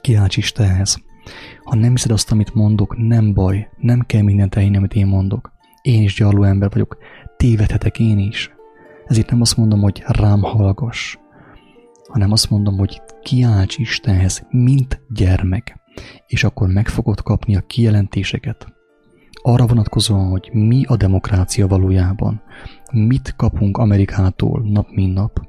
Kiálts 0.00 0.36
Istenhez. 0.36 1.02
Ha 1.64 1.76
nem 1.76 1.90
hiszed 1.90 2.10
azt, 2.10 2.32
amit 2.32 2.54
mondok, 2.54 2.96
nem 2.96 3.32
baj, 3.34 3.68
nem 3.76 4.00
kell 4.06 4.22
mindent 4.22 4.54
elhinni, 4.54 4.76
amit 4.76 4.94
én 4.94 5.06
mondok. 5.06 5.52
Én 5.82 6.02
is 6.02 6.14
gyarló 6.14 6.42
ember 6.42 6.70
vagyok, 6.70 6.98
tévedhetek 7.36 7.98
én 7.98 8.18
is. 8.18 8.50
Ezért 9.10 9.30
nem 9.30 9.40
azt 9.40 9.56
mondom, 9.56 9.80
hogy 9.80 10.02
rám 10.06 10.42
hallgass, 10.42 11.16
hanem 12.08 12.32
azt 12.32 12.50
mondom, 12.50 12.78
hogy 12.78 13.02
kiálts 13.22 13.78
Istenhez, 13.78 14.46
mint 14.50 15.00
gyermek, 15.08 15.80
és 16.26 16.44
akkor 16.44 16.68
meg 16.68 16.88
fogod 16.88 17.22
kapni 17.22 17.56
a 17.56 17.60
kijelentéseket. 17.60 18.72
Arra 19.42 19.66
vonatkozóan, 19.66 20.28
hogy 20.28 20.50
mi 20.52 20.84
a 20.84 20.96
demokrácia 20.96 21.66
valójában, 21.66 22.42
mit 22.92 23.34
kapunk 23.36 23.78
Amerikától 23.78 24.62
nap 24.64 24.88
mint 24.90 25.14
nap. 25.14 25.40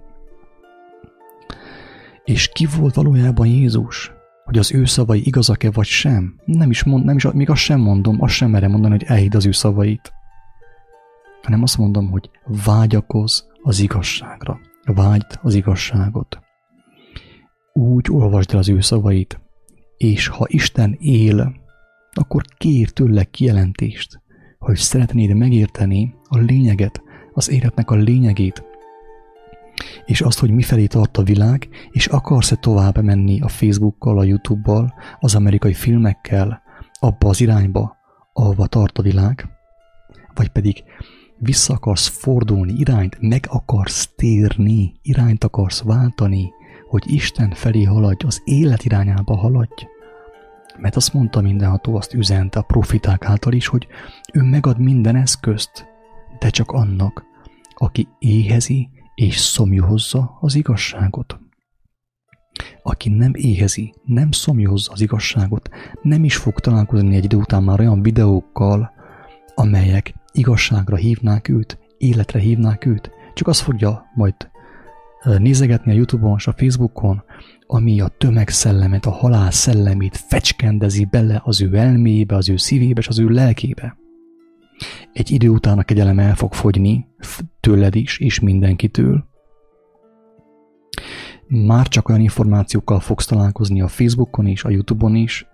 És 2.23 2.49
ki 2.53 2.67
volt 2.79 2.95
valójában 2.95 3.47
Jézus? 3.47 4.11
Hogy 4.43 4.57
az 4.57 4.73
ő 4.73 4.85
szavai 4.85 5.25
igazak-e 5.25 5.71
vagy 5.71 5.85
sem? 5.85 6.35
Nem 6.45 6.69
is, 6.69 6.83
mond, 6.83 7.05
nem 7.05 7.15
is 7.15 7.27
még 7.33 7.49
azt 7.49 7.61
sem 7.61 7.79
mondom, 7.79 8.21
azt 8.21 8.33
sem 8.33 8.49
merem 8.49 8.71
mondani, 8.71 8.93
hogy 8.93 9.03
elhidd 9.07 9.35
az 9.35 9.45
ő 9.45 9.51
szavait. 9.51 10.13
Hanem 11.41 11.61
azt 11.61 11.77
mondom, 11.77 12.09
hogy 12.09 12.29
vágyakoz 12.65 13.49
az 13.61 13.79
igazságra. 13.79 14.59
Vágyd 14.85 15.39
az 15.41 15.53
igazságot. 15.53 16.39
Úgy 17.73 18.05
olvasd 18.09 18.51
el 18.51 18.57
az 18.57 18.69
ő 18.69 18.79
szavait, 18.79 19.41
és 19.97 20.27
ha 20.27 20.45
Isten 20.47 20.97
él, 20.99 21.55
akkor 22.11 22.43
kér 22.57 22.89
tőle 22.89 23.23
kijelentést, 23.23 24.21
hogy 24.59 24.75
szeretnéd 24.75 25.35
megérteni 25.35 26.15
a 26.27 26.37
lényeget, 26.37 27.01
az 27.33 27.49
életnek 27.49 27.91
a 27.91 27.95
lényegét, 27.95 28.63
és 30.05 30.21
azt, 30.21 30.39
hogy 30.39 30.51
mifelé 30.51 30.85
tart 30.85 31.17
a 31.17 31.23
világ, 31.23 31.69
és 31.91 32.07
akarsz-e 32.07 32.55
tovább 32.55 33.03
menni 33.03 33.41
a 33.41 33.47
Facebookkal, 33.47 34.19
a 34.19 34.23
YouTube-bal, 34.23 34.93
az 35.19 35.35
amerikai 35.35 35.73
filmekkel, 35.73 36.61
abba 36.99 37.29
az 37.29 37.41
irányba, 37.41 37.95
ahova 38.33 38.67
tart 38.67 38.97
a 38.97 39.01
világ, 39.01 39.49
vagy 40.33 40.49
pedig 40.49 40.83
vissza 41.41 41.73
akarsz 41.73 42.07
fordulni, 42.07 42.73
irányt 42.73 43.17
meg 43.19 43.45
akarsz 43.49 44.09
térni, 44.15 44.93
irányt 45.01 45.43
akarsz 45.43 45.81
váltani, 45.81 46.51
hogy 46.87 47.03
Isten 47.11 47.51
felé 47.51 47.83
haladj, 47.83 48.25
az 48.25 48.41
élet 48.43 48.83
irányába 48.83 49.35
haladj. 49.35 49.85
Mert 50.77 50.95
azt 50.95 51.13
mondta 51.13 51.41
mindenható, 51.41 51.95
azt 51.95 52.13
üzente 52.13 52.59
a 52.59 52.63
profiták 52.63 53.25
által 53.25 53.53
is, 53.53 53.67
hogy 53.67 53.87
ő 54.33 54.41
megad 54.41 54.79
minden 54.79 55.15
eszközt, 55.15 55.85
de 56.39 56.49
csak 56.49 56.71
annak, 56.71 57.23
aki 57.75 58.07
éhezi 58.19 58.89
és 59.15 59.37
szomjuhozza 59.37 60.37
az 60.39 60.55
igazságot. 60.55 61.39
Aki 62.83 63.09
nem 63.09 63.31
éhezi, 63.35 63.93
nem 64.05 64.31
szomjózza 64.31 64.91
az 64.91 65.01
igazságot, 65.01 65.69
nem 66.01 66.23
is 66.23 66.35
fog 66.35 66.59
találkozni 66.59 67.15
egy 67.15 67.23
idő 67.23 67.37
után 67.37 67.63
már 67.63 67.79
olyan 67.79 68.01
videókkal, 68.01 68.91
amelyek 69.55 70.20
igazságra 70.31 70.95
hívnák 70.95 71.47
őt, 71.47 71.79
életre 71.97 72.39
hívnák 72.39 72.85
őt, 72.85 73.11
csak 73.33 73.47
azt 73.47 73.61
fogja 73.61 74.05
majd 74.15 74.35
nézegetni 75.37 75.91
a 75.91 75.95
Youtube-on 75.95 76.35
és 76.37 76.47
a 76.47 76.53
Facebookon, 76.57 77.23
ami 77.67 78.01
a 78.01 78.07
tömegszellemet, 78.07 79.05
a 79.05 79.11
halál 79.11 79.51
szellemét 79.51 80.17
fecskendezi 80.17 81.05
bele 81.05 81.41
az 81.43 81.61
ő 81.61 81.75
elmébe, 81.75 82.35
az 82.35 82.49
ő 82.49 82.57
szívébe 82.57 82.99
és 82.99 83.07
az 83.07 83.19
ő 83.19 83.27
lelkébe. 83.27 83.97
Egy 85.13 85.31
idő 85.31 85.49
után 85.49 85.79
a 85.79 85.83
kegyelem 85.83 86.19
el 86.19 86.35
fog 86.35 86.53
fogyni, 86.53 87.07
tőled 87.59 87.95
is, 87.95 88.19
és 88.19 88.39
mindenkitől. 88.39 89.29
Már 91.47 91.87
csak 91.87 92.09
olyan 92.09 92.21
információkkal 92.21 92.99
fogsz 92.99 93.25
találkozni 93.25 93.81
a 93.81 93.87
Facebookon 93.87 94.45
is, 94.45 94.63
a 94.63 94.69
Youtube-on 94.69 95.15
is, 95.15 95.45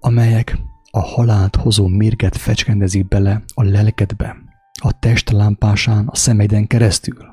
amelyek 0.00 0.58
a 0.90 1.00
halált 1.00 1.56
hozó 1.56 1.86
mérget 1.86 2.36
fecskendezik 2.36 3.08
bele 3.08 3.42
a 3.54 3.62
lelkedbe, 3.62 4.36
a 4.80 4.98
test 4.98 5.30
lámpásán, 5.30 6.06
a 6.06 6.16
szemeiden 6.16 6.66
keresztül, 6.66 7.26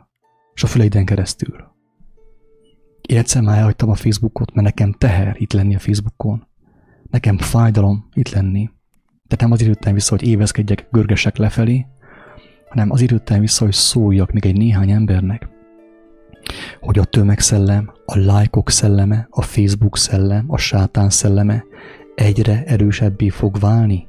és 0.54 0.64
a 0.64 0.68
füleiden 0.68 1.06
keresztül. 1.06 1.74
Én 3.02 3.18
egyszer 3.18 3.42
már 3.42 3.58
elhagytam 3.58 3.90
a 3.90 3.96
Facebookot, 3.96 4.54
mert 4.54 4.68
nekem 4.68 4.92
teher 4.92 5.36
itt 5.38 5.54
lenni 5.54 5.76
a 5.76 5.80
Facebookon. 5.80 6.48
Nekem 7.10 7.38
fájdalom 7.38 8.10
itt 8.14 8.30
lenni. 8.30 8.70
Tehát 9.28 9.42
nem 9.42 9.52
az 9.52 9.62
jöttem 9.62 9.94
vissza, 9.94 10.16
hogy 10.16 10.28
évezkedjek, 10.28 10.88
görgesek 10.92 11.38
lefelé, 11.38 11.86
hanem 12.70 12.92
az 12.92 13.02
jöttem 13.02 13.40
vissza, 13.40 13.64
hogy 13.64 13.74
szóljak 13.74 14.32
még 14.32 14.46
egy 14.46 14.58
néhány 14.58 14.92
embernek, 14.92 15.48
hogy 16.80 17.00
a 17.00 17.04
tömegszellem, 17.04 17.92
a 18.06 18.18
lájkok 18.18 18.70
szelleme, 18.70 19.28
a 19.30 19.42
Facebook 19.42 19.98
szellem, 19.98 20.46
a 20.48 20.58
sátán 20.58 21.10
szelleme 21.10 21.64
egyre 22.16 22.64
erősebbé 22.66 23.30
fog 23.30 23.60
válni, 23.60 24.08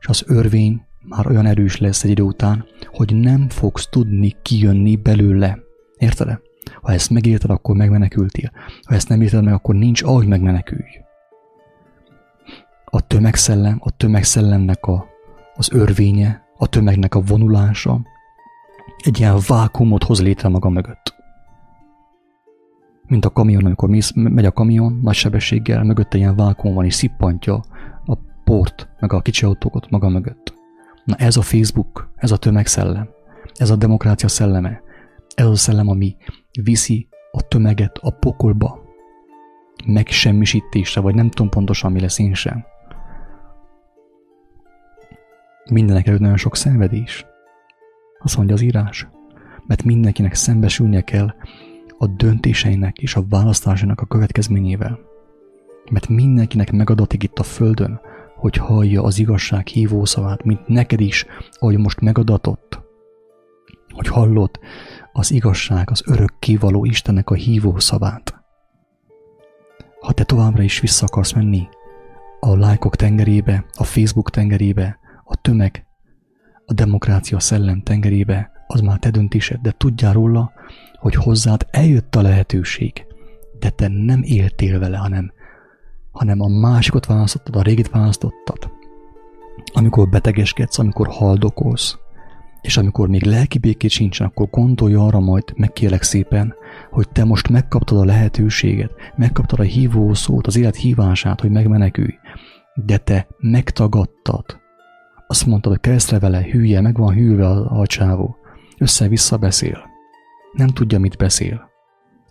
és 0.00 0.06
az 0.06 0.24
örvény 0.26 0.86
már 1.02 1.26
olyan 1.26 1.46
erős 1.46 1.78
lesz 1.78 2.04
egy 2.04 2.10
idő 2.10 2.22
után, 2.22 2.64
hogy 2.86 3.16
nem 3.16 3.48
fogsz 3.48 3.88
tudni 3.88 4.36
kijönni 4.42 4.96
belőle. 4.96 5.58
Érted? 5.98 6.40
Ha 6.82 6.92
ezt 6.92 7.10
megérted, 7.10 7.50
akkor 7.50 7.76
megmenekültél. 7.76 8.50
Ha 8.82 8.94
ezt 8.94 9.08
nem 9.08 9.20
érted 9.20 9.44
meg, 9.44 9.52
akkor 9.52 9.74
nincs 9.74 10.02
ahogy 10.02 10.26
megmenekülj. 10.26 10.88
A 12.84 13.00
tömegszellem, 13.00 13.76
a 13.80 13.90
tömegszellemnek 13.90 14.86
a, 14.86 15.06
az 15.54 15.72
örvénye, 15.72 16.42
a 16.56 16.66
tömegnek 16.66 17.14
a 17.14 17.20
vonulása 17.20 18.00
egy 18.98 19.18
ilyen 19.18 19.38
vákumot 19.46 20.04
hoz 20.04 20.22
létre 20.22 20.48
maga 20.48 20.68
mögött. 20.68 21.17
Mint 23.08 23.24
a 23.24 23.30
kamion, 23.30 23.64
amikor 23.64 23.88
mész, 23.88 24.12
megy 24.14 24.44
a 24.44 24.52
kamion 24.52 24.98
nagy 25.02 25.14
sebességgel, 25.14 25.84
mögötte 25.84 26.18
ilyen 26.18 26.36
vákum 26.36 26.74
van, 26.74 26.84
és 26.84 26.94
szippantja 26.94 27.60
a 28.04 28.18
port, 28.44 28.88
meg 29.00 29.12
a 29.12 29.20
kicsi 29.20 29.44
autókat 29.44 29.90
maga 29.90 30.08
mögött. 30.08 30.54
Na 31.04 31.16
ez 31.16 31.36
a 31.36 31.42
Facebook, 31.42 32.12
ez 32.16 32.30
a 32.30 32.36
tömegszellem, 32.36 33.08
ez 33.54 33.70
a 33.70 33.76
demokrácia 33.76 34.28
szelleme, 34.28 34.80
ez 35.34 35.46
a 35.46 35.56
szellem, 35.56 35.88
ami 35.88 36.16
viszi 36.62 37.08
a 37.30 37.42
tömeget 37.42 37.98
a 38.00 38.10
pokolba, 38.10 38.86
megsemmisítésre, 39.86 41.00
vagy 41.00 41.14
nem 41.14 41.30
tudom 41.30 41.48
pontosan 41.48 41.92
mi 41.92 42.00
lesz 42.00 42.18
én 42.18 42.34
sem. 42.34 42.64
Mindenek 45.70 46.06
előtt 46.06 46.20
nagyon 46.20 46.36
sok 46.36 46.56
szenvedés. 46.56 47.26
Azt 48.18 48.36
mondja 48.36 48.54
az 48.54 48.60
írás. 48.60 49.08
Mert 49.66 49.82
mindenkinek 49.82 50.34
szembesülnie 50.34 51.00
kell 51.00 51.34
a 51.98 52.06
döntéseinek 52.06 52.98
és 52.98 53.14
a 53.14 53.24
választásának 53.28 54.00
a 54.00 54.06
következményével. 54.06 54.98
Mert 55.90 56.08
mindenkinek 56.08 56.72
megadatik 56.72 57.22
itt 57.22 57.38
a 57.38 57.42
földön, 57.42 58.00
hogy 58.36 58.56
hallja 58.56 59.02
az 59.02 59.18
igazság 59.18 59.66
hívószavát, 59.66 60.44
mint 60.44 60.66
neked 60.66 61.00
is, 61.00 61.26
ahogy 61.52 61.78
most 61.78 62.00
megadatott. 62.00 62.80
Hogy 63.88 64.08
hallod 64.08 64.50
az 65.12 65.30
igazság, 65.30 65.90
az 65.90 66.02
örök 66.06 66.34
kivaló 66.38 66.84
Istennek 66.84 67.30
a 67.30 67.34
hívószavát. 67.34 68.42
Ha 70.00 70.12
te 70.12 70.24
továbbra 70.24 70.62
is 70.62 70.80
vissza 70.80 71.06
akarsz 71.06 71.32
menni 71.32 71.68
a 72.40 72.56
lájkok 72.56 72.96
tengerébe, 72.96 73.64
a 73.76 73.84
Facebook 73.84 74.30
tengerébe, 74.30 74.98
a 75.24 75.36
tömeg, 75.36 75.86
a 76.66 76.72
demokrácia 76.72 77.40
szellem 77.40 77.82
tengerébe, 77.82 78.50
az 78.66 78.80
már 78.80 78.98
te 78.98 79.10
döntésed, 79.10 79.60
de 79.60 79.74
tudjál 79.76 80.12
róla, 80.12 80.52
hogy 80.98 81.14
hozzád 81.14 81.66
eljött 81.70 82.14
a 82.14 82.22
lehetőség, 82.22 83.06
de 83.58 83.70
te 83.70 83.88
nem 83.88 84.20
éltél 84.22 84.78
vele, 84.78 84.96
hanem, 84.96 85.32
hanem 86.10 86.40
a 86.40 86.48
másikot 86.48 87.06
választottad, 87.06 87.56
a 87.56 87.62
régit 87.62 87.90
választottad. 87.90 88.70
Amikor 89.72 90.08
betegeskedsz, 90.08 90.78
amikor 90.78 91.08
haldokolsz, 91.08 91.98
és 92.60 92.76
amikor 92.76 93.08
még 93.08 93.22
lelki 93.22 93.58
békét 93.58 93.90
sincsen, 93.90 94.26
akkor 94.26 94.48
gondolj 94.50 94.94
arra 94.94 95.20
majd, 95.20 95.52
megkérlek 95.56 96.02
szépen, 96.02 96.54
hogy 96.90 97.08
te 97.08 97.24
most 97.24 97.48
megkaptad 97.48 97.98
a 97.98 98.04
lehetőséget, 98.04 98.92
megkaptad 99.16 99.60
a 99.60 99.62
hívó 99.62 100.14
szót, 100.14 100.46
az 100.46 100.56
élet 100.56 100.76
hívását, 100.76 101.40
hogy 101.40 101.50
megmenekülj, 101.50 102.14
de 102.74 102.96
te 102.96 103.26
megtagadtad. 103.38 104.44
Azt 105.26 105.46
mondtad, 105.46 105.72
hogy 105.72 105.80
keresztre 105.80 106.18
vele, 106.18 106.42
hülye, 106.42 106.80
meg 106.80 106.96
van 106.96 107.14
hűlve 107.14 107.46
a, 107.46 107.80
a 107.80 107.86
csávó. 107.86 108.36
Össze-vissza 108.78 109.36
beszél. 109.36 109.87
Nem 110.52 110.68
tudja, 110.68 110.98
mit 110.98 111.16
beszél. 111.16 111.70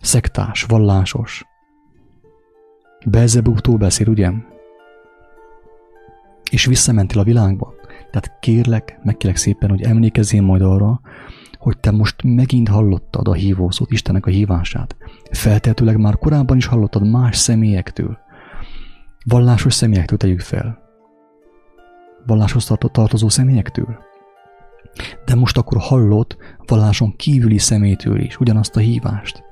Szektás, 0.00 0.62
vallásos. 0.62 1.44
Belzebútól 3.06 3.76
beszél, 3.76 4.08
ugye? 4.08 4.30
És 6.50 6.64
visszamentél 6.64 7.20
a 7.20 7.24
világba. 7.24 7.74
Tehát 8.10 8.38
kérlek, 8.40 8.98
megkérlek 9.02 9.38
szépen, 9.38 9.70
hogy 9.70 9.82
emlékezzél 9.82 10.42
majd 10.42 10.62
arra, 10.62 11.00
hogy 11.58 11.78
te 11.78 11.90
most 11.90 12.22
megint 12.22 12.68
hallottad 12.68 13.28
a 13.28 13.32
hívószót, 13.32 13.90
Istennek 13.90 14.26
a 14.26 14.30
hívását. 14.30 14.96
Feltehetőleg 15.30 15.96
már 15.96 16.18
korábban 16.18 16.56
is 16.56 16.66
hallottad 16.66 17.10
más 17.10 17.36
személyektől. 17.36 18.18
Vallásos 19.24 19.74
személyektől 19.74 20.18
tegyük 20.18 20.40
fel. 20.40 20.78
Valláshoz 22.26 22.72
tartozó 22.92 23.28
személyektől. 23.28 24.06
De 25.24 25.34
most 25.34 25.56
akkor 25.56 25.76
hallott 25.80 26.36
valláson 26.66 27.16
kívüli 27.16 27.58
szemétől 27.58 28.20
is 28.20 28.36
ugyanazt 28.36 28.76
a 28.76 28.80
hívást, 28.80 29.42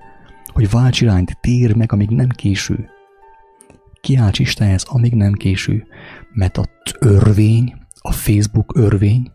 hogy 0.53 0.71
válts 0.71 1.01
irányt, 1.01 1.39
tér 1.41 1.77
meg, 1.77 1.93
amíg 1.93 2.09
nem 2.09 2.29
késő. 2.29 2.91
Kiálts 4.01 4.39
Istenhez, 4.39 4.85
amíg 4.89 5.15
nem 5.15 5.33
késő, 5.33 5.87
mert 6.33 6.57
a 6.57 6.65
örvény, 7.01 7.75
a 8.01 8.13
Facebook 8.13 8.77
örvény, 8.77 9.31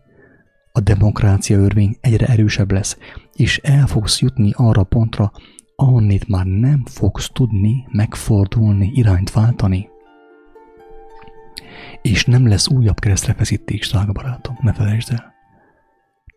a 0.72 0.80
demokrácia 0.80 1.58
örvény 1.58 1.96
egyre 2.00 2.26
erősebb 2.26 2.72
lesz, 2.72 2.98
és 3.32 3.58
el 3.58 3.86
fogsz 3.86 4.20
jutni 4.20 4.50
arra 4.54 4.84
pontra, 4.84 5.32
ahonnét 5.76 6.28
már 6.28 6.46
nem 6.46 6.84
fogsz 6.84 7.30
tudni 7.32 7.86
megfordulni, 7.90 8.90
irányt 8.94 9.30
váltani. 9.30 9.88
És 12.02 12.24
nem 12.24 12.48
lesz 12.48 12.68
újabb 12.68 12.98
keresztrefeszítés, 12.98 13.90
drága 13.90 14.12
barátom, 14.12 14.56
ne 14.60 14.72
felejtsd 14.72 15.12
el. 15.12 15.31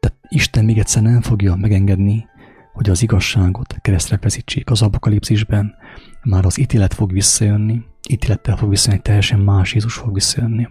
Tehát 0.05 0.19
Isten 0.27 0.65
még 0.65 0.77
egyszer 0.77 1.01
nem 1.01 1.21
fogja 1.21 1.55
megengedni, 1.55 2.27
hogy 2.73 2.89
az 2.89 3.01
igazságot 3.01 3.75
keresztre 3.81 4.17
feszítsék. 4.17 4.69
Az 4.69 4.81
apokalipszisben 4.81 5.75
már 6.23 6.45
az 6.45 6.59
ítélet 6.59 6.93
fog 6.93 7.11
visszajönni, 7.11 7.83
ítélettel 8.09 8.57
fog 8.57 8.69
visszajönni, 8.69 9.03
teljesen 9.03 9.39
más 9.39 9.73
Jézus 9.73 9.93
fog 9.93 10.13
visszajönni. 10.13 10.67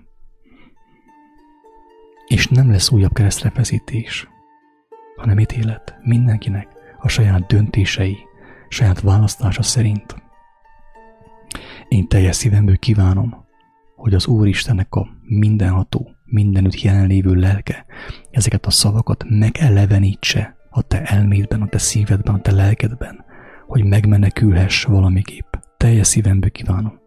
És 2.26 2.48
nem 2.48 2.70
lesz 2.70 2.90
újabb 2.90 3.12
keresztrefeszítés, 3.12 4.28
hanem 5.16 5.38
ítélet 5.38 5.96
mindenkinek 6.02 6.68
a 6.98 7.08
saját 7.08 7.46
döntései, 7.46 8.16
saját 8.68 9.00
választása 9.00 9.62
szerint. 9.62 10.14
Én 11.88 12.08
teljes 12.08 12.36
szívemből 12.36 12.76
kívánom, 12.76 13.44
hogy 13.96 14.14
az 14.14 14.26
Úristennek 14.26 14.94
a 14.94 15.08
mindenható, 15.22 16.13
mindenütt 16.34 16.80
jelenlévő 16.80 17.34
lelke 17.34 17.84
ezeket 18.30 18.66
a 18.66 18.70
szavakat 18.70 19.24
megelevenítse 19.28 20.56
a 20.70 20.82
te 20.82 21.02
elmédben, 21.02 21.62
a 21.62 21.66
te 21.66 21.78
szívedben, 21.78 22.34
a 22.34 22.40
te 22.40 22.52
lelkedben, 22.52 23.24
hogy 23.66 23.84
megmenekülhess 23.84 24.84
valamiképp. 24.84 25.54
Teljes 25.76 26.06
szívemből 26.06 26.50
kívánom. 26.50 26.98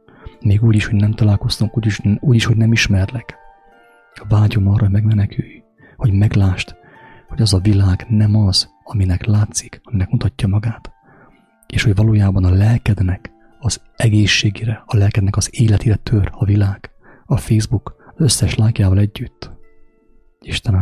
Még 0.41 0.63
úgy 0.63 0.75
is, 0.75 0.85
hogy 0.85 0.95
nem 0.95 1.11
találkoztunk, 1.11 1.77
úgy 1.77 1.85
is, 1.85 2.01
úgy 2.19 2.35
is 2.35 2.45
hogy 2.45 2.57
nem 2.57 2.71
ismerlek. 2.71 3.35
Vágyom 4.27 4.67
arra, 4.67 4.83
hogy 4.83 4.91
megmenekülj, 4.91 5.63
hogy 5.95 6.11
meglásd, 6.11 6.75
hogy 7.27 7.41
az 7.41 7.53
a 7.53 7.59
világ 7.59 8.05
nem 8.09 8.35
az, 8.35 8.69
aminek 8.83 9.25
látszik, 9.25 9.81
aminek 9.83 10.09
mutatja 10.09 10.47
magát, 10.47 10.91
és 11.67 11.83
hogy 11.83 11.95
valójában 11.95 12.43
a 12.43 12.49
lelkednek 12.49 13.31
az 13.59 13.81
egészségére, 13.95 14.83
a 14.85 14.97
lelkednek 14.97 15.35
az 15.35 15.49
életére 15.51 15.95
tör 15.95 16.29
a 16.31 16.45
világ, 16.45 16.91
a 17.25 17.37
Facebook 17.37 17.97
összes 18.17 18.55
lájkjával 18.55 18.99
együtt. 18.99 19.49
Istenem, 20.41 20.75